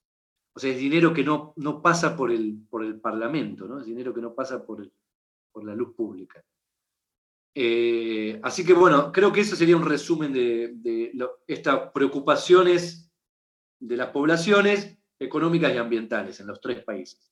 O 0.54 0.60
sea, 0.60 0.72
es 0.72 0.78
dinero 0.78 1.14
que 1.14 1.24
no, 1.24 1.54
no 1.58 1.82
pasa 1.82 2.16
por 2.16 2.32
el, 2.32 2.58
por 2.70 2.84
el 2.84 3.00
Parlamento, 3.00 3.68
¿no? 3.68 3.80
es 3.80 3.86
dinero 3.86 4.14
que 4.14 4.22
no 4.22 4.34
pasa 4.34 4.66
por, 4.66 4.90
por 5.52 5.66
la 5.66 5.76
luz 5.76 5.96
pública. 5.96 6.44
Eh, 7.56 8.40
así 8.44 8.66
que 8.66 8.74
bueno, 8.74 9.12
creo 9.12 9.32
que 9.32 9.42
eso 9.42 9.56
sería 9.56 9.76
un 9.76 9.86
resumen 9.86 10.32
de, 10.32 10.74
de 10.76 11.12
estas 11.48 11.92
preocupaciones 11.92 13.12
de 13.80 13.98
las 13.98 14.10
poblaciones 14.10 14.98
económicas 15.20 15.74
y 15.74 15.78
ambientales 15.78 16.40
en 16.40 16.48
los 16.48 16.62
tres 16.62 16.84
países. 16.84 17.32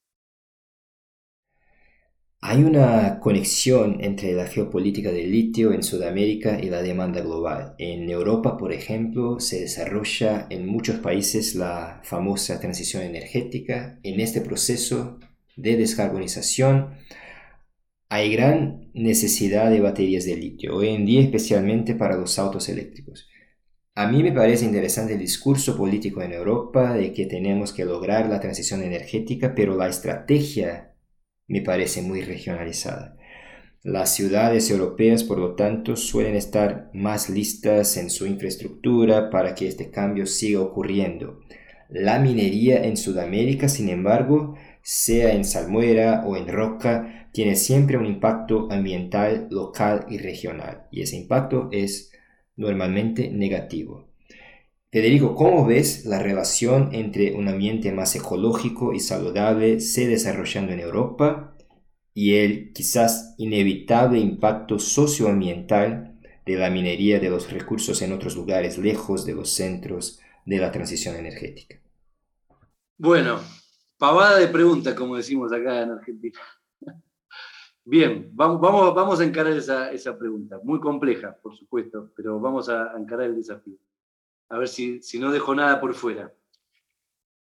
Hay 2.39 2.63
una 2.63 3.19
conexión 3.19 3.97
entre 4.01 4.33
la 4.33 4.45
geopolítica 4.45 5.11
del 5.11 5.31
litio 5.31 5.73
en 5.73 5.81
Sudamérica 5.83 6.59
y 6.59 6.69
la 6.69 6.83
demanda 6.83 7.21
global. 7.21 7.75
En 7.79 8.09
Europa, 8.09 8.57
por 8.57 8.71
ejemplo, 8.73 9.39
se 9.39 9.61
desarrolla 9.61 10.45
en 10.49 10.67
muchos 10.67 10.99
países 10.99 11.55
la 11.55 11.99
famosa 12.03 12.59
transición 12.59 13.03
energética. 13.03 13.99
En 14.03 14.19
este 14.19 14.41
proceso 14.41 15.19
de 15.55 15.77
descarbonización 15.77 16.95
hay 18.09 18.31
gran 18.31 18.91
necesidad 18.93 19.69
de 19.71 19.81
baterías 19.81 20.25
de 20.25 20.38
litio, 20.38 20.75
hoy 20.75 20.89
en 20.89 21.05
día 21.05 21.21
especialmente 21.21 21.95
para 21.95 22.17
los 22.17 22.39
autos 22.39 22.69
eléctricos. 22.69 23.27
A 23.95 24.07
mí 24.07 24.21
me 24.21 24.31
parece 24.31 24.65
interesante 24.65 25.13
el 25.13 25.19
discurso 25.19 25.75
político 25.75 26.21
en 26.21 26.33
Europa 26.33 26.93
de 26.93 27.13
que 27.13 27.25
tenemos 27.25 27.73
que 27.73 27.83
lograr 27.83 28.29
la 28.29 28.39
transición 28.39 28.83
energética, 28.83 29.55
pero 29.55 29.75
la 29.75 29.89
estrategia 29.89 30.93
me 31.47 31.61
parece 31.61 32.01
muy 32.01 32.21
regionalizada. 32.21 33.17
Las 33.83 34.13
ciudades 34.13 34.69
europeas, 34.69 35.23
por 35.23 35.37
lo 35.37 35.55
tanto, 35.55 35.95
suelen 35.95 36.35
estar 36.35 36.89
más 36.93 37.29
listas 37.29 37.95
en 37.97 38.09
su 38.09 38.25
infraestructura 38.25 39.29
para 39.29 39.55
que 39.55 39.67
este 39.67 39.91
cambio 39.91 40.25
siga 40.25 40.59
ocurriendo. 40.59 41.39
La 41.89 42.19
minería 42.19 42.83
en 42.83 42.97
Sudamérica, 42.97 43.69
sin 43.69 43.87
embargo, 43.87 44.55
sea 44.81 45.33
en 45.33 45.45
salmuera 45.45 46.23
o 46.25 46.35
en 46.35 46.47
roca, 46.47 47.29
tiene 47.31 47.55
siempre 47.55 47.97
un 47.97 48.05
impacto 48.05 48.67
ambiental 48.71 49.47
local 49.51 50.05
y 50.09 50.17
regional, 50.17 50.87
y 50.91 51.01
ese 51.01 51.15
impacto 51.15 51.69
es 51.71 52.11
normalmente 52.55 53.29
negativo. 53.29 54.06
Federico, 54.97 55.35
¿cómo 55.35 55.63
ves 55.67 56.07
la 56.07 56.17
relación 56.17 56.89
entre 56.91 57.35
un 57.35 57.47
ambiente 57.47 57.91
más 57.91 58.15
ecológico 58.15 58.93
y 58.93 58.99
saludable 58.99 59.79
se 59.79 60.07
desarrollando 60.07 60.73
en 60.73 60.79
Europa 60.79 61.55
y 62.15 62.33
el 62.33 62.73
quizás 62.73 63.35
inevitable 63.37 64.17
impacto 64.17 64.79
socioambiental 64.79 66.19
de 66.47 66.55
la 66.55 66.71
minería 66.71 67.19
de 67.19 67.29
los 67.29 67.51
recursos 67.51 68.01
en 68.01 68.11
otros 68.11 68.35
lugares 68.35 68.79
lejos 68.79 69.23
de 69.23 69.35
los 69.35 69.51
centros 69.51 70.19
de 70.47 70.57
la 70.57 70.71
transición 70.71 71.15
energética? 71.15 71.79
Bueno, 72.97 73.39
pavada 73.99 74.39
de 74.39 74.47
pregunta, 74.47 74.95
como 74.95 75.15
decimos 75.15 75.53
acá 75.53 75.83
en 75.83 75.91
Argentina. 75.91 76.39
Bien, 77.85 78.31
vamos, 78.33 78.59
vamos, 78.59 78.95
vamos 78.95 79.19
a 79.19 79.25
encarar 79.25 79.53
esa, 79.53 79.91
esa, 79.91 80.17
pregunta, 80.17 80.59
muy 80.63 80.79
compleja, 80.79 81.37
por 81.39 81.55
supuesto, 81.55 82.09
pero 82.15 82.39
vamos 82.39 82.67
a 82.67 82.97
encarar 82.97 83.27
el 83.27 83.35
desafío. 83.35 83.77
A 84.49 84.57
ver 84.57 84.67
si, 84.67 85.01
si 85.01 85.19
no 85.19 85.31
dejo 85.31 85.53
nada 85.55 85.79
por 85.79 85.93
fuera. 85.93 86.33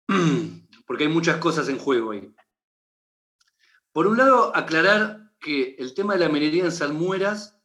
Porque 0.87 1.05
hay 1.05 1.11
muchas 1.11 1.39
cosas 1.39 1.69
en 1.69 1.79
juego 1.79 2.13
ahí. 2.13 2.35
Por 3.93 4.07
un 4.07 4.17
lado, 4.17 4.55
aclarar 4.57 5.33
que 5.39 5.77
el 5.79 5.95
tema 5.95 6.15
de 6.15 6.21
la 6.21 6.29
minería 6.29 6.65
en 6.65 6.73
salmueras 6.73 7.61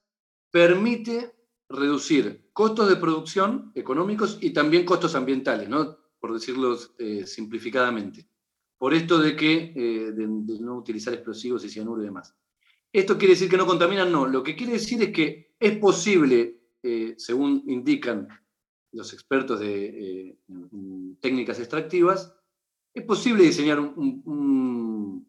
permite 0.51 1.33
reducir 1.69 2.49
costos 2.53 2.89
de 2.89 2.95
producción 2.95 3.71
económicos 3.75 4.37
y 4.41 4.51
también 4.51 4.85
costos 4.85 5.15
ambientales, 5.15 5.69
¿no? 5.69 5.97
por 6.19 6.33
decirlo 6.33 6.77
eh, 6.97 7.25
simplificadamente. 7.25 8.27
Por 8.77 8.93
esto 8.93 9.19
de 9.19 9.35
que 9.35 9.73
eh, 9.75 10.11
de, 10.11 10.27
no 10.59 10.75
utilizar 10.75 11.13
explosivos 11.13 11.63
y 11.65 11.69
cianuro 11.69 12.01
y 12.01 12.05
demás. 12.05 12.35
¿Esto 12.91 13.17
quiere 13.17 13.33
decir 13.33 13.49
que 13.49 13.57
no 13.57 13.65
contaminan? 13.65 14.11
No. 14.11 14.27
Lo 14.27 14.43
que 14.43 14.55
quiere 14.55 14.73
decir 14.73 15.01
es 15.01 15.11
que 15.11 15.55
es 15.59 15.77
posible, 15.77 16.59
eh, 16.83 17.15
según 17.17 17.63
indican 17.67 18.27
los 18.97 19.13
expertos 19.13 19.59
de 19.59 20.37
técnicas 21.21 21.59
extractivas, 21.59 22.35
es 22.93 23.03
posible 23.03 23.43
diseñar 23.43 23.79
un 23.79 25.27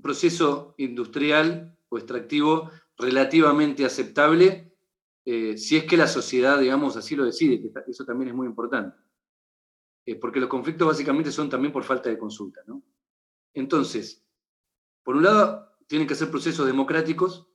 proceso 0.00 0.74
industrial 0.78 1.76
o 1.88 1.98
extractivo 1.98 2.70
relativamente 2.96 3.84
aceptable 3.84 4.70
eh, 5.24 5.58
si 5.58 5.76
es 5.76 5.84
que 5.84 5.96
la 5.96 6.06
sociedad, 6.06 6.58
digamos, 6.58 6.96
así 6.96 7.14
lo 7.14 7.24
decide, 7.24 7.60
que 7.60 7.70
eso 7.88 8.04
también 8.04 8.30
es 8.30 8.34
muy 8.34 8.46
importante. 8.46 8.96
Eh, 10.06 10.16
porque 10.16 10.40
los 10.40 10.48
conflictos 10.48 10.88
básicamente 10.88 11.30
son 11.30 11.50
también 11.50 11.72
por 11.72 11.84
falta 11.84 12.08
de 12.08 12.18
consulta. 12.18 12.62
¿no? 12.66 12.82
Entonces, 13.54 14.26
por 15.04 15.16
un 15.16 15.24
lado, 15.24 15.76
tienen 15.86 16.08
que 16.08 16.14
ser 16.14 16.30
procesos 16.30 16.66
democráticos, 16.66 17.48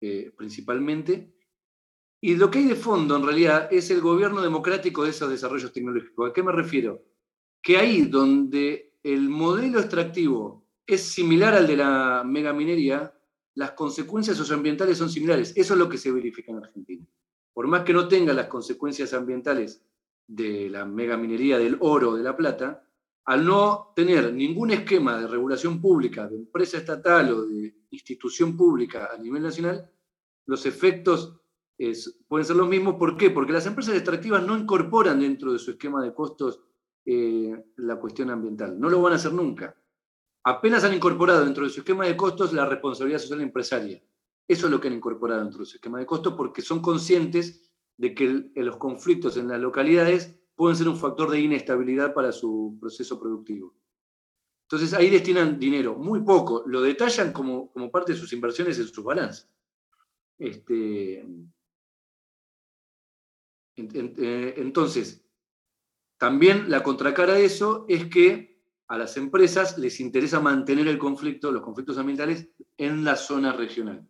eh, 0.00 0.32
principalmente, 0.36 1.36
y 2.20 2.36
lo 2.36 2.50
que 2.50 2.58
hay 2.58 2.66
de 2.66 2.74
fondo, 2.74 3.16
en 3.16 3.24
realidad, 3.24 3.68
es 3.72 3.90
el 3.90 4.00
gobierno 4.00 4.42
democrático 4.42 5.04
de 5.04 5.10
esos 5.10 5.30
desarrollos 5.30 5.72
tecnológicos. 5.72 6.30
¿A 6.30 6.32
qué 6.32 6.42
me 6.42 6.52
refiero? 6.52 7.02
Que 7.62 7.78
ahí 7.78 8.02
donde 8.02 8.94
el 9.02 9.28
modelo 9.28 9.80
extractivo 9.80 10.66
es 10.86 11.02
similar 11.02 11.54
al 11.54 11.66
de 11.66 11.76
la 11.76 12.22
megaminería, 12.26 13.14
las 13.54 13.72
consecuencias 13.72 14.36
socioambientales 14.36 14.98
son 14.98 15.08
similares. 15.08 15.52
Eso 15.56 15.74
es 15.74 15.78
lo 15.78 15.88
que 15.88 15.98
se 15.98 16.12
verifica 16.12 16.52
en 16.52 16.58
Argentina 16.58 17.06
por 17.52 17.66
más 17.66 17.84
que 17.84 17.92
no 17.92 18.08
tenga 18.08 18.32
las 18.32 18.46
consecuencias 18.46 19.12
ambientales 19.12 19.84
de 20.26 20.70
la 20.70 20.84
megaminería 20.84 21.58
del 21.58 21.76
oro 21.80 22.10
o 22.10 22.16
de 22.16 22.22
la 22.22 22.36
plata, 22.36 22.86
al 23.24 23.44
no 23.44 23.92
tener 23.94 24.32
ningún 24.32 24.70
esquema 24.70 25.20
de 25.20 25.26
regulación 25.26 25.80
pública, 25.80 26.26
de 26.26 26.36
empresa 26.36 26.78
estatal 26.78 27.32
o 27.32 27.46
de 27.46 27.74
institución 27.90 28.56
pública 28.56 29.10
a 29.12 29.18
nivel 29.18 29.42
nacional, 29.42 29.90
los 30.46 30.64
efectos 30.66 31.39
pueden 32.28 32.46
ser 32.46 32.56
los 32.56 32.68
mismos. 32.68 32.96
¿Por 32.96 33.16
qué? 33.16 33.30
Porque 33.30 33.52
las 33.52 33.66
empresas 33.66 33.94
extractivas 33.94 34.44
no 34.44 34.56
incorporan 34.56 35.20
dentro 35.20 35.52
de 35.52 35.58
su 35.58 35.72
esquema 35.72 36.02
de 36.02 36.12
costos 36.12 36.60
eh, 37.04 37.64
la 37.76 37.96
cuestión 37.96 38.30
ambiental. 38.30 38.78
No 38.78 38.88
lo 38.90 39.00
van 39.00 39.14
a 39.14 39.16
hacer 39.16 39.32
nunca. 39.32 39.74
Apenas 40.44 40.84
han 40.84 40.94
incorporado 40.94 41.44
dentro 41.44 41.64
de 41.64 41.70
su 41.70 41.80
esquema 41.80 42.06
de 42.06 42.16
costos 42.16 42.52
la 42.52 42.66
responsabilidad 42.66 43.18
social 43.18 43.40
empresaria. 43.40 44.02
Eso 44.46 44.66
es 44.66 44.72
lo 44.72 44.80
que 44.80 44.88
han 44.88 44.94
incorporado 44.94 45.42
dentro 45.42 45.60
de 45.60 45.66
su 45.66 45.76
esquema 45.76 45.98
de 45.98 46.06
costo 46.06 46.36
porque 46.36 46.62
son 46.62 46.80
conscientes 46.80 47.70
de 47.96 48.14
que 48.14 48.50
los 48.54 48.76
conflictos 48.76 49.36
en 49.36 49.48
las 49.48 49.60
localidades 49.60 50.38
pueden 50.54 50.76
ser 50.76 50.88
un 50.88 50.96
factor 50.96 51.30
de 51.30 51.40
inestabilidad 51.40 52.12
para 52.12 52.32
su 52.32 52.76
proceso 52.80 53.18
productivo. 53.18 53.74
Entonces 54.62 54.94
ahí 54.94 55.10
destinan 55.10 55.58
dinero, 55.58 55.96
muy 55.96 56.20
poco, 56.20 56.62
lo 56.66 56.80
detallan 56.80 57.32
como, 57.32 57.70
como 57.72 57.90
parte 57.90 58.12
de 58.12 58.18
sus 58.18 58.32
inversiones 58.32 58.78
en 58.78 58.86
sus 58.86 59.04
balances. 59.04 59.48
Este, 60.38 61.26
entonces, 64.56 65.24
también 66.18 66.70
la 66.70 66.82
contracara 66.82 67.34
de 67.34 67.44
eso 67.44 67.86
es 67.88 68.06
que 68.06 68.60
a 68.88 68.98
las 68.98 69.16
empresas 69.16 69.78
les 69.78 70.00
interesa 70.00 70.40
mantener 70.40 70.88
el 70.88 70.98
conflicto, 70.98 71.52
los 71.52 71.62
conflictos 71.62 71.98
ambientales, 71.98 72.48
en 72.76 73.04
la 73.04 73.16
zona 73.16 73.52
regional 73.52 74.06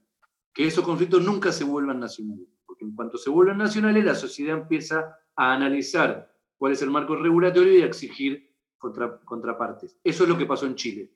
que 0.53 0.67
esos 0.67 0.85
conflictos 0.85 1.23
nunca 1.23 1.53
se 1.53 1.65
vuelvan 1.65 2.01
nacionales, 2.01 2.49
porque 2.67 2.85
en 2.85 2.95
cuanto 2.95 3.19
se 3.19 3.31
vuelvan 3.31 3.59
nacionales, 3.59 4.05
la 4.05 4.15
sociedad 4.15 4.59
empieza 4.59 5.17
a 5.37 5.53
analizar 5.53 6.35
cuál 6.57 6.73
es 6.73 6.83
el 6.83 6.91
marco 6.91 7.17
regulatorio 7.17 7.79
y 7.79 7.83
a 7.83 7.87
exigir 7.87 8.55
contrapartes. 8.79 9.99
Eso 10.03 10.23
es 10.25 10.29
lo 10.29 10.37
que 10.37 10.47
pasó 10.47 10.67
en 10.67 10.75
Chile. 10.75 11.13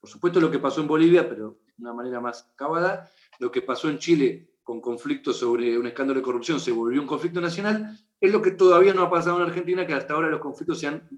Por 0.00 0.08
supuesto 0.08 0.40
lo 0.40 0.50
que 0.50 0.58
pasó 0.58 0.80
en 0.80 0.86
Bolivia, 0.86 1.28
pero 1.28 1.58
de 1.76 1.82
una 1.82 1.92
manera 1.92 2.20
más 2.20 2.48
acabada, 2.52 3.10
lo 3.40 3.50
que 3.50 3.62
pasó 3.62 3.88
en 3.88 3.98
Chile 3.98 4.50
con 4.68 4.82
conflictos 4.82 5.38
sobre 5.38 5.78
un 5.78 5.86
escándalo 5.86 6.20
de 6.20 6.24
corrupción 6.24 6.60
se 6.60 6.72
volvió 6.72 7.00
un 7.00 7.06
conflicto 7.06 7.40
nacional, 7.40 7.98
es 8.20 8.30
lo 8.30 8.42
que 8.42 8.50
todavía 8.50 8.92
no 8.92 9.00
ha 9.00 9.10
pasado 9.10 9.38
en 9.38 9.44
Argentina, 9.44 9.86
que 9.86 9.94
hasta 9.94 10.12
ahora 10.12 10.28
los 10.28 10.40
conflictos 10.40 10.78
se 10.78 10.88
han 10.88 11.08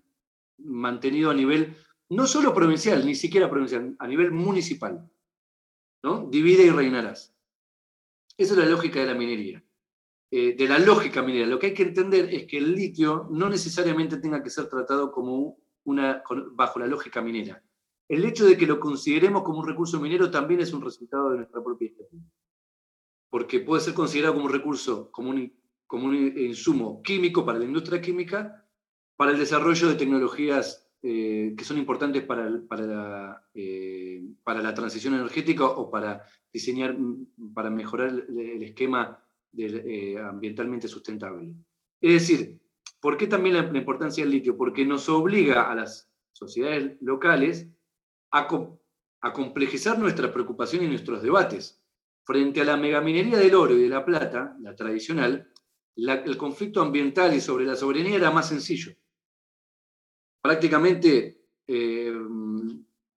mantenido 0.59 1.33
a 1.33 1.35
nivel 1.35 1.77
no 2.11 2.29
solo 2.29 2.55
provincial, 2.55 3.05
ni 3.05 3.17
siquiera 3.17 3.51
provincial, 3.51 3.97
a 3.99 4.07
nivel 4.07 4.31
municipal. 4.31 5.11
¿no? 6.05 6.29
Divide 6.31 6.63
y 6.63 6.71
reinarás. 6.71 7.35
Esa 8.37 8.53
es 8.53 8.59
la 8.61 8.67
lógica 8.67 9.01
de 9.01 9.07
la 9.07 9.15
minería. 9.15 9.65
Eh, 10.31 10.55
de 10.57 10.69
la 10.69 10.79
lógica 10.79 11.21
minera. 11.21 11.49
Lo 11.49 11.59
que 11.59 11.67
hay 11.67 11.75
que 11.75 11.83
entender 11.83 12.33
es 12.33 12.47
que 12.47 12.59
el 12.59 12.73
litio 12.73 13.27
no 13.33 13.49
necesariamente 13.49 14.19
tenga 14.19 14.45
que 14.45 14.51
ser 14.51 14.69
tratado 14.69 15.11
como 15.11 15.59
una, 15.83 16.23
bajo 16.53 16.79
la 16.79 16.87
lógica 16.87 17.21
minera. 17.21 17.61
El 18.07 18.25
hecho 18.25 18.47
de 18.47 18.57
que 18.57 18.69
lo 18.69 18.79
consideremos 18.79 19.43
como 19.43 19.59
un 19.59 19.67
recurso 19.67 19.99
minero 19.99 20.31
también 20.31 20.61
es 20.61 20.73
un 20.73 20.83
resultado 20.83 21.31
de 21.31 21.39
nuestra 21.39 21.61
propia. 21.65 21.91
Porque 23.31 23.61
puede 23.61 23.83
ser 23.83 23.95
considerado 23.95 24.35
como 24.35 24.47
un 24.47 24.53
recurso, 24.53 25.11
como 25.11 25.31
un, 25.31 25.53
como 25.87 26.07
un 26.09 26.17
insumo 26.37 27.03
químico 27.03 27.47
para 27.47 27.59
la 27.59 27.65
industria 27.65 28.01
química, 28.01 28.67
para 29.17 29.31
el 29.33 29.39
desarrollo 29.39 29.89
de 29.89 29.95
tecnologías 29.95 30.91
eh, 31.03 31.55
que 31.57 31.65
son 31.65 31.79
importantes 31.79 32.23
para, 32.25 32.61
para, 32.69 32.87
la, 32.87 33.49
eh, 33.55 34.23
para, 34.45 34.61
la, 34.61 34.75
transición 34.75 35.15
energética 35.15 35.65
o 35.65 35.91
para 35.91 36.27
diseñar, 36.53 36.93
mm, 36.99 37.55
para 37.55 37.71
mejorar 37.71 38.09
el, 38.29 38.63
esquema 38.63 39.19
eh, 39.57 40.19
ambientalmente 40.19 40.89
sustentable. 40.89 41.55
Es 42.03 42.13
decir, 42.13 42.61
¿por 43.01 43.17
qué 43.17 43.27
también 43.27 43.57
la, 43.57 43.79
importancia 43.79 44.23
del 44.23 44.33
litio? 44.35 44.59
Porque 44.59 44.85
nos 44.85 45.09
obliga 45.09 45.71
a 45.71 45.75
las 45.75 46.13
sociedades 46.33 46.99
locales 47.01 47.67
a, 48.31 48.47
a 49.23 49.33
complejizar 49.33 49.99
nuestra 49.99 50.31
preocupación 50.31 50.85
y 50.85 50.89
nuestros 50.89 51.23
debates. 51.23 51.80
Frente 52.31 52.61
a 52.61 52.65
la 52.65 52.77
megaminería 52.77 53.39
del 53.39 53.57
oro 53.57 53.75
y 53.77 53.83
de 53.83 53.89
la 53.89 54.05
plata, 54.05 54.57
la 54.61 54.77
tradicional, 54.77 55.51
el 55.97 56.37
conflicto 56.37 56.81
ambiental 56.81 57.35
y 57.35 57.41
sobre 57.41 57.65
la 57.65 57.75
soberanía 57.75 58.15
era 58.15 58.31
más 58.31 58.49
sencillo 58.49 58.93
prácticamente, 60.41 61.43
eh, 61.67 62.15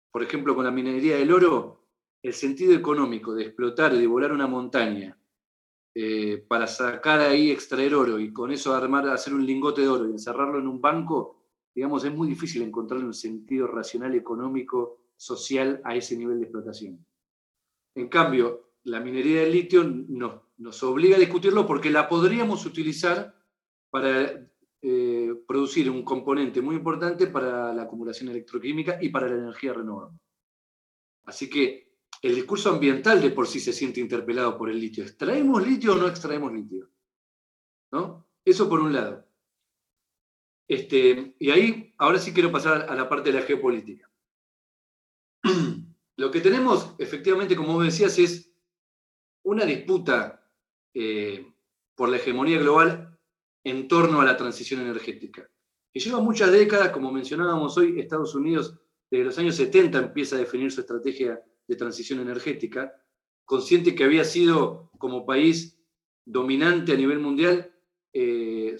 por 0.09 0.23
ejemplo, 0.23 0.55
con 0.55 0.63
la 0.63 0.71
minería 0.71 1.17
del 1.17 1.33
oro, 1.33 1.89
el 2.23 2.33
sentido 2.33 2.73
económico 2.73 3.33
de 3.33 3.43
explotar 3.43 3.93
y 3.93 3.99
de 3.99 4.07
volar 4.07 4.31
una 4.31 4.47
montaña 4.47 5.19
eh, 5.93 6.45
para 6.47 6.65
sacar 6.65 7.19
ahí, 7.19 7.51
extraer 7.51 7.93
oro 7.93 8.17
y 8.17 8.31
con 8.31 8.49
eso 8.49 8.73
armar, 8.73 9.09
hacer 9.09 9.33
un 9.33 9.45
lingote 9.45 9.81
de 9.81 9.89
oro 9.89 10.07
y 10.07 10.11
encerrarlo 10.11 10.57
en 10.57 10.67
un 10.67 10.79
banco, 10.79 11.43
digamos, 11.75 12.05
es 12.05 12.13
muy 12.13 12.29
difícil 12.29 12.61
encontrar 12.61 13.03
un 13.03 13.13
sentido 13.13 13.67
racional, 13.67 14.15
económico, 14.15 15.01
social 15.17 15.81
a 15.83 15.97
ese 15.97 16.15
nivel 16.15 16.37
de 16.37 16.45
explotación. 16.45 17.05
En 17.93 18.07
cambio, 18.07 18.70
la 18.83 18.99
minería 18.99 19.41
del 19.41 19.51
litio 19.51 19.83
nos 19.83 20.83
obliga 20.83 21.15
a 21.15 21.19
discutirlo 21.19 21.65
porque 21.67 21.89
la 21.89 22.07
podríamos 22.07 22.65
utilizar 22.65 23.35
para 23.89 24.47
eh, 24.81 25.33
producir 25.47 25.89
un 25.89 26.03
componente 26.03 26.61
muy 26.61 26.75
importante 26.75 27.27
para 27.27 27.73
la 27.73 27.83
acumulación 27.83 28.29
electroquímica 28.29 28.97
y 29.01 29.09
para 29.09 29.27
la 29.27 29.35
energía 29.35 29.73
renovable. 29.73 30.17
Así 31.25 31.49
que 31.49 31.91
el 32.21 32.35
discurso 32.35 32.69
ambiental 32.69 33.21
de 33.21 33.31
por 33.31 33.47
sí 33.47 33.59
se 33.59 33.73
siente 33.73 33.99
interpelado 33.99 34.57
por 34.57 34.69
el 34.69 34.79
litio. 34.79 35.03
¿Extraemos 35.03 35.65
litio 35.65 35.93
o 35.93 35.97
no 35.97 36.07
extraemos 36.07 36.51
litio? 36.51 36.89
¿No? 37.91 38.27
Eso 38.43 38.67
por 38.67 38.79
un 38.79 38.93
lado. 38.93 39.27
Este, 40.67 41.35
y 41.37 41.51
ahí, 41.51 41.93
ahora 41.97 42.17
sí 42.17 42.33
quiero 42.33 42.51
pasar 42.51 42.89
a 42.89 42.95
la 42.95 43.09
parte 43.09 43.31
de 43.31 43.39
la 43.39 43.45
geopolítica. 43.45 44.09
Lo 46.17 46.31
que 46.31 46.41
tenemos, 46.41 46.95
efectivamente, 46.97 47.55
como 47.55 47.73
vos 47.73 47.85
decías, 47.85 48.17
es 48.19 48.50
una 49.43 49.65
disputa 49.65 50.47
eh, 50.93 51.53
por 51.95 52.09
la 52.09 52.17
hegemonía 52.17 52.59
global 52.59 53.17
en 53.63 53.87
torno 53.87 54.21
a 54.21 54.25
la 54.25 54.37
transición 54.37 54.81
energética. 54.81 55.49
Que 55.93 55.99
lleva 55.99 56.19
muchas 56.19 56.51
décadas, 56.51 56.89
como 56.89 57.11
mencionábamos 57.11 57.77
hoy, 57.77 57.99
Estados 57.99 58.33
Unidos 58.35 58.81
desde 59.11 59.25
los 59.25 59.37
años 59.37 59.55
70 59.55 59.99
empieza 59.99 60.37
a 60.37 60.39
definir 60.39 60.71
su 60.71 60.79
estrategia 60.79 61.43
de 61.67 61.75
transición 61.75 62.21
energética, 62.21 62.93
consciente 63.43 63.93
que 63.93 64.05
había 64.05 64.23
sido 64.23 64.89
como 64.97 65.25
país 65.25 65.77
dominante 66.25 66.93
a 66.93 66.95
nivel 66.95 67.19
mundial, 67.19 67.75
eh, 68.13 68.77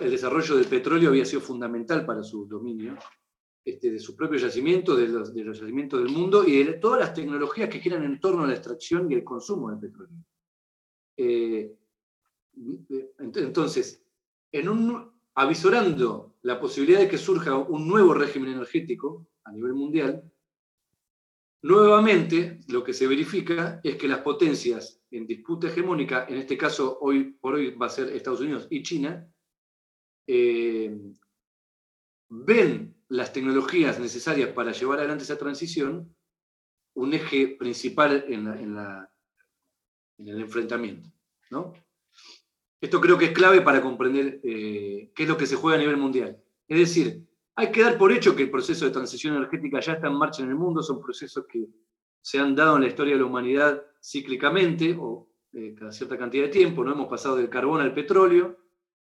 el 0.00 0.10
desarrollo 0.10 0.56
del 0.56 0.66
petróleo 0.66 1.10
había 1.10 1.24
sido 1.24 1.40
fundamental 1.40 2.06
para 2.06 2.22
su 2.22 2.46
dominio, 2.46 2.96
este, 3.66 3.90
de 3.90 3.98
su 3.98 4.14
propio 4.14 4.38
yacimiento, 4.38 4.94
de 4.94 5.08
los, 5.08 5.34
yacimientos 5.34 6.00
del 6.00 6.12
mundo 6.12 6.46
y 6.46 6.62
de 6.62 6.74
todas 6.74 7.00
las 7.00 7.12
tecnologías 7.12 7.68
que 7.68 7.80
giran 7.80 8.04
en 8.04 8.20
torno 8.20 8.44
a 8.44 8.46
la 8.46 8.52
extracción 8.52 9.10
y 9.10 9.16
el 9.16 9.24
consumo 9.24 9.70
del 9.70 9.80
petróleo. 9.80 10.16
Eh, 11.16 11.74
entonces, 13.18 14.06
en 14.52 14.68
un, 14.68 15.10
avisorando 15.34 16.36
la 16.42 16.60
posibilidad 16.60 17.00
de 17.00 17.08
que 17.08 17.18
surja 17.18 17.56
un 17.56 17.88
nuevo 17.88 18.14
régimen 18.14 18.52
energético 18.52 19.26
a 19.42 19.50
nivel 19.50 19.74
mundial, 19.74 20.22
nuevamente 21.62 22.60
lo 22.68 22.84
que 22.84 22.94
se 22.94 23.08
verifica 23.08 23.80
es 23.82 23.96
que 23.96 24.06
las 24.06 24.20
potencias 24.20 25.02
en 25.10 25.26
disputa 25.26 25.66
hegemónica, 25.66 26.26
en 26.28 26.36
este 26.36 26.56
caso 26.56 26.98
hoy 27.00 27.32
por 27.32 27.54
hoy 27.54 27.74
va 27.74 27.86
a 27.86 27.90
ser 27.90 28.10
Estados 28.10 28.42
Unidos 28.42 28.68
y 28.70 28.84
China, 28.84 29.28
eh, 30.28 30.96
ven 32.28 32.96
las 33.08 33.32
tecnologías 33.32 34.00
necesarias 34.00 34.50
para 34.50 34.72
llevar 34.72 34.98
adelante 34.98 35.24
esa 35.24 35.38
transición 35.38 36.14
un 36.94 37.12
eje 37.12 37.48
principal 37.58 38.24
en, 38.26 38.46
el 40.18 40.40
enfrentamiento. 40.40 41.10
Esto 42.80 43.00
creo 43.00 43.18
que 43.18 43.26
es 43.26 43.32
clave 43.32 43.60
para 43.60 43.82
comprender 43.82 44.40
eh, 44.42 45.12
qué 45.14 45.22
es 45.22 45.28
lo 45.28 45.36
que 45.36 45.46
se 45.46 45.56
juega 45.56 45.76
a 45.76 45.80
nivel 45.80 45.96
mundial. 45.96 46.42
Es 46.66 46.78
decir, 46.78 47.26
hay 47.54 47.70
que 47.70 47.82
dar 47.82 47.96
por 47.96 48.12
hecho 48.12 48.34
que 48.34 48.44
el 48.44 48.50
proceso 48.50 48.84
de 48.84 48.90
transición 48.90 49.36
energética 49.36 49.80
ya 49.80 49.94
está 49.94 50.08
en 50.08 50.14
marcha 50.14 50.42
en 50.42 50.50
el 50.50 50.56
mundo, 50.56 50.82
son 50.82 51.00
procesos 51.00 51.46
que 51.46 51.66
se 52.20 52.38
han 52.38 52.54
dado 52.54 52.76
en 52.76 52.82
la 52.82 52.88
historia 52.88 53.14
de 53.14 53.20
la 53.20 53.26
humanidad 53.26 53.82
cíclicamente 54.02 54.96
o 54.98 55.28
eh, 55.52 55.74
cada 55.78 55.92
cierta 55.92 56.18
cantidad 56.18 56.44
de 56.44 56.50
tiempo, 56.50 56.84
¿no? 56.84 56.92
hemos 56.92 57.08
pasado 57.08 57.36
del 57.36 57.48
carbón 57.48 57.80
al 57.80 57.94
petróleo, 57.94 58.58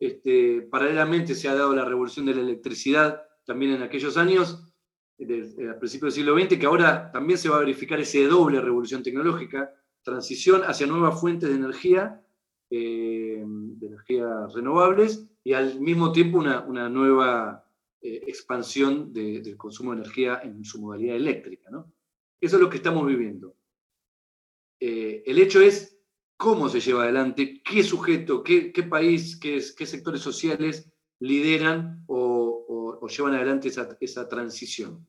este, 0.00 0.62
paralelamente 0.62 1.34
se 1.34 1.48
ha 1.48 1.54
dado 1.54 1.74
la 1.74 1.84
revolución 1.84 2.26
de 2.26 2.34
la 2.34 2.42
electricidad 2.42 3.22
también 3.44 3.72
en 3.72 3.82
aquellos 3.82 4.16
años, 4.16 4.62
eh, 5.18 5.54
al 5.68 5.78
principio 5.78 6.06
del 6.06 6.12
siglo 6.12 6.38
XX, 6.38 6.58
que 6.58 6.66
ahora 6.66 7.10
también 7.10 7.38
se 7.38 7.48
va 7.48 7.56
a 7.56 7.60
verificar 7.60 7.98
esa 7.98 8.18
doble 8.28 8.60
revolución 8.60 9.02
tecnológica, 9.02 9.74
transición 10.02 10.62
hacia 10.62 10.86
nuevas 10.86 11.20
fuentes 11.20 11.48
de 11.48 11.56
energía, 11.56 12.22
eh, 12.70 13.42
de 13.44 13.86
energías 13.86 14.52
renovables, 14.54 15.26
y 15.42 15.54
al 15.54 15.80
mismo 15.80 16.12
tiempo 16.12 16.38
una, 16.38 16.88
nueva 16.88 17.64
eh, 18.00 18.20
expansión 18.26 19.12
del 19.12 19.56
consumo 19.56 19.92
de 19.92 20.02
energía 20.02 20.40
en 20.44 20.64
su 20.64 20.80
modalidad 20.80 21.16
eléctrica. 21.16 21.70
Eso 22.40 22.56
es 22.56 22.62
lo 22.62 22.70
que 22.70 22.76
estamos 22.76 23.06
viviendo. 23.06 23.56
el 24.78 25.38
hecho 25.38 25.60
es 25.60 25.97
cómo 26.38 26.68
se 26.68 26.80
lleva 26.80 27.02
adelante, 27.02 27.60
qué 27.64 27.82
sujeto, 27.82 28.44
qué, 28.44 28.70
país, 28.88 29.36
qué, 29.36 29.60
sectores 29.60 30.22
sociales 30.22 30.88
lideran 31.18 32.04
o, 32.06 33.06
llevan 33.08 33.34
adelante 33.34 33.68
esa, 33.68 34.28
transición. 34.28 35.06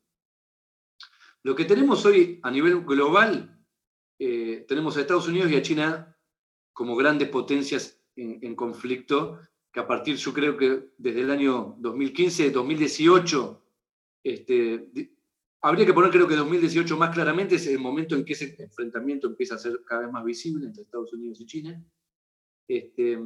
Lo 1.44 1.56
que 1.56 1.66
tenemos 1.66 2.04
hoy 2.06 2.40
a 2.42 2.50
nivel 2.50 2.84
global, 2.84 3.64
eh, 4.18 4.66
tenemos 4.68 4.98
a 4.98 5.02
Estados 5.02 5.28
Unidos 5.28 5.52
y 5.52 5.56
a 5.56 5.62
China 5.62 6.18
como 6.74 6.96
grandes 6.96 7.30
potencias 7.30 8.02
en, 8.16 8.56
conflicto, 8.56 9.40
que 9.72 9.80
a 9.80 9.88
partir, 9.88 10.16
yo 10.16 10.34
creo 10.34 10.58
que 10.58 10.94
desde 10.98 11.22
el 11.22 11.30
año 11.30 11.76
2015, 11.78 12.50
2018, 12.50 13.64
este, 14.24 15.12
habría 15.62 15.86
que 15.86 15.94
poner 15.94 16.12
creo 16.12 16.28
que 16.28 16.36
2018 16.36 16.98
más 16.98 17.14
claramente, 17.14 17.56
es 17.56 17.68
el 17.68 17.80
momento 17.80 18.16
en 18.16 18.26
que 18.26 18.34
ese 18.34 18.56
enfrentamiento 18.60 19.28
empieza 19.28 19.56
a 19.56 19.60
ser 19.60 19.82
cada 19.86 20.02
vez 20.02 20.12
más 20.12 20.24
visible 20.24 20.66
entre 20.66 20.84
Estados 20.84 21.12
Unidos 21.14 21.40
y 21.42 21.46
China. 21.46 21.84
Este, 22.68 23.20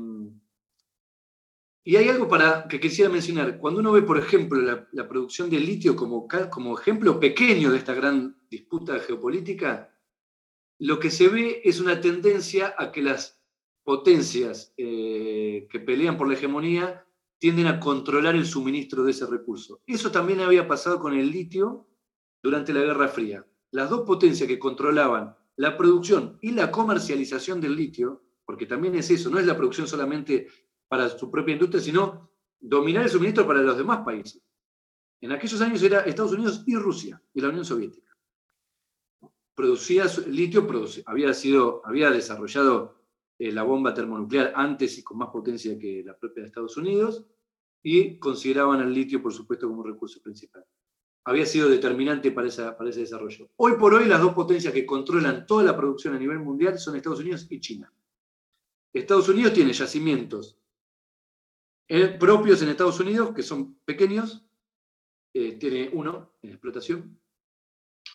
y 1.85 1.97
hay 1.97 2.07
algo 2.07 2.29
para, 2.29 2.67
que 2.67 2.79
quisiera 2.79 3.11
mencionar. 3.11 3.59
Cuando 3.59 3.81
uno 3.81 3.91
ve, 3.91 4.03
por 4.03 4.17
ejemplo, 4.17 4.61
la, 4.61 5.07
producción 5.07 5.49
de 5.49 5.59
litio 5.59 5.95
como, 5.95 6.27
como 6.49 6.79
ejemplo 6.79 7.19
pequeño 7.19 7.71
de 7.71 7.77
esta 7.77 7.93
gran 7.93 8.37
disputa 8.49 8.99
geopolítica, 8.99 9.93
lo 10.79 10.99
que 10.99 11.11
se 11.11 11.27
ve 11.27 11.61
es 11.63 11.81
una 11.81 11.99
tendencia 11.99 12.73
a 12.77 12.91
que 12.91 13.01
las 13.01 13.43
potencias 13.83 14.73
eh, 14.77 15.67
que 15.69 15.79
pelean 15.81 16.17
por 16.17 16.27
la 16.27 16.35
hegemonía 16.35 17.05
tienden 17.37 17.67
a 17.67 17.81
controlar 17.81 18.35
el 18.35 18.45
suministro 18.45 19.03
de 19.03 19.11
ese 19.11 19.25
recurso. 19.25 19.81
Eso 19.85 20.09
también 20.09 20.39
había 20.39 20.65
pasado 20.65 20.99
con 20.99 21.13
el 21.13 21.29
litio 21.29 21.89
durante 22.43 22.73
la 22.73 22.81
Guerra 22.81 23.07
Fría. 23.07 23.45
Las 23.71 23.89
dos 23.89 24.01
potencias 24.01 24.47
que 24.47 24.59
controlaban 24.59 25.35
la 25.55 25.77
producción 25.77 26.37
y 26.41 26.51
la 26.51 26.69
comercialización 26.69 27.61
del 27.61 27.75
litio, 27.75 28.21
porque 28.45 28.65
también 28.65 28.95
es 28.95 29.09
eso, 29.09 29.29
no 29.29 29.39
es 29.39 29.45
la 29.45 29.55
producción 29.55 29.87
solamente 29.87 30.47
para 30.87 31.09
su 31.09 31.31
propia 31.31 31.53
industria, 31.53 31.81
sino 31.81 32.29
dominar 32.59 33.03
el 33.03 33.09
suministro 33.09 33.47
para 33.47 33.61
los 33.61 33.77
demás 33.77 34.03
países. 34.05 34.43
En 35.21 35.31
aquellos 35.31 35.61
años 35.61 35.81
era 35.81 36.01
Estados 36.01 36.33
Unidos 36.33 36.63
y 36.67 36.75
Rusia 36.75 37.21
y 37.33 37.41
la 37.41 37.49
Unión 37.49 37.63
Soviética. 37.63 38.11
Producía 39.55 40.05
litio, 40.27 40.67
había, 41.05 41.33
sido, 41.33 41.81
había 41.85 42.09
desarrollado 42.09 43.03
eh, 43.39 43.51
la 43.51 43.63
bomba 43.63 43.93
termonuclear 43.93 44.51
antes 44.55 44.97
y 44.97 45.03
con 45.03 45.17
más 45.17 45.29
potencia 45.29 45.77
que 45.79 46.03
la 46.03 46.17
propia 46.17 46.41
de 46.41 46.47
Estados 46.47 46.75
Unidos, 46.75 47.25
y 47.83 48.17
consideraban 48.17 48.81
el 48.81 48.93
litio, 48.93 49.21
por 49.21 49.33
supuesto, 49.33 49.67
como 49.67 49.83
recurso 49.83 50.21
principal. 50.21 50.65
Había 51.25 51.45
sido 51.45 51.69
determinante 51.69 52.31
para, 52.31 52.49
para 52.77 52.89
ese 52.89 53.01
desarrollo. 53.01 53.49
Hoy 53.55 53.73
por 53.79 53.93
hoy, 53.93 54.05
las 54.05 54.21
dos 54.21 54.33
potencias 54.33 54.73
que 54.73 54.85
controlan 54.85 55.45
toda 55.45 55.63
la 55.63 55.77
producción 55.77 56.15
a 56.15 56.19
nivel 56.19 56.39
mundial 56.39 56.77
son 56.77 56.95
Estados 56.95 57.19
Unidos 57.19 57.47
y 57.49 57.59
China. 57.59 57.93
Estados 58.93 59.29
Unidos 59.29 59.53
tiene 59.53 59.73
yacimientos 59.73 60.59
eh, 61.87 62.07
propios 62.07 62.61
en 62.61 62.69
Estados 62.69 62.99
Unidos, 62.99 63.33
que 63.35 63.43
son 63.43 63.75
pequeños, 63.85 64.45
eh, 65.33 65.53
tiene 65.53 65.89
uno 65.93 66.33
en 66.41 66.51
explotación, 66.51 67.19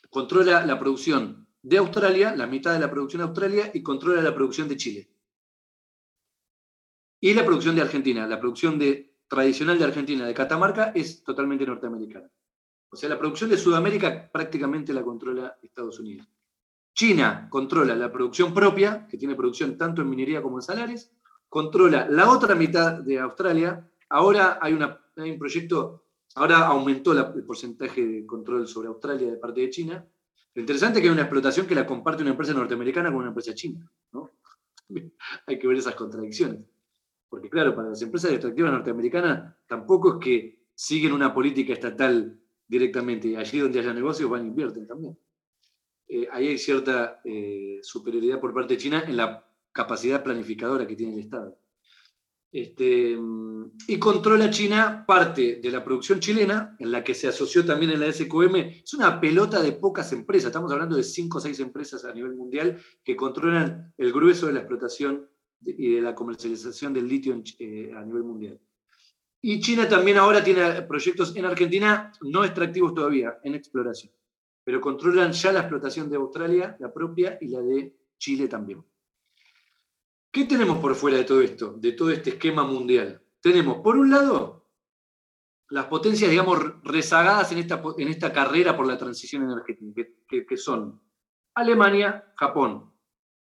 controla 0.09 0.65
la 0.65 0.79
producción 0.79 1.47
de 1.63 1.79
Australia, 1.79 2.35
la 2.35 2.47
mitad 2.47 2.73
de 2.73 2.79
la 2.79 2.91
producción 2.91 3.21
de 3.21 3.29
Australia, 3.29 3.71
y 3.75 3.83
controla 3.83 4.23
la 4.23 4.35
producción 4.35 4.69
de 4.69 4.77
Chile. 4.77 5.11
Y 7.21 7.35
la 7.35 7.45
producción 7.45 7.75
de 7.75 7.83
Argentina, 7.83 8.27
la 8.27 8.41
producción 8.41 8.79
de, 8.79 9.17
tradicional 9.29 9.79
de 9.79 9.85
Argentina, 9.85 10.27
de 10.27 10.35
Catamarca, 10.35 10.93
es 10.95 11.23
totalmente 11.23 11.67
norteamericana. 11.67 12.31
O 12.91 12.97
sea, 12.97 13.09
la 13.09 13.19
producción 13.19 13.51
de 13.51 13.59
Sudamérica 13.59 14.31
prácticamente 14.33 14.93
la 14.93 15.03
controla 15.03 15.59
Estados 15.63 16.01
Unidos. 16.01 16.27
China 16.95 17.47
controla 17.51 17.95
la 17.95 18.11
producción 18.11 18.53
propia, 18.53 19.07
que 19.07 19.19
tiene 19.19 19.37
producción 19.37 19.77
tanto 19.79 20.03
en 20.03 20.11
minería 20.11 20.43
como 20.43 20.59
en 20.59 20.63
salares, 20.63 21.13
controla 21.49 22.09
la 22.09 22.31
otra 22.31 22.55
mitad 22.55 22.95
de 22.95 23.19
Australia. 23.21 23.89
Ahora 24.09 24.59
hay, 24.61 24.73
un 24.73 25.39
proyecto, 25.39 26.07
ahora 26.35 26.67
aumentó 26.67 27.13
el 27.13 27.45
porcentaje 27.45 28.05
de 28.05 28.27
control 28.27 28.67
sobre 28.67 28.89
Australia 28.89 29.31
de 29.31 29.37
parte 29.37 29.61
de 29.61 29.71
China. 29.71 30.07
Lo 30.55 30.61
interesante 30.61 30.99
es 30.99 31.03
que 31.03 31.09
hay 31.09 31.13
una 31.13 31.23
explotación 31.23 31.67
que 31.67 31.75
la 31.75 31.87
comparte 31.87 32.23
una 32.23 32.33
empresa 32.33 32.53
norteamericana 32.53 33.11
con 33.11 33.19
una 33.19 33.29
empresa 33.29 33.55
china. 33.55 33.89
hay 35.47 35.59
que 35.59 35.69
ver 35.69 35.77
esas 35.77 35.95
contradicciones. 35.95 36.65
Porque 37.29 37.51
claro, 37.51 37.77
para 37.77 37.91
las 37.91 38.03
empresas 38.03 38.33
extractivas 38.33 38.73
norteamericanas 38.73 39.55
tampoco 39.67 40.15
es 40.15 40.25
que 40.25 40.67
siguen 40.75 41.13
una 41.13 41.33
política 41.35 41.75
estatal 41.75 42.41
directamente. 42.69 43.37
Allí 43.37 43.59
donde 43.59 43.81
haya 43.81 43.93
negocios 43.93 44.31
van 44.31 44.45
e 44.45 44.49
invierten 44.49 44.87
también. 44.87 45.19
Eh, 46.09 46.29
ahí 46.31 46.49
hay 46.49 46.59
cierta 46.59 47.21
eh, 47.25 47.81
superioridad 47.83 48.41
por 48.41 48.55
parte 48.55 48.75
de 48.75 48.81
China 48.81 49.05
en 49.07 49.17
la 49.17 49.45
capacidad 49.73 50.23
planificadora 50.23 50.87
que 50.87 50.97
tiene 50.97 51.15
el 51.15 51.21
Estado. 51.21 51.59
Este, 52.51 53.19
y 53.89 53.99
controla 53.99 54.49
China 54.49 55.05
parte 55.07 55.61
de 55.63 55.71
la 55.71 55.85
producción 55.85 56.19
chilena, 56.19 56.77
en 56.79 56.91
la 56.91 57.05
que 57.05 57.15
se 57.15 57.29
asoció 57.29 57.65
también 57.65 57.93
en 57.93 58.01
la 58.01 58.11
SQM. 58.11 58.57
Es 58.85 58.95
una 58.95 59.21
pelota 59.21 59.61
de 59.61 59.73
pocas 59.73 60.13
empresas, 60.13 60.47
estamos 60.47 60.73
hablando 60.73 60.97
de 60.97 61.03
cinco 61.03 61.39
o 61.39 61.41
seis 61.41 61.61
empresas 61.61 62.05
a 62.07 62.13
nivel 62.15 62.35
mundial 62.35 62.81
que 63.05 63.17
controlan 63.17 63.93
el 63.99 64.13
grueso 64.13 64.47
de 64.47 64.55
la 64.55 64.61
explotación 64.61 65.29
y 65.61 65.95
de 65.95 66.01
la 66.01 66.15
comercialización 66.15 66.95
del 66.95 67.09
litio 67.09 67.43
eh, 67.59 67.93
a 67.95 68.03
nivel 68.05 68.23
mundial. 68.23 68.59
Y 69.41 69.61
China 69.61 69.89
también 69.89 70.17
ahora 70.17 70.43
tiene 70.43 70.83
proyectos 70.83 71.35
en 71.37 71.45
Argentina, 71.45 72.13
no 72.23 72.45
extractivos 72.45 72.93
todavía, 72.93 73.39
en 73.45 73.55
exploración, 73.55 74.13
pero 74.65 74.81
controlan 74.81 75.33
ya 75.33 75.53
la 75.53 75.61
explotación 75.61 76.11
de 76.11 76.17
Australia, 76.17 76.77
la 76.81 76.93
propia, 76.93 77.39
y 77.41 77.49
la 77.49 77.61
de 77.61 77.97
Chile 78.19 78.49
también. 78.49 78.85
¿Qué 80.31 80.45
tenemos 80.45 80.79
por 80.79 80.95
fuera 80.95 81.17
de 81.17 81.25
todo 81.25 81.41
esto, 81.41 81.75
de 81.79 81.93
todo 81.93 82.11
este 82.11 82.31
esquema 82.31 82.65
mundial? 82.65 83.23
Tenemos, 83.41 83.79
por 83.79 83.97
un 83.97 84.11
lado, 84.11 84.69
las 85.71 85.87
potencias, 85.87 86.31
digamos, 86.31 86.59
rezagadas 86.83 87.53
en 87.53 87.59
esta, 87.59 87.83
en 87.97 88.09
esta 88.09 88.33
carrera 88.33 88.77
por 88.77 88.87
la 88.87 88.99
transición 88.99 89.45
energética, 89.45 90.03
que, 90.27 90.57
son 90.57 91.01
Alemania, 91.55 92.33
Japón. 92.37 92.93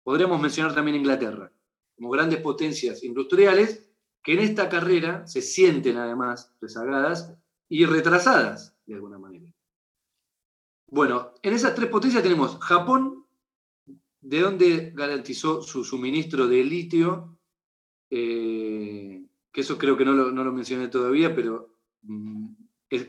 Podríamos 0.03 0.41
mencionar 0.41 0.75
también 0.75 0.97
Inglaterra, 0.97 1.53
como 1.95 2.11
grandes 2.11 2.41
potencias 2.41 3.05
industriales 3.05 3.92
que 4.23 4.35
en 4.35 4.41
esta 4.41 4.69
carrera 4.69 5.27
se 5.27 5.43
sienten 5.43 5.97
además 5.97 6.55
rezagadas 6.61 7.35
y 7.69 7.87
retrasadas 7.87 8.77
de 8.87 8.95
alguna 8.95 9.19
manera. 9.19 9.53
Bueno, 10.87 11.35
en 11.43 11.55
esas 11.55 11.75
tres 11.75 11.89
potencias 11.89 12.23
tenemos 12.23 12.59
Japón, 12.61 13.23
¿De 14.23 14.41
dónde 14.41 14.93
garantizó 14.95 15.63
su 15.63 15.83
suministro 15.83 16.47
de 16.47 16.63
litio? 16.63 17.39
Eh, 18.09 19.27
que 19.51 19.61
eso 19.61 19.77
creo 19.77 19.97
que 19.97 20.05
no 20.05 20.13
lo, 20.13 20.53
mencioné 20.53 20.87
todavía, 20.87 21.35
pero 21.35 21.75
mm, 22.03 22.47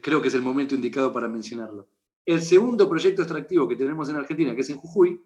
creo 0.01 0.21
que 0.21 0.29
es 0.29 0.33
el 0.33 0.41
momento 0.41 0.73
indicado 0.73 1.13
para 1.13 1.27
mencionarlo. 1.27 1.87
El 2.25 2.41
segundo 2.41 2.89
proyecto 2.89 3.21
extractivo 3.21 3.67
que 3.67 3.75
tenemos 3.75 4.09
en 4.09 4.15
Argentina, 4.15 4.55
que 4.55 4.61
es 4.61 4.69
en 4.71 4.77
Jujuy, 4.77 5.21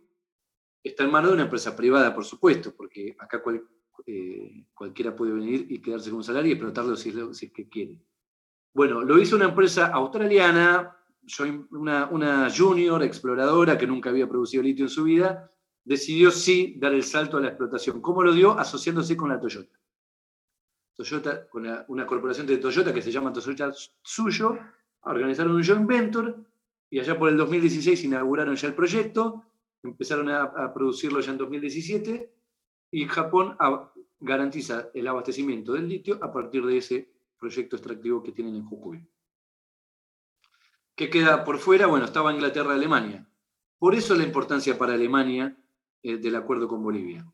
está 0.83 1.05
en 1.05 1.11
manos 1.11 1.29
de 1.29 1.35
una 1.35 1.43
empresa 1.43 1.73
privada, 1.73 2.13
por 2.13 2.25
supuesto, 2.25 2.75
porque 2.75 3.15
acá 3.17 3.41
eh, 4.05 4.65
cualquiera 4.73 5.15
puede 5.15 5.33
venir 5.33 5.65
y 5.69 5.81
quedarse 5.81 6.09
con 6.09 6.17
un 6.17 6.23
salario 6.23 6.49
y 6.49 6.53
explotarlo 6.53 6.95
si 6.95 7.09
es, 7.09 7.51
que 7.51 7.67
quiere. 7.67 8.01
Bueno, 8.73 9.01
lo 9.01 9.19
hizo 9.19 9.35
una 9.35 9.45
empresa 9.45 9.87
australiana, 9.87 10.95
una, 11.71 12.07
una 12.07 12.49
junior 12.55 13.01
exploradora 13.03 13.77
que 13.77 13.87
nunca 13.87 14.09
había 14.09 14.29
producido 14.29 14.63
litio 14.63 14.85
en 14.85 14.89
su 14.89 15.03
vida, 15.03 15.51
decidió 15.83 16.31
sí 16.31 16.75
dar 16.77 16.93
el 16.93 17.03
salto 17.03 17.37
a 17.37 17.41
la 17.41 17.47
explotación. 17.47 18.01
¿Cómo 18.01 18.21
lo 18.21 18.33
dio? 18.33 18.57
Asociándose 18.57 19.15
con 19.15 19.29
la 19.29 19.39
Toyota. 19.39 19.77
Toyota, 20.93 21.47
con 21.47 21.65
una 21.89 22.05
corporación 22.05 22.47
de 22.47 22.57
Toyota 22.57 22.93
que 22.93 23.01
se 23.01 23.11
llama 23.11 23.31
Toyota 23.31 23.71
Suyo, 24.01 24.57
organizaron 25.01 25.55
un 25.55 25.63
joint 25.63 25.87
venture 25.87 26.35
y 26.89 26.99
allá 26.99 27.17
por 27.17 27.29
el 27.29 27.37
2016 27.37 28.03
inauguraron 28.03 28.55
ya 28.55 28.67
el 28.67 28.73
proyecto, 28.73 29.43
empezaron 29.83 30.29
a, 30.29 30.73
producirlo 30.73 31.19
ya 31.19 31.31
en 31.31 31.37
2017 31.37 32.33
y 32.91 33.05
Japón 33.07 33.57
garantiza 34.19 34.89
el 34.93 35.07
abastecimiento 35.07 35.73
del 35.73 35.88
litio 35.88 36.19
a 36.23 36.31
partir 36.31 36.65
de 36.65 36.77
ese 36.77 37.11
proyecto 37.38 37.75
extractivo 37.75 38.23
que 38.23 38.31
tienen 38.31 38.55
en 38.55 38.65
Jujuy. 38.65 39.07
¿Qué 40.95 41.09
queda 41.09 41.43
por 41.43 41.59
fuera? 41.59 41.85
Bueno, 41.88 42.05
estaba 42.05 42.33
Inglaterra 42.33 42.73
y 42.73 42.77
Alemania. 42.77 43.29
Por 43.77 43.93
eso 43.93 44.15
la 44.15 44.23
importancia 44.23 44.77
para 44.77 44.93
Alemania 44.93 45.55
eh, 46.01 46.17
del 46.17 46.35
acuerdo 46.35 46.67
con 46.67 46.81
Bolivia. 46.81 47.25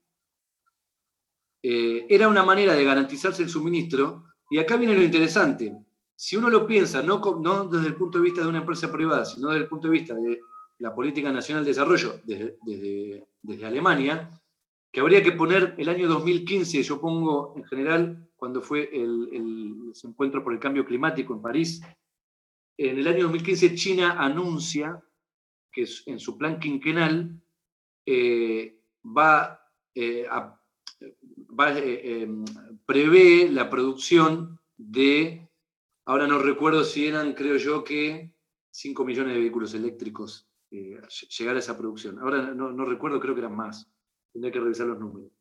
Eh, 1.61 2.05
era 2.09 2.27
una 2.27 2.43
manera 2.43 2.73
de 2.73 2.83
garantizarse 2.83 3.43
el 3.43 3.49
suministro, 3.49 4.25
y 4.49 4.57
acá 4.57 4.75
viene 4.75 4.95
lo 4.95 5.01
interesante 5.01 5.73
si 6.15 6.37
uno 6.37 6.49
lo 6.49 6.65
piensa, 6.65 7.01
no, 7.01 7.19
desde 7.65 7.87
el 7.87 7.95
punto 7.95 8.17
de 8.17 8.23
vista 8.23 8.41
de 8.41 8.47
una 8.47 8.59
empresa 8.59 8.91
privada, 8.91 9.25
sino 9.25 9.49
desde 9.49 9.63
el 9.63 9.67
punto 9.67 9.87
de 9.87 9.93
vista 9.93 10.15
de 10.15 10.39
la 10.79 10.93
política 10.93 11.31
nacional 11.31 11.63
de 11.63 11.71
desarrollo 11.71 12.21
desde, 12.23 13.65
Alemania, 13.65 14.29
que 14.93 15.01
habría 15.01 15.21
que 15.21 15.33
poner 15.33 15.75
el 15.77 15.89
año 15.89 16.07
2015, 16.07 16.81
yo 16.83 17.01
pongo 17.01 17.55
en 17.57 17.65
general 17.65 18.29
cuando 18.37 18.61
fue 18.61 18.89
el, 18.93 19.91
encuentro 20.03 20.43
por 20.43 20.53
el 20.53 20.59
cambio 20.59 20.85
climático 20.85 21.33
en 21.33 21.41
París, 21.41 21.81
en 22.77 22.99
el 22.99 23.07
año 23.07 23.23
2015 23.23 23.75
China 23.75 24.15
anuncia 24.19 25.03
que 25.71 25.85
en 26.05 26.19
su 26.19 26.37
plan 26.37 26.59
quinquenal 26.59 27.41
eh, 28.05 28.79
va, 29.05 29.59
eh, 29.95 30.25
a, 30.29 30.59
va 31.59 31.77
eh, 31.77 32.27
prevé 32.85 33.49
la 33.49 33.69
producción 33.69 34.59
de 34.77 35.43
Ahora 36.05 36.27
no 36.27 36.39
recuerdo 36.39 36.83
si 36.83 37.07
eran, 37.07 37.33
creo 37.33 37.55
yo, 37.57 37.83
que 37.83 38.33
5 38.71 39.05
millones 39.05 39.33
de 39.33 39.39
vehículos 39.39 39.73
eléctricos 39.73 40.49
llegar 40.69 41.55
a 41.55 41.59
esa 41.59 41.77
producción. 41.77 42.19
Ahora 42.19 42.53
no, 42.53 42.85
recuerdo, 42.85 43.19
creo 43.19 43.35
que 43.35 43.41
eran 43.41 43.55
más. 43.55 43.89
Tendría 44.33 44.51
que 44.51 44.59
revisar 44.59 44.87
los 44.87 44.99
números. 44.99 45.31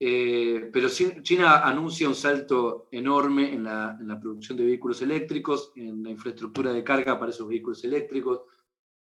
Eh, 0.00 0.70
pero 0.72 0.88
China 0.88 1.60
anuncia 1.66 2.08
un 2.08 2.14
salto 2.14 2.88
enorme 2.90 3.52
en 3.52 3.64
la, 3.64 4.18
producción 4.20 4.58
de 4.58 4.64
vehículos 4.64 5.02
eléctricos, 5.02 5.72
en 5.76 6.02
la 6.02 6.10
infraestructura 6.10 6.72
de 6.72 6.82
carga 6.82 7.18
para 7.18 7.30
esos 7.30 7.48
vehículos 7.48 7.84
eléctricos, 7.84 8.42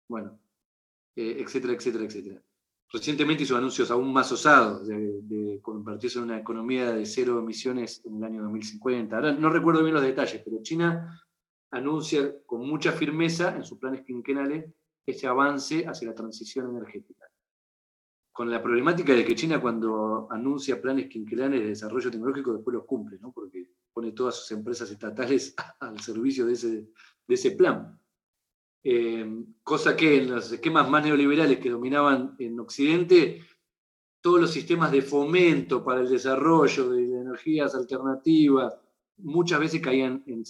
bueno, 0.07 0.39
eh, 1.15 1.37
etcétera, 1.39 1.73
etcétera, 1.73 2.05
etcétera. 2.05 2.43
Recientemente 2.91 3.43
hizo 3.43 3.57
anuncios 3.57 3.89
aún 3.89 4.13
más 4.13 4.31
osados 4.31 4.87
de, 4.87 5.59
convertirse 5.63 6.19
en 6.19 6.25
una 6.25 6.37
economía 6.37 6.91
de 6.91 7.05
cero 7.05 7.39
emisiones 7.39 8.03
en 8.05 8.17
el 8.17 8.23
año 8.23 8.43
2050. 8.43 9.15
Ahora 9.15 9.31
no 9.31 9.49
recuerdo 9.49 9.81
bien 9.81 9.95
los 9.95 10.03
detalles, 10.03 10.41
pero 10.45 10.61
China 10.61 11.19
anuncia 11.71 12.35
con 12.45 12.67
mucha 12.67 12.91
firmeza 12.91 13.55
en 13.55 13.63
sus 13.63 13.79
planes 13.79 14.03
quinquenales 14.05 14.71
ese 15.07 15.25
avance 15.25 15.85
hacia 15.87 16.09
la 16.09 16.15
transición 16.15 16.69
energética. 16.69 17.22
Con 18.33 18.49
la 18.49 18.61
problemática 18.61 19.13
de 19.13 19.23
que 19.23 19.35
China 19.35 19.61
cuando 19.61 20.27
anuncia 20.31 20.81
planes 20.81 21.07
quinquenales 21.07 21.61
de 21.61 21.67
desarrollo 21.67 22.09
tecnológico 22.09 22.53
después 22.53 22.73
los 22.73 22.85
cumple, 22.85 23.19
¿no? 23.21 23.31
porque 23.31 23.69
pone 23.93 24.11
todas 24.11 24.35
sus 24.37 24.51
empresas 24.51 24.89
estatales 24.89 25.55
al 25.79 25.99
servicio 25.99 26.45
de 26.47 26.53
ese, 27.27 27.51
plan. 27.51 27.97
Eh, 28.83 29.45
cosa 29.63 29.95
que 29.95 30.17
en 30.17 30.31
los 30.31 30.51
esquemas 30.51 30.89
más 30.89 31.05
neoliberales 31.05 31.59
que 31.59 31.69
dominaban 31.69 32.35
en 32.39 32.59
Occidente, 32.59 33.43
todos 34.19 34.41
los 34.41 34.51
sistemas 34.51 34.91
de 34.91 35.03
fomento 35.03 35.83
para 35.83 36.01
el 36.01 36.09
desarrollo 36.09 36.89
de 36.89 37.03
energías 37.03 37.75
alternativas 37.75 38.75
muchas 39.17 39.59
veces 39.59 39.81
caían 39.81 40.23
en, 40.25 40.43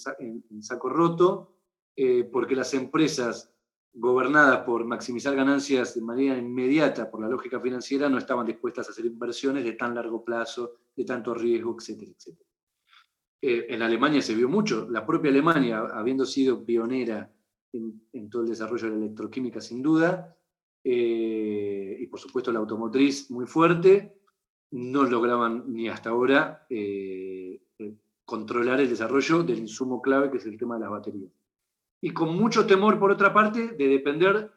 saco 0.64 0.90
roto, 0.90 1.58
eh, 1.96 2.24
porque 2.32 2.56
las 2.56 2.74
empresas 2.74 3.53
gobernadas 3.94 4.60
por 4.60 4.86
maximizar 4.86 5.36
ganancias 5.36 5.94
de 5.94 6.02
manera 6.02 6.38
inmediata 6.38 7.10
por 7.10 7.22
la 7.22 7.30
lógica 7.30 7.60
financiera 7.60 8.10
no 8.10 8.18
estaban 8.18 8.46
dispuestas 8.46 8.88
a 8.88 8.92
hacer 8.92 9.06
inversiones 9.06 9.64
de 9.64 9.74
tan 9.74 9.94
largo 9.94 10.24
plazo, 10.24 10.78
de 10.96 11.06
tanto 11.06 11.34
riesgo, 11.34 11.76
etcétera, 11.78 12.12
etcétera. 12.12 12.50
Eh, 13.42 13.68
en 13.70 13.82
Alemania 13.82 14.22
se 14.22 14.34
vio 14.34 14.50
mucho, 14.50 14.88
la 14.90 15.06
propia 15.06 15.30
Alemania, 15.30 15.80
habiendo 15.94 16.26
sido 16.26 16.66
pionera 16.66 17.32
en, 17.72 18.30
todo 18.30 18.44
el 18.44 18.50
desarrollo 18.50 18.86
de 18.86 18.98
la 18.98 19.06
electroquímica, 19.06 19.62
sin 19.62 19.82
duda, 19.84 20.36
eh, 20.84 21.98
y 22.00 22.08
por 22.08 22.20
supuesto 22.20 22.52
la 22.52 22.60
automotriz 22.60 23.30
muy 23.30 23.46
fuerte, 23.46 24.18
no 24.72 25.04
lograban 25.04 25.66
ni 25.68 25.88
hasta 25.88 26.10
ahora 26.10 26.66
eh, 26.70 27.62
controlar 28.26 28.80
el 28.80 28.90
desarrollo 28.90 29.44
del 29.44 29.60
insumo 29.60 30.02
clave 30.02 30.32
que 30.32 30.38
es 30.38 30.46
el 30.46 30.58
tema 30.58 30.76
de 30.76 30.82
las 30.82 30.90
baterías. 30.90 31.32
Y 32.04 32.12
con 32.12 32.36
mucho 32.36 32.66
temor, 32.66 33.00
por 33.00 33.12
otra 33.12 33.34
parte, 33.34 33.70
de 33.78 33.88
depender 33.88 34.52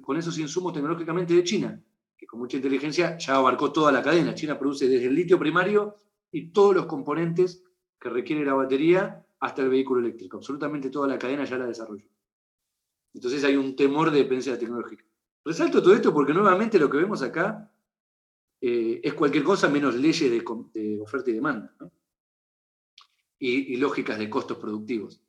con 0.00 0.16
esos 0.16 0.38
insumos 0.38 0.72
tecnológicamente 0.72 1.34
de 1.34 1.44
China, 1.44 1.78
que 2.16 2.26
con 2.26 2.40
mucha 2.40 2.56
inteligencia 2.56 3.18
ya 3.18 3.36
abarcó 3.36 3.70
toda 3.70 3.92
la 3.92 4.02
cadena. 4.02 4.34
China 4.34 4.58
produce 4.58 4.88
desde 4.88 5.04
el 5.04 5.14
litio 5.14 5.38
primario 5.38 5.96
y 6.32 6.52
todos 6.52 6.74
los 6.74 6.86
componentes 6.86 7.62
que 8.00 8.08
requiere 8.08 8.42
la 8.42 8.54
batería 8.54 9.22
hasta 9.38 9.60
el 9.60 9.68
vehículo 9.68 10.00
eléctrico. 10.00 10.38
Absolutamente 10.38 10.88
toda 10.88 11.06
la 11.06 11.18
cadena 11.18 11.44
ya 11.44 11.58
la 11.58 11.66
desarrolló. 11.66 12.08
Entonces 13.12 13.44
hay 13.44 13.56
un 13.56 13.76
temor 13.76 14.10
de 14.10 14.20
dependencia 14.20 14.58
tecnológica. 14.58 15.04
Resalto 15.44 15.82
todo 15.82 15.92
esto 15.92 16.10
porque 16.10 16.32
nuevamente 16.32 16.78
lo 16.78 16.88
que 16.88 16.96
vemos 16.96 17.20
acá 17.20 17.70
eh, 18.62 19.02
es 19.04 19.12
cualquier 19.12 19.44
cosa 19.44 19.68
menos 19.68 19.94
leyes 19.94 20.30
de, 20.30 20.98
oferta 21.02 21.30
y 21.30 21.34
demanda 21.34 21.76
y, 23.38 23.76
lógicas 23.76 24.18
de 24.18 24.30
costos 24.30 24.56
productivos. 24.56 25.20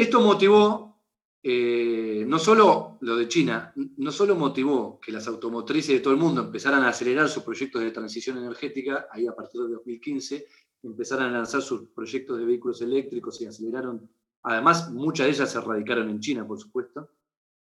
Esto 0.00 0.20
motivó, 0.20 1.02
eh, 1.42 2.24
no 2.26 2.38
solo 2.38 2.98
lo 3.00 3.16
de 3.16 3.28
China, 3.28 3.72
no 3.74 4.12
solo 4.12 4.36
motivó 4.36 5.00
que 5.00 5.12
las 5.12 5.26
automotrices 5.26 5.94
de 5.94 6.00
todo 6.00 6.14
el 6.14 6.20
mundo 6.20 6.42
empezaran 6.42 6.82
a 6.82 6.90
acelerar 6.90 7.28
sus 7.28 7.42
proyectos 7.42 7.82
de 7.82 7.90
transición 7.90 8.38
energética, 8.38 9.08
ahí 9.10 9.26
a 9.26 9.34
partir 9.34 9.60
de 9.62 9.74
2015, 9.74 10.46
empezaran 10.82 11.28
a 11.28 11.38
lanzar 11.38 11.62
sus 11.62 11.88
proyectos 11.88 12.38
de 12.38 12.44
vehículos 12.44 12.80
eléctricos 12.80 13.40
y 13.40 13.46
aceleraron 13.46 14.08
Además, 14.42 14.90
muchas 14.90 15.26
de 15.26 15.32
ellas 15.32 15.50
se 15.50 15.60
radicaron 15.60 16.08
en 16.08 16.20
China, 16.20 16.46
por 16.46 16.58
supuesto, 16.58 17.10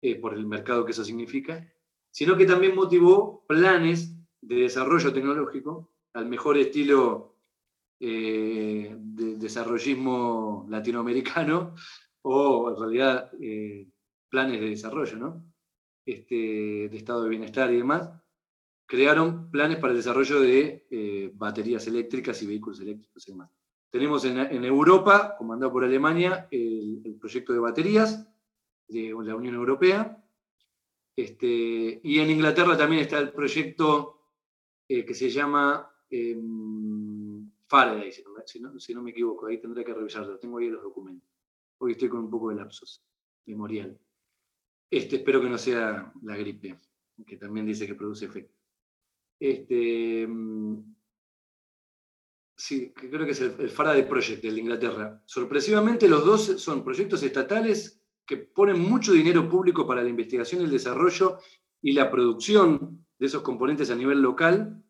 eh, 0.01 0.15
por 0.15 0.33
el 0.33 0.45
mercado 0.45 0.85
que 0.85 0.91
eso 0.91 1.03
significa, 1.03 1.71
sino 2.09 2.37
que 2.37 2.45
también 2.45 2.75
motivó 2.75 3.45
planes 3.47 4.15
de 4.41 4.55
desarrollo 4.55 5.13
tecnológico 5.13 5.91
al 6.13 6.27
mejor 6.27 6.57
estilo 6.57 7.37
eh, 7.99 8.95
de 8.97 9.35
desarrollismo 9.35 10.65
latinoamericano 10.69 11.75
o 12.23 12.69
en 12.69 12.75
realidad 12.77 13.31
eh, 13.39 13.87
planes 14.29 14.59
de 14.59 14.69
desarrollo, 14.69 15.17
¿no? 15.17 15.45
Este, 16.05 16.89
de 16.89 16.97
estado 16.97 17.23
de 17.23 17.29
bienestar 17.29 17.71
y 17.71 17.77
demás, 17.77 18.09
crearon 18.85 19.49
planes 19.49 19.77
para 19.77 19.91
el 19.91 19.97
desarrollo 19.97 20.41
de 20.41 21.31
baterías 21.35 21.87
eléctricas 21.87 22.41
y 22.43 22.47
vehículos 22.47 22.81
eléctricos 22.81 23.27
y 23.27 23.31
demás. 23.31 23.49
Tenemos 23.93 24.25
en, 24.25 24.65
Europa, 24.65 25.35
comandado 25.37 25.71
por 25.71 25.83
Alemania, 25.83 26.47
el, 26.49 27.15
proyecto 27.21 27.53
de 27.53 27.59
baterías 27.59 28.27
de 28.87 29.13
la 29.23 29.35
Unión 29.35 29.53
Europea. 29.53 30.17
Este, 31.15 32.01
y 32.03 32.17
en 32.17 32.31
Inglaterra 32.31 32.75
también 32.75 33.03
está 33.03 33.19
el 33.19 33.31
proyecto 33.31 34.31
eh, 34.89 35.05
que 35.05 35.13
se 35.13 35.29
llama 35.29 35.87
em, 36.09 37.51
Faraday, 37.67 38.11
si 38.11 38.93
no, 38.95 39.03
me 39.03 39.11
equivoco, 39.11 39.45
ahí 39.45 39.59
tendré 39.59 39.85
que 39.85 39.93
revisarlo, 39.93 40.39
tengo 40.39 40.57
ahí 40.57 40.69
los 40.69 40.81
documentos. 40.81 41.29
Hoy 41.83 41.91
estoy 41.91 42.07
con 42.07 42.21
un 42.21 42.29
poco 42.29 42.47
de 42.47 42.55
lapsos 42.55 43.03
memorial. 43.45 43.99
Este, 44.89 45.17
espero 45.17 45.41
que 45.41 45.49
no 45.49 45.57
sea 45.57 46.13
la 46.21 46.37
gripe, 46.37 46.79
que 47.27 47.35
también 47.35 47.65
dice 47.65 47.85
que 47.85 47.93
produce 47.93 48.23
efecto. 48.23 48.55
Este, 49.37 50.21
em, 50.21 50.81
Sí, 52.55 52.93
creo 52.93 53.25
que 53.25 53.31
es 53.31 53.41
el, 53.41 53.69
Faraday 53.69 54.07
Project, 54.07 54.45
el 54.45 54.55
de 54.55 54.61
Inglaterra. 54.61 55.21
Sorpresivamente, 55.25 56.07
los 56.07 56.23
dos 56.23 56.61
son 56.61 56.85
proyectos 56.85 57.21
estatales 57.23 58.01
que 58.25 58.37
ponen 58.37 58.79
mucho 58.79 59.11
dinero 59.11 59.49
público 59.49 59.85
para 59.85 60.03
la 60.03 60.07
investigación, 60.07 60.61
el 60.61 60.71
desarrollo 60.71 61.39
y 61.81 61.91
la 61.91 62.09
producción 62.09 63.05
de 63.19 63.25
esos 63.25 63.41
componentes 63.41 63.89
a 63.89 63.95
nivel 63.95 64.21
local. 64.21 64.81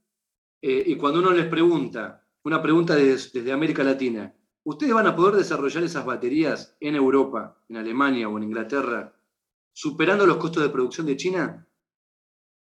Eh, 0.61 0.83
y 0.85 0.95
cuando 0.97 1.21
uno 1.21 1.31
les 1.31 1.47
pregunta, 1.47 2.23
una 2.43 2.61
pregunta 2.61 2.95
desde 2.95 3.51
América 3.51 3.83
Latina, 3.83 4.31
¿ustedes 4.63 4.93
van 4.93 5.07
a 5.07 5.15
poder 5.15 5.35
desarrollar 5.35 5.83
esas 5.83 6.05
baterías 6.05 6.75
en 6.79 6.95
Europa, 6.95 7.57
en 7.69 7.77
Alemania 7.77 8.29
o 8.29 8.37
en 8.37 8.43
Inglaterra, 8.43 9.15
superando 9.73 10.25
los 10.25 10.37
costos 10.37 10.63
de 10.63 10.69
producción 10.69 11.07
de 11.07 11.17
China? 11.17 11.67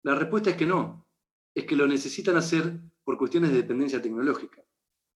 La 0.02 0.14
respuesta 0.14 0.50
es 0.50 0.56
que 0.56 0.66
no. 0.66 1.06
Es 1.54 1.64
que 1.64 1.76
lo 1.76 1.86
necesitan 1.86 2.36
hacer 2.36 2.80
por 3.04 3.18
cuestiones 3.18 3.50
de 3.50 3.58
dependencia 3.58 4.00
tecnológica. 4.00 4.62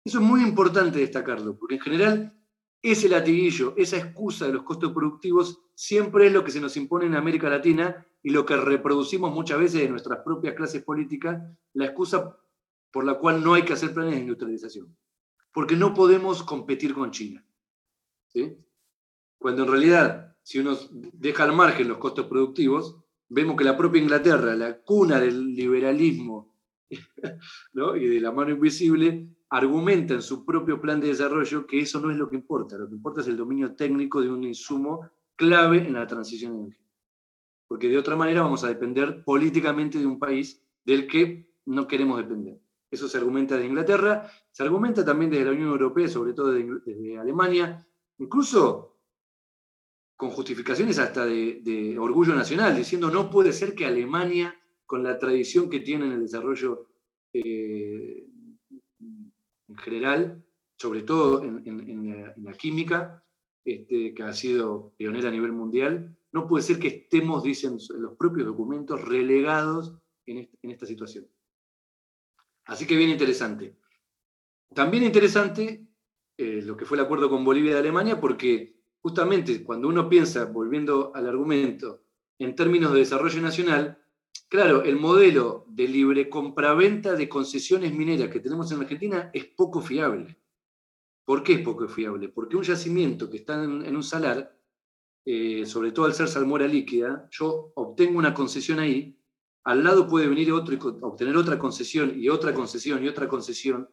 Eso 0.05 0.19
es 0.19 0.25
muy 0.25 0.41
importante 0.41 0.99
destacarlo, 0.99 1.57
porque 1.57 1.75
en 1.75 1.81
general 1.81 2.37
ese 2.81 3.07
latiguillo, 3.07 3.73
esa 3.77 3.97
excusa 3.97 4.45
de 4.45 4.53
los 4.53 4.63
costos 4.63 4.91
productivos, 4.91 5.61
siempre 5.73 6.27
es 6.27 6.33
lo 6.33 6.43
que 6.43 6.51
se 6.51 6.59
nos 6.59 6.75
impone 6.75 7.05
en 7.05 7.15
América 7.15 7.49
Latina 7.49 8.05
y 8.21 8.31
lo 8.31 8.45
que 8.45 8.57
reproducimos 8.57 9.33
muchas 9.33 9.59
veces 9.59 9.83
en 9.83 9.91
nuestras 9.91 10.19
propias 10.19 10.53
clases 10.53 10.83
políticas, 10.83 11.41
la 11.73 11.85
excusa 11.85 12.37
por 12.91 13.05
la 13.05 13.17
cual 13.19 13.41
no 13.41 13.53
hay 13.53 13.63
que 13.63 13.73
hacer 13.73 13.93
planes 13.93 14.15
de 14.15 14.21
industrialización. 14.21 14.95
Porque 15.53 15.75
no 15.75 15.93
podemos 15.93 16.43
competir 16.43 16.93
con 16.93 17.11
China. 17.11 17.45
Cuando 19.37 19.63
en 19.63 19.69
realidad, 19.69 20.35
si 20.41 20.59
uno 20.59 20.77
deja 20.91 21.43
al 21.43 21.53
margen 21.53 21.87
los 21.87 21.99
costos 21.99 22.25
productivos, 22.25 22.97
vemos 23.29 23.55
que 23.55 23.63
la 23.63 23.77
propia 23.77 24.01
Inglaterra, 24.01 24.55
la 24.55 24.81
cuna 24.81 25.19
del 25.19 25.53
liberalismo 25.53 26.55
y 26.89 28.05
de 28.05 28.19
la 28.19 28.31
mano 28.31 28.51
invisible, 28.51 29.27
argumenta 29.49 30.15
en 30.15 30.23
su 30.23 30.43
propio 30.43 30.81
plan 30.81 30.99
de 30.99 31.09
desarrollo 31.09 31.67
que 31.67 31.79
eso 31.79 31.99
no 31.99 32.09
es 32.09 32.17
lo 32.17 32.27
que 32.27 32.35
importa. 32.35 32.77
Lo 32.77 32.87
que 32.87 32.95
importa 32.95 33.21
es 33.21 33.27
el 33.27 33.37
dominio 33.37 33.75
técnico 33.75 34.19
de 34.19 34.31
un 34.31 34.43
insumo 34.43 35.07
clave 35.35 35.85
en 35.85 35.93
la 35.93 36.07
transición 36.07 36.55
energética. 36.55 36.83
Porque 37.67 37.89
de 37.89 37.97
otra 37.97 38.15
manera 38.15 38.41
vamos 38.41 38.63
a 38.63 38.67
depender 38.69 39.23
políticamente 39.23 39.99
de 39.99 40.07
un 40.07 40.17
país 40.17 40.63
del 40.83 41.05
que 41.07 41.53
no 41.65 41.87
queremos 41.87 42.17
depender. 42.17 42.59
Eso 42.93 43.07
se 43.07 43.17
argumenta 43.17 43.57
de 43.57 43.65
Inglaterra, 43.65 44.29
se 44.51 44.61
argumenta 44.61 45.03
también 45.03 45.31
desde 45.31 45.45
la 45.45 45.51
Unión 45.51 45.69
Europea, 45.69 46.07
sobre 46.07 46.33
todo 46.33 46.51
desde 46.51 47.17
Alemania, 47.17 47.83
incluso 48.19 48.99
con 50.15 50.29
justificaciones 50.29 50.99
hasta 50.99 51.25
de, 51.25 51.97
orgullo 51.99 52.35
nacional, 52.35 52.75
diciendo 52.75 53.09
no 53.09 53.31
puede 53.31 53.51
ser 53.51 53.73
que 53.73 53.87
Alemania, 53.87 54.55
con 54.85 55.01
la 55.01 55.17
tradición 55.17 55.71
que 55.71 55.79
tiene 55.79 56.05
en 56.05 56.11
el 56.11 56.21
desarrollo 56.21 56.87
eh, 57.33 58.27
en 58.99 59.77
general, 59.77 60.45
sobre 60.77 61.01
todo 61.01 61.43
en, 61.43 62.35
la, 62.43 62.53
química, 62.53 63.23
este, 63.65 64.13
que 64.13 64.21
ha 64.21 64.33
sido 64.33 64.93
pionera 64.97 65.29
a 65.29 65.31
nivel 65.31 65.51
mundial, 65.51 66.15
no 66.31 66.47
puede 66.47 66.61
ser 66.61 66.77
que 66.77 66.89
estemos, 66.89 67.41
dicen 67.41 67.79
los 67.97 68.15
propios 68.17 68.45
documentos, 68.45 69.01
relegados 69.01 69.95
en, 70.27 70.47
esta 70.61 70.85
situación. 70.85 71.25
Así 72.65 72.87
que 72.87 72.95
bien 72.95 73.09
interesante. 73.09 73.77
También 74.73 75.03
interesante 75.03 75.85
eh, 76.37 76.61
lo 76.63 76.75
que 76.75 76.85
fue 76.85 76.97
el 76.97 77.03
acuerdo 77.03 77.29
con 77.29 77.45
Bolivia 77.45 77.73
y 77.73 77.75
Alemania, 77.75 78.19
porque 78.19 78.79
justamente 79.01 79.63
cuando 79.63 79.87
uno 79.87 80.09
piensa, 80.09 80.45
volviendo 80.45 81.11
al 81.13 81.27
argumento, 81.27 82.03
en 82.39 82.55
términos 82.55 82.93
de 82.93 82.99
desarrollo 82.99 83.41
nacional, 83.41 83.99
claro, 84.47 84.83
el 84.83 84.95
modelo 84.95 85.65
de 85.67 85.87
libre 85.87 86.29
compraventa 86.29 87.13
de 87.13 87.29
concesiones 87.29 87.93
mineras 87.93 88.29
que 88.29 88.39
tenemos 88.39 88.71
en 88.71 88.79
Argentina 88.79 89.29
es 89.33 89.45
poco 89.45 89.81
fiable. 89.81 90.37
¿Por 91.25 91.43
qué 91.43 91.53
es 91.53 91.59
poco 91.61 91.87
fiable? 91.87 92.29
Porque 92.29 92.57
un 92.57 92.63
yacimiento 92.63 93.29
que 93.29 93.37
está 93.37 93.63
en, 93.63 93.95
un 93.95 94.03
salar, 94.03 94.57
eh, 95.25 95.65
sobre 95.65 95.91
todo 95.91 96.05
al 96.05 96.13
ser 96.13 96.27
salmuera 96.27 96.67
líquida, 96.67 97.27
yo 97.31 97.71
obtengo 97.75 98.19
una 98.19 98.33
concesión 98.33 98.79
ahí, 98.79 99.17
al 99.63 99.83
lado 99.83 100.07
puede 100.07 100.27
venir 100.27 100.51
otro 100.51 100.75
y 100.75 100.79
obtener 101.01 101.37
otra 101.37 101.57
concesión 101.57 102.13
y 102.15 102.29
otra 102.29 102.53
concesión 102.53 103.03
y 103.03 103.07
otra 103.07 103.27
concesión. 103.27 103.89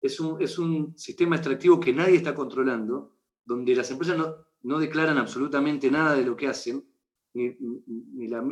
Es 0.00 0.20
un, 0.20 0.40
es 0.42 0.58
un 0.58 0.96
sistema 0.98 1.36
extractivo 1.36 1.80
que 1.80 1.92
nadie 1.92 2.16
está 2.16 2.34
controlando, 2.34 3.16
donde 3.44 3.74
las 3.74 3.90
empresas 3.90 4.18
no, 4.18 4.36
no 4.62 4.78
declaran 4.78 5.18
absolutamente 5.18 5.90
nada 5.90 6.14
de 6.14 6.24
lo 6.24 6.36
que 6.36 6.48
hacen, 6.48 6.84
ni, 7.34 7.56
ni, 7.58 8.28
la, 8.28 8.42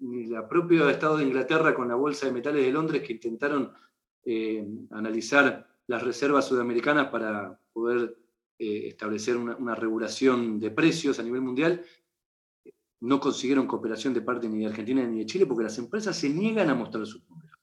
ni, 0.00 0.26
la, 0.26 0.48
propia 0.48 0.90
Estado 0.90 1.16
de 1.16 1.24
Inglaterra 1.24 1.74
con 1.74 1.88
la 1.88 1.94
Bolsa 1.94 2.26
de 2.26 2.32
Metales 2.32 2.64
de 2.64 2.72
Londres 2.72 3.02
que 3.02 3.14
intentaron 3.14 3.72
eh, 4.24 4.66
analizar 4.90 5.66
las 5.86 6.02
reservas 6.02 6.46
sudamericanas 6.46 7.08
para 7.08 7.58
poder 7.72 8.16
eh, 8.58 8.88
establecer 8.88 9.36
una, 9.36 9.74
regulación 9.74 10.58
de 10.58 10.70
precios 10.70 11.18
a 11.18 11.22
nivel 11.22 11.40
mundial, 11.40 11.82
no 13.00 13.20
consiguieron 13.20 13.66
cooperación 13.66 14.14
de 14.14 14.22
parte 14.22 14.48
ni 14.48 14.60
de 14.60 14.66
Argentina 14.66 15.06
ni 15.06 15.18
de 15.18 15.26
Chile 15.26 15.46
porque 15.46 15.64
las 15.64 15.78
empresas 15.78 16.16
se 16.16 16.28
niegan 16.28 16.70
a 16.70 16.74
mostrar 16.74 17.06
sus 17.06 17.28
números. 17.28 17.58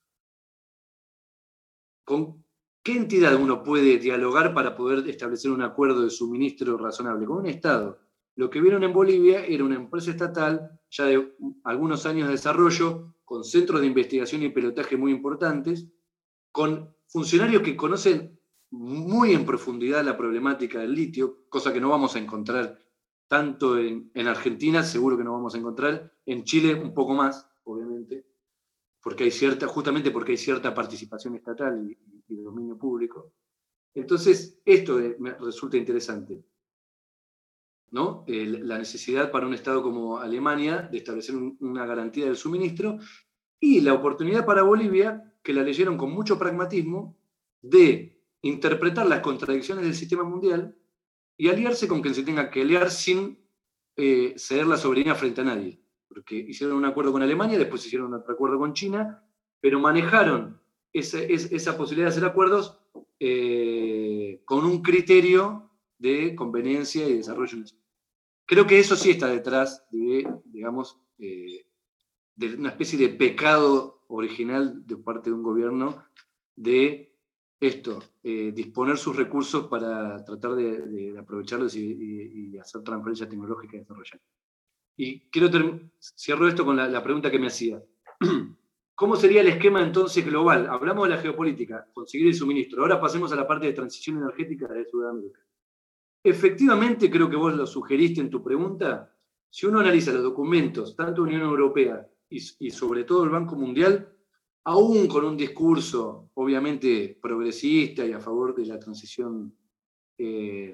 ¿Con 2.05 2.43
qué 2.84 2.97
entidad 2.97 3.36
uno 3.36 3.63
puede 3.63 3.97
dialogar 3.97 4.53
para 4.53 4.75
poder 4.75 5.07
establecer 5.09 5.51
un 5.51 5.61
acuerdo 5.61 6.03
de 6.03 6.09
suministro 6.09 6.77
razonable? 6.77 7.25
Con 7.25 7.38
un 7.38 7.47
Estado. 7.47 7.99
Lo 8.36 8.49
que 8.49 8.61
vieron 8.61 8.84
en 8.84 8.93
Bolivia 8.93 9.45
era 9.45 9.63
una 9.63 9.75
empresa 9.75 10.11
estatal 10.11 10.79
ya 10.89 11.05
de 11.05 11.36
algunos 11.63 12.05
años 12.05 12.27
de 12.27 12.34
desarrollo, 12.34 13.15
con 13.23 13.43
centros 13.43 13.81
de 13.81 13.88
investigación 13.88 14.43
y 14.43 14.49
pilotaje 14.49 14.97
muy 14.97 15.11
importantes, 15.11 15.88
con 16.51 16.93
funcionarios 17.07 17.63
que 17.63 17.75
conocen 17.75 18.39
muy 18.69 19.34
en 19.34 19.45
profundidad 19.45 20.03
la 20.03 20.17
problemática 20.17 20.79
del 20.79 20.93
litio, 20.93 21.45
cosa 21.47 21.71
que 21.71 21.79
no 21.79 21.89
vamos 21.89 22.15
a 22.15 22.19
encontrar 22.19 22.82
tanto 23.34 23.79
en, 23.79 24.27
Argentina, 24.27 24.84
seguro 24.84 25.17
que 25.17 25.23
no 25.23 25.31
vamos 25.31 25.55
a 25.55 25.57
encontrar, 25.57 26.13
en 26.23 26.43
Chile 26.43 26.75
un 26.75 26.93
poco 26.93 27.15
más, 27.15 27.49
obviamente, 27.63 28.27
porque 29.01 29.23
hay 29.23 29.31
cierta, 29.31 29.65
justamente 29.65 30.11
porque 30.11 30.34
hay 30.34 30.38
cierta 30.38 30.71
participación 30.71 31.34
estatal 31.34 31.84
y, 32.29 32.36
dominio 32.36 32.77
público. 32.77 33.34
Entonces, 33.95 34.61
esto 34.63 34.99
me 35.17 35.31
resulta 35.34 35.77
interesante. 35.77 36.45
¿no? 37.89 38.23
la 38.27 38.77
necesidad 38.77 39.31
para 39.31 39.47
un 39.47 39.55
Estado 39.55 39.81
como 39.81 40.19
Alemania 40.19 40.88
de 40.91 40.99
establecer 40.99 41.36
una 41.36 41.88
garantía 41.88 42.25
del 42.25 42.38
suministro 42.38 42.99
y 43.59 43.81
la 43.81 43.95
oportunidad 43.95 44.45
para 44.45 44.61
Bolivia, 44.61 45.34
que 45.41 45.53
la 45.53 45.63
leyeron 45.63 45.97
con 45.97 46.11
mucho 46.11 46.38
pragmatismo, 46.38 47.17
de 47.63 48.21
interpretar 48.43 49.07
las 49.07 49.21
contradicciones 49.21 49.86
del 49.86 49.95
sistema 49.95 50.23
mundial 50.23 50.75
y 51.38 51.49
aliarse 51.49 51.88
con 51.88 52.01
quien 52.01 52.13
se 52.13 52.23
tenga 52.23 52.49
que 52.49 52.61
aliar 52.61 52.91
sin 52.91 53.39
eh, 53.95 54.34
ceder 54.38 54.67
la 54.67 54.77
soberanía 54.77 55.15
frente 55.15 55.41
a 55.41 55.45
nadie. 55.45 55.79
Porque 56.07 56.36
hicieron 56.36 56.77
un 56.77 56.86
acuerdo 56.86 57.11
con 57.11 57.23
Alemania, 57.23 57.57
después 57.57 57.86
hicieron 57.86 58.13
otro 58.13 58.34
acuerdo 58.34 58.59
con 58.59 58.73
China, 58.73 59.23
pero 59.59 59.79
manejaron 59.79 60.61
esa, 60.91 61.77
posibilidad 61.77 62.07
de 62.07 62.11
hacer 62.11 62.25
acuerdos 62.25 62.79
eh, 63.19 64.41
con 64.45 64.65
un 64.65 64.81
criterio 64.81 65.71
de 65.97 66.36
conveniencia 66.36 67.07
y 67.07 67.17
desarrollo 67.17 67.57
nacional. 67.57 67.84
Creo 68.45 68.67
que 68.67 68.79
eso 68.79 68.95
sí 68.95 69.11
está 69.11 69.27
detrás 69.27 69.86
de, 69.89 70.27
digamos, 70.45 70.99
eh, 71.17 71.65
de 72.36 72.55
una 72.55 72.69
especie 72.69 72.99
de 72.99 73.09
pecado 73.09 74.03
original 74.07 74.86
de 74.86 74.97
parte 74.97 75.29
de 75.29 75.36
un 75.36 75.43
gobierno 75.43 76.03
de 76.55 77.12
esto, 77.68 78.03
eh, 78.24 78.51
disponer 78.53 78.97
sus 78.97 79.16
recursos 79.16 79.68
para 79.68 80.24
tratar 80.24 80.55
de, 80.55 81.16
aprovecharlos 81.18 81.76
y, 81.76 82.57
hacer 82.57 82.82
transferencia 82.82 83.28
tecnológica 83.28 83.76
y 83.76 83.80
desarrollar. 83.80 84.22
Y 84.95 85.22
quiero 85.30 85.49
cierro 85.99 86.47
esto 86.47 86.66
con 86.66 86.76
la, 86.76 87.03
pregunta 87.03 87.32
que 87.32 87.39
me 87.39 87.47
hacía. 87.47 87.82
¿Cómo 88.95 89.16
sería 89.16 89.41
el 89.41 89.47
esquema 89.47 89.82
entonces 89.82 90.24
global? 90.24 90.68
Hablamos 90.70 91.07
de 91.07 91.16
la 91.16 91.22
geopolítica, 91.22 91.88
conseguir 91.93 92.28
el 92.28 92.36
suministro. 92.36 92.82
Ahora 92.82 93.01
pasemos 93.01 93.32
a 93.34 93.36
la 93.36 93.47
parte 93.47 93.66
de 93.66 93.74
transición 93.74 94.18
energética 94.18 94.68
de 94.68 94.86
Sudamérica. 94.86 95.39
Efectivamente, 96.24 97.09
creo 97.09 97.30
que 97.30 97.36
vos 97.36 97.55
lo 97.55 97.66
sugeriste 97.66 98.22
en 98.22 98.30
tu 98.30 98.43
pregunta, 98.43 99.14
si 99.49 99.66
uno 99.66 99.82
analiza 99.82 100.14
los 100.14 100.24
documentos, 100.24 100.95
tanto 100.95 101.24
Unión 101.24 101.41
Europea 101.41 102.07
y, 102.30 102.39
sobre 102.72 103.03
todo 103.03 103.24
el 103.24 103.30
Banco 103.30 103.55
Mundial, 103.55 104.12
aún 104.66 105.07
con 105.07 105.26
un 105.26 105.38
discurso 105.38 106.30
obviamente 106.36 107.18
progresista 107.22 108.05
y 108.05 108.14
a 108.14 108.20
favor 108.20 108.55
de 108.55 108.66
la 108.66 108.80
transición 108.80 109.53
eh, 110.18 110.74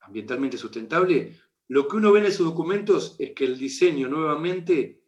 ambientalmente 0.00 0.58
sustentable, 0.58 1.32
lo 1.68 1.88
que 1.88 1.96
uno 1.96 2.12
ve 2.12 2.20
en 2.20 2.26
esos 2.26 2.46
documentos 2.46 3.16
es 3.18 3.32
que 3.32 3.44
el 3.44 3.58
diseño 3.58 4.08
nuevamente 4.08 5.02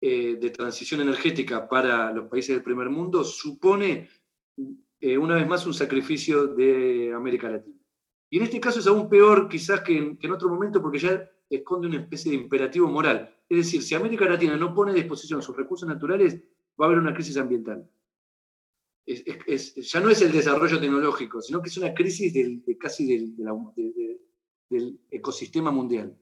eh, 0.00 0.36
de 0.40 0.50
transición 0.50 1.00
energética 1.00 1.68
para 1.68 2.12
los 2.12 2.28
países 2.28 2.54
del 2.54 2.62
primer 2.62 2.90
mundo 2.90 3.24
supone 3.24 4.08
eh, 5.00 5.18
una 5.18 5.36
vez 5.36 5.48
más 5.48 5.66
un 5.66 5.74
sacrificio 5.74 6.46
de 6.48 7.12
América 7.14 7.48
Latina. 7.48 7.80
Y 8.30 8.38
en 8.38 8.44
este 8.44 8.60
caso 8.60 8.80
es 8.80 8.86
aún 8.86 9.08
peor 9.08 9.48
quizás 9.48 9.80
que 9.80 9.96
en, 9.96 10.30
otro 10.30 10.48
momento 10.48 10.82
porque 10.82 10.98
ya 10.98 11.28
esconde 11.48 11.88
una 11.88 12.00
especie 12.00 12.32
de 12.32 12.38
imperativo 12.38 12.88
moral. 12.88 13.34
Es 13.48 13.58
decir, 13.58 13.82
si 13.82 13.94
América 13.94 14.24
Latina 14.24 14.56
no 14.56 14.74
pone 14.74 14.92
a 14.92 14.94
disposición 14.94 15.42
sus 15.42 15.56
recursos 15.56 15.88
naturales, 15.88 16.40
va 16.80 16.86
a 16.86 16.88
haber 16.88 16.98
una 16.98 17.14
crisis 17.14 17.36
ambiental. 17.36 17.88
ya 19.06 20.00
no 20.00 20.10
es 20.10 20.22
el 20.22 20.32
desarrollo 20.32 20.80
tecnológico, 20.80 21.40
sino 21.40 21.62
que 21.62 21.68
es 21.68 21.76
una 21.76 21.94
crisis 21.94 22.32
del, 22.32 22.64
de 22.64 22.76
casi 22.76 23.34
del, 23.34 24.98
ecosistema 25.10 25.70
mundial. 25.70 26.16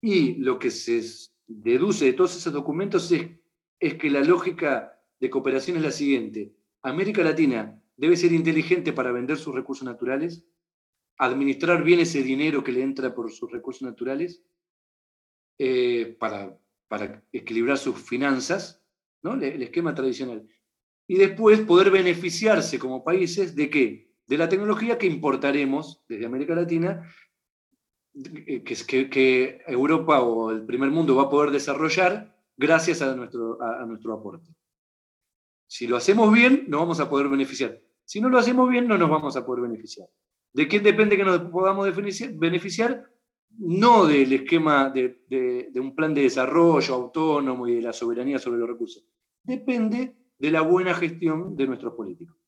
Y 0.00 0.36
lo 0.36 0.58
que 0.58 0.70
se 0.70 1.02
deduce 1.46 2.06
de 2.06 2.12
todos 2.14 2.36
esos 2.36 2.52
documentos 2.52 3.12
es 3.12 3.94
que 3.94 4.10
la 4.10 4.20
lógica 4.20 4.98
de 5.20 5.30
cooperación 5.30 5.76
es 5.76 5.82
la 5.82 5.90
siguiente. 5.90 6.54
América 6.82 7.22
Latina 7.22 7.82
debe 7.96 8.16
ser 8.16 8.32
inteligente 8.32 8.92
para 8.92 9.12
vender 9.12 9.36
sus 9.36 9.54
recursos 9.54 9.84
naturales, 9.84 10.44
administrar 11.18 11.82
bien 11.82 12.00
ese 12.00 12.22
dinero 12.22 12.62
que 12.62 12.72
le 12.72 12.82
entra 12.82 13.14
por 13.14 13.30
sus 13.30 13.50
recursos 13.50 13.82
naturales, 13.82 14.42
eh, 15.58 16.16
para, 16.18 16.58
para, 16.88 17.24
equilibrar 17.32 17.78
sus 17.78 17.96
finanzas, 17.96 18.82
¿no? 19.22 19.34
el, 19.34 19.62
esquema 19.62 19.94
tradicional. 19.94 20.46
y 21.08 21.16
después 21.16 21.60
poder 21.60 21.90
beneficiarse 21.90 22.78
como 22.78 23.04
países 23.04 23.54
de 23.54 23.70
qué? 23.70 24.12
De 24.26 24.36
la 24.36 24.48
tecnología 24.48 24.98
que 24.98 25.06
importaremos 25.06 26.02
desde 26.08 26.26
América 26.26 26.54
Latina, 26.54 27.08
que, 28.12 28.62
que, 28.86 29.10
que 29.10 29.62
Europa 29.66 30.20
o 30.20 30.50
el 30.50 30.64
primer 30.66 30.90
mundo 30.90 31.16
va 31.16 31.24
a 31.24 31.30
poder 31.30 31.50
desarrollar 31.50 32.36
gracias 32.56 33.02
a 33.02 33.14
nuestro, 33.14 33.60
a, 33.62 33.84
nuestro 33.84 34.14
aporte. 34.14 34.50
Si 35.68 35.86
lo 35.86 35.96
hacemos 35.96 36.32
bien, 36.32 36.64
nos 36.68 36.80
vamos 36.80 37.00
a 37.00 37.08
poder 37.08 37.28
beneficiar. 37.28 37.80
Si 38.04 38.20
no 38.20 38.28
lo 38.28 38.38
hacemos 38.38 38.68
bien, 38.70 38.86
no 38.86 38.96
nos 38.96 39.10
vamos 39.10 39.36
a 39.36 39.44
poder 39.44 39.62
beneficiar. 39.62 40.08
¿De 40.56 40.66
quién 40.66 40.82
depende 40.82 41.18
que 41.18 41.24
nos 41.24 41.38
podamos 41.50 41.86
beneficiar? 42.38 43.04
No 43.58 44.06
del 44.06 44.32
esquema 44.32 44.88
de, 44.88 45.70
un 45.74 45.94
plan 45.94 46.14
de 46.14 46.22
desarrollo 46.22 46.94
autónomo 46.94 47.68
y 47.68 47.74
de 47.74 47.82
la 47.82 47.92
soberanía 47.92 48.38
sobre 48.38 48.60
los 48.60 48.68
recursos. 48.70 49.04
Depende 49.42 50.16
de 50.38 50.50
la 50.50 50.62
buena 50.62 50.94
gestión 50.94 51.54
de 51.56 51.66
nuestros 51.66 51.92
políticos. 51.92 52.38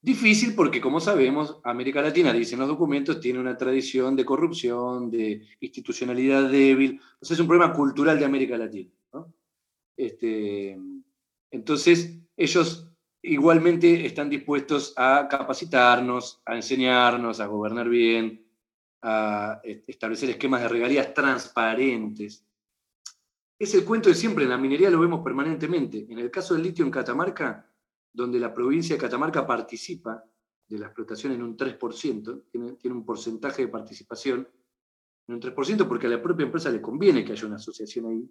Difícil 0.00 0.56
porque, 0.56 0.80
como 0.80 0.98
sabemos, 0.98 1.60
América 1.62 2.02
Latina, 2.02 2.32
dicen 2.32 2.58
los 2.58 2.66
documentos, 2.66 3.20
tiene 3.20 3.38
una 3.38 3.56
tradición 3.56 4.16
de 4.16 4.24
corrupción, 4.24 5.12
de 5.12 5.46
institucionalidad 5.60 6.50
débil. 6.50 7.00
Es 7.20 7.38
un 7.38 7.46
problema 7.46 7.72
cultural 7.72 8.18
de 8.18 8.24
América 8.24 8.58
Latina. 8.58 8.90
Este, 9.96 10.76
entonces, 11.52 12.18
ellos 12.36 12.91
igualmente 13.22 14.04
están 14.04 14.28
dispuestos 14.28 14.92
a 14.96 15.28
capacitarnos, 15.30 16.42
a 16.44 16.56
enseñarnos, 16.56 17.40
a 17.40 17.46
gobernar 17.46 17.88
bien, 17.88 18.44
a 19.02 19.60
establecer 19.64 20.30
esquemas 20.30 20.62
de 20.62 20.68
regalías 20.68 21.14
transparentes. 21.14 22.44
Es 23.58 23.74
el 23.74 23.84
cuento 23.84 24.08
de 24.08 24.16
siempre, 24.16 24.44
en 24.44 24.50
la 24.50 24.58
minería 24.58 24.90
lo 24.90 25.00
vemos 25.00 25.22
permanentemente. 25.22 26.06
En 26.08 26.18
el 26.18 26.30
caso 26.30 26.54
del 26.54 26.64
litio 26.64 26.84
en 26.84 26.90
Catamarca, 26.90 27.68
donde 28.12 28.40
la 28.40 28.52
provincia 28.52 28.96
de 28.96 29.00
Catamarca 29.00 29.46
participa 29.46 30.24
de 30.68 30.78
la 30.78 30.86
explotación 30.86 31.32
en 31.32 31.42
un 31.42 31.56
3%, 31.56 32.44
tiene, 32.50 32.94
un 32.94 33.04
porcentaje 33.04 33.62
de 33.62 33.68
participación 33.68 34.48
en 35.28 35.34
un 35.34 35.40
3%, 35.40 35.86
porque 35.86 36.06
a 36.06 36.10
la 36.10 36.22
propia 36.22 36.44
empresa 36.44 36.70
le 36.70 36.80
conviene 36.80 37.24
que 37.24 37.32
haya 37.32 37.46
una 37.46 37.56
asociación 37.56 38.06
ahí 38.06 38.30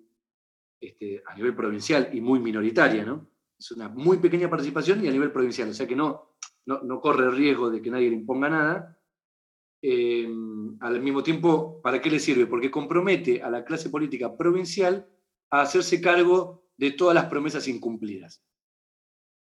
este, 0.81 1.23
a 1.25 1.35
nivel 1.35 1.55
provincial 1.55 2.09
y 2.11 2.19
muy 2.19 2.39
minoritaria, 2.39 3.05
¿no? 3.05 3.30
Es 3.61 3.69
una 3.69 3.89
muy 3.89 4.17
pequeña 4.17 4.49
participación 4.49 5.05
y 5.05 5.07
a 5.07 5.11
nivel 5.11 5.31
provincial, 5.31 5.69
o 5.69 5.73
sea 5.75 5.85
que 5.85 5.95
no, 5.95 6.35
no, 6.65 6.99
corre 6.99 7.25
el 7.25 7.35
riesgo 7.35 7.69
de 7.69 7.79
que 7.79 7.91
nadie 7.91 8.09
le 8.09 8.15
imponga 8.15 8.49
nada. 8.49 8.99
Eh, 9.83 10.27
al 10.79 10.99
mismo 10.99 11.21
tiempo, 11.21 11.79
¿para 11.79 12.01
qué 12.01 12.09
le 12.09 12.19
sirve? 12.19 12.47
Porque 12.47 12.71
compromete 12.71 13.39
a 13.39 13.51
la 13.51 13.63
clase 13.63 13.91
política 13.91 14.35
provincial 14.35 15.07
a 15.51 15.61
hacerse 15.61 16.01
cargo 16.01 16.63
de 16.75 16.93
todas 16.93 17.13
las 17.13 17.25
promesas 17.25 17.67
incumplidas. 17.67 18.43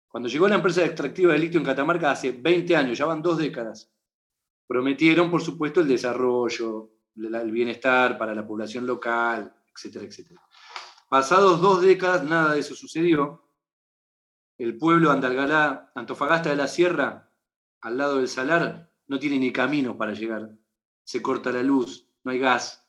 Cuando 0.08 0.28
llegó 0.28 0.48
la 0.48 0.56
empresa 0.56 0.84
extractiva 0.84 1.32
de 1.32 1.38
litio 1.38 1.60
en 1.60 1.66
Catamarca 1.66 2.10
hace 2.10 2.32
20 2.32 2.74
años, 2.74 2.98
ya 2.98 3.06
van 3.06 3.22
dos 3.22 3.38
décadas, 3.38 3.92
prometieron, 4.66 5.30
por 5.30 5.40
supuesto, 5.40 5.82
el 5.82 5.86
desarrollo, 5.86 6.90
el 7.14 7.52
bienestar 7.52 8.18
para 8.18 8.34
la 8.34 8.44
población 8.44 8.88
local, 8.88 9.54
etcétera, 9.72 10.04
etcétera. 10.04 10.42
Pasados 11.08 11.60
dos 11.60 11.80
décadas, 11.80 12.24
nada 12.24 12.54
de 12.54 12.58
eso 12.58 12.74
sucedió. 12.74 13.49
El 14.60 14.76
pueblo 14.76 15.10
Andalgalá, 15.10 15.90
Antofagasta 15.94 16.50
de 16.50 16.56
la 16.56 16.68
Sierra, 16.68 17.32
al 17.80 17.96
lado 17.96 18.18
del 18.18 18.28
Salar, 18.28 18.92
no 19.06 19.18
tiene 19.18 19.38
ni 19.38 19.50
camino 19.54 19.96
para 19.96 20.12
llegar. 20.12 20.54
Se 21.02 21.22
corta 21.22 21.50
la 21.50 21.62
luz, 21.62 22.06
no 22.24 22.30
hay 22.30 22.40
gas. 22.40 22.86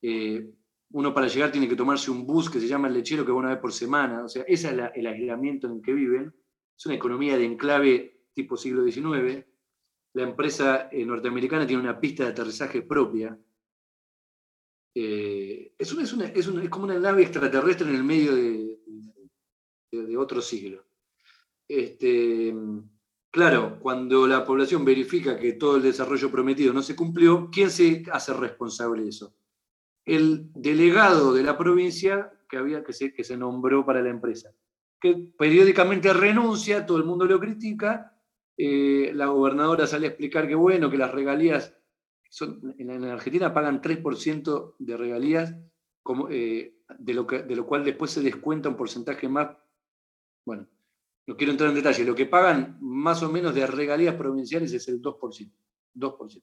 Eh, 0.00 0.50
uno 0.92 1.12
para 1.12 1.26
llegar 1.26 1.52
tiene 1.52 1.68
que 1.68 1.76
tomarse 1.76 2.10
un 2.10 2.26
bus 2.26 2.48
que 2.48 2.60
se 2.60 2.66
llama 2.66 2.88
el 2.88 2.94
lechero 2.94 3.26
que 3.26 3.32
va 3.32 3.36
una 3.36 3.50
vez 3.50 3.58
por 3.58 3.74
semana. 3.74 4.24
O 4.24 4.28
sea, 4.30 4.42
ese 4.44 4.68
es 4.68 4.90
el 4.94 5.06
aislamiento 5.06 5.66
en 5.66 5.74
el 5.74 5.82
que 5.82 5.92
viven. 5.92 6.34
Es 6.74 6.86
una 6.86 6.94
economía 6.94 7.36
de 7.36 7.44
enclave 7.44 8.24
tipo 8.32 8.56
siglo 8.56 8.82
XIX. 8.90 9.44
La 10.14 10.22
empresa 10.22 10.88
eh, 10.90 11.04
norteamericana 11.04 11.66
tiene 11.66 11.82
una 11.82 12.00
pista 12.00 12.24
de 12.24 12.30
aterrizaje 12.30 12.80
propia. 12.80 13.38
Eh, 14.94 15.74
es, 15.76 15.92
es, 15.92 16.70
como 16.70 16.86
una 16.86 16.98
nave 16.98 17.20
extraterrestre 17.20 17.86
en 17.86 17.96
el 17.96 18.02
medio 18.02 18.34
de, 18.34 18.67
de, 19.90 20.16
otro 20.16 20.40
siglo. 20.40 20.84
Este, 21.66 22.54
claro, 23.30 23.78
cuando 23.80 24.26
la 24.26 24.44
población 24.44 24.84
verifica 24.84 25.38
que 25.38 25.54
todo 25.54 25.76
el 25.76 25.82
desarrollo 25.82 26.30
prometido 26.30 26.72
no 26.72 26.82
se 26.82 26.96
cumplió, 26.96 27.50
¿quién 27.52 27.70
se 27.70 28.04
hace 28.10 28.32
responsable 28.32 29.02
de 29.02 29.08
eso? 29.10 29.34
el 30.08 30.50
delegado 30.54 31.34
de 31.34 31.42
la 31.42 31.58
provincia 31.58 32.32
que, 32.48 32.56
había, 32.56 32.82
que, 32.82 32.94
se, 32.94 33.12
que 33.12 33.24
se 33.24 33.36
nombró 33.36 33.84
para 33.84 34.02
la 34.02 34.08
empresa, 34.08 34.50
que 34.98 35.14
periódicamente 35.38 36.12
renuncia, 36.14 36.86
todo 36.86 36.96
el 36.96 37.04
mundo 37.04 37.26
lo 37.26 37.38
critica, 37.38 38.18
eh, 38.56 39.12
la 39.14 39.26
gobernadora 39.26 39.86
sale 39.86 40.06
a 40.06 40.08
explicar 40.08 40.48
que 40.48 40.54
bueno, 40.54 40.90
que 40.90 40.96
las 40.96 41.12
regalías 41.12 41.76
en, 42.38 43.04
Argentina 43.04 43.52
pagan 43.52 43.82
3% 43.82 44.76
de 44.78 44.96
regalías, 44.96 45.54
como, 46.02 46.30
eh, 46.30 46.78
de, 46.98 47.14
lo 47.14 47.26
que, 47.26 47.42
de 47.42 47.54
lo 47.54 47.66
cual 47.66 47.84
después 47.84 48.10
se 48.10 48.22
descuenta 48.22 48.70
un 48.70 48.76
porcentaje 48.76 49.28
más, 49.28 49.58
bueno, 50.48 50.66
no 51.26 51.36
quiero 51.36 51.52
entrar 51.52 51.68
en 51.68 51.76
detalle, 51.76 52.04
lo 52.04 52.14
que 52.14 52.24
pagan 52.24 52.78
más 52.80 53.22
o 53.22 53.30
menos 53.30 53.54
de 53.54 53.66
regalías 53.66 54.14
provinciales 54.14 54.72
es 54.72 54.88
el 54.88 55.02
2%, 55.02 55.52
2%, 55.94 56.42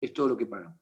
es 0.00 0.12
todo 0.12 0.28
lo 0.28 0.36
que 0.36 0.46
pagan. 0.46 0.78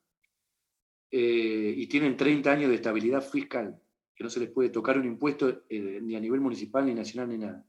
Eh, 1.11 1.75
y 1.79 1.87
tienen 1.87 2.15
30 2.15 2.53
años 2.53 2.69
de 2.69 2.75
estabilidad 2.75 3.23
fiscal, 3.23 3.81
que 4.15 4.23
no 4.23 4.29
se 4.29 4.41
les 4.41 4.51
puede 4.51 4.69
tocar 4.69 4.99
un 4.99 5.07
impuesto 5.07 5.65
eh, 5.67 5.99
ni 6.03 6.15
a 6.15 6.21
nivel 6.21 6.43
municipal, 6.43 6.85
ni 6.85 6.93
nacional, 6.93 7.31
ni 7.31 7.39
nada. 7.39 7.67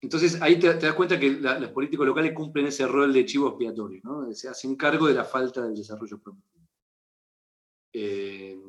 Entonces 0.00 0.42
ahí 0.42 0.58
te, 0.58 0.74
das 0.74 0.94
cuenta 0.94 1.18
que 1.18 1.30
los 1.30 1.70
políticos 1.70 2.04
locales 2.04 2.32
cumplen 2.32 2.66
ese 2.66 2.86
rol 2.88 3.12
de 3.12 3.24
chivo 3.24 3.48
expiatorio, 3.48 4.00
¿no? 4.02 4.32
se 4.32 4.48
hacen 4.48 4.74
cargo 4.74 5.06
de 5.06 5.14
la 5.14 5.24
falta 5.24 5.62
del 5.62 5.76
desarrollo 5.76 6.18
prometido. 6.18 6.66
Eh, 7.92 8.60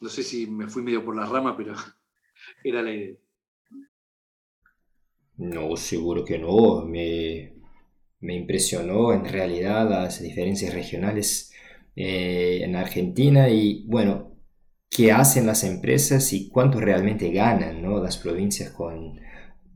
no 0.00 0.08
sé 0.08 0.24
si 0.24 0.48
me 0.48 0.66
fui 0.66 0.82
medio 0.82 1.04
por 1.04 1.14
la 1.14 1.24
rama, 1.24 1.56
pero 1.56 1.74
era 2.64 2.82
la 2.82 2.92
idea. 2.92 3.16
No, 5.38 5.76
seguro 5.76 6.24
que 6.24 6.38
no. 6.38 6.84
Me, 6.84 7.54
me 8.20 8.34
impresionó 8.34 9.12
en 9.12 9.24
realidad 9.24 9.88
las 9.88 10.20
diferencias 10.22 10.74
regionales 10.74 11.52
eh, 11.96 12.60
en 12.62 12.76
Argentina 12.76 13.48
y 13.48 13.84
bueno, 13.86 14.36
qué 14.90 15.12
hacen 15.12 15.46
las 15.46 15.64
empresas 15.64 16.32
y 16.32 16.48
cuánto 16.48 16.80
realmente 16.80 17.30
ganan 17.30 17.82
¿no? 17.82 18.02
las 18.02 18.18
provincias 18.18 18.70
con 18.70 19.20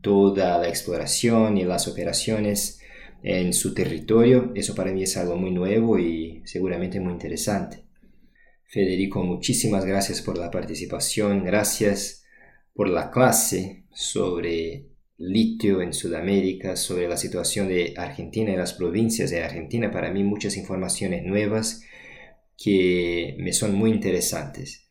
toda 0.00 0.58
la 0.58 0.68
exploración 0.68 1.58
y 1.58 1.64
las 1.64 1.86
operaciones 1.88 2.80
en 3.22 3.52
su 3.52 3.72
territorio. 3.72 4.52
Eso 4.54 4.74
para 4.74 4.92
mí 4.92 5.04
es 5.04 5.16
algo 5.16 5.36
muy 5.36 5.52
nuevo 5.52 5.98
y 5.98 6.42
seguramente 6.44 6.98
muy 7.00 7.12
interesante. 7.12 7.84
Federico, 8.64 9.22
muchísimas 9.22 9.84
gracias 9.84 10.22
por 10.22 10.38
la 10.38 10.50
participación, 10.50 11.44
gracias 11.44 12.24
por 12.74 12.88
la 12.88 13.10
clase 13.10 13.84
sobre 13.92 14.91
litio 15.22 15.80
en 15.82 15.92
Sudamérica, 15.92 16.74
sobre 16.74 17.08
la 17.08 17.16
situación 17.16 17.68
de 17.68 17.94
Argentina 17.96 18.52
y 18.52 18.56
las 18.56 18.72
provincias 18.72 19.30
de 19.30 19.42
Argentina. 19.42 19.90
Para 19.92 20.10
mí 20.10 20.24
muchas 20.24 20.56
informaciones 20.56 21.24
nuevas 21.24 21.84
que 22.56 23.36
me 23.38 23.52
son 23.52 23.74
muy 23.74 23.90
interesantes. 23.90 24.90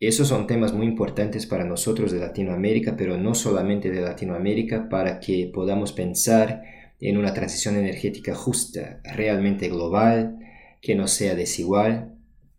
Esos 0.00 0.28
son 0.28 0.46
temas 0.46 0.72
muy 0.72 0.86
importantes 0.86 1.46
para 1.46 1.64
nosotros 1.64 2.12
de 2.12 2.18
Latinoamérica, 2.18 2.96
pero 2.96 3.16
no 3.16 3.34
solamente 3.34 3.90
de 3.90 4.00
Latinoamérica, 4.00 4.88
para 4.88 5.20
que 5.20 5.50
podamos 5.54 5.92
pensar 5.92 6.62
en 7.00 7.16
una 7.16 7.32
transición 7.32 7.76
energética 7.76 8.34
justa, 8.34 9.00
realmente 9.04 9.68
global, 9.68 10.38
que 10.82 10.94
no 10.96 11.06
sea 11.06 11.34
desigual. 11.34 12.15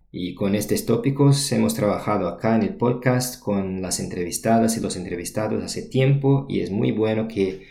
Y 0.10 0.36
con 0.36 0.56
estos 0.56 0.86
tópicos 0.86 1.52
hemos 1.52 1.74
trabajado 1.74 2.30
acá 2.30 2.56
en 2.56 2.62
el 2.62 2.76
podcast 2.76 3.42
con 3.42 3.82
las 3.82 4.00
entrevistadas 4.00 4.78
y 4.78 4.80
los 4.80 4.96
entrevistados 4.96 5.62
hace 5.62 5.82
tiempo 5.82 6.46
y 6.48 6.62
es 6.62 6.72
muy 6.72 6.94
bueno 6.94 7.28
que 7.28 7.64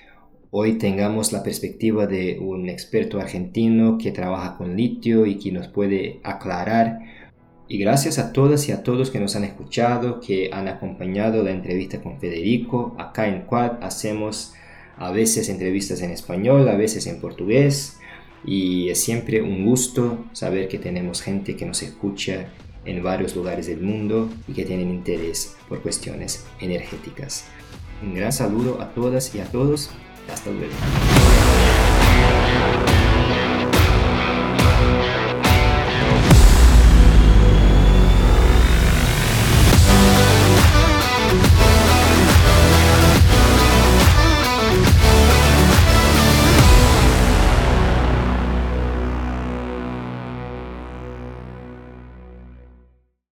hoy 0.51 0.75
tengamos 0.75 1.33
la 1.33 1.43
perspectiva 1.43 2.07
de 2.07 2.39
un 2.39 2.69
experto 2.69 3.19
argentino 3.19 3.97
que 3.97 4.13
trabaja 4.13 4.59
con 4.59 4.77
litio 4.77 5.25
y 5.25 5.39
que 5.39 5.51
nos 5.51 5.69
puede 5.69 6.21
aclarar. 6.25 6.99
Y 7.69 7.79
gracias 7.79 8.19
a 8.19 8.35
todas 8.35 8.69
y 8.69 8.73
a 8.73 8.83
todos 8.83 9.11
que 9.11 9.19
nos 9.19 9.35
han 9.35 9.45
escuchado, 9.45 10.21
que 10.21 10.51
han 10.53 10.69
acompañado 10.69 11.43
la 11.43 11.53
entrevista 11.53 12.03
con 12.03 12.21
Federico. 12.21 12.95
Acá 12.99 13.29
en 13.29 13.47
Quad 13.47 13.83
hacemos 13.83 14.53
a 14.99 15.11
veces 15.11 15.49
entrevistas 15.49 16.03
en 16.03 16.11
español, 16.11 16.69
a 16.69 16.77
veces 16.77 17.07
en 17.07 17.19
portugués. 17.19 17.99
Y 18.47 18.89
es 18.89 19.03
siempre 19.03 19.43
un 19.43 19.67
gusto 19.67 20.25
saber 20.33 20.69
que 20.69 20.79
tenemos 20.79 21.21
gente 21.21 21.57
que 21.57 21.67
nos 21.67 21.83
escucha 21.83 22.53
en 22.85 23.03
varios 23.03 23.35
lugares 23.35 23.67
del 23.67 23.81
mundo 23.81 24.31
y 24.47 24.53
que 24.53 24.65
tienen 24.65 24.91
interés 24.91 25.57
por 25.69 25.83
cuestiones 25.83 26.47
energéticas. 26.61 27.47
Un 28.03 28.15
gran 28.15 28.33
saludo 28.33 28.81
a 28.81 28.91
todas 28.95 29.35
y 29.35 29.41
a 29.41 29.45
todos 29.47 29.91
hasta 30.33 30.51
luego. 30.51 30.73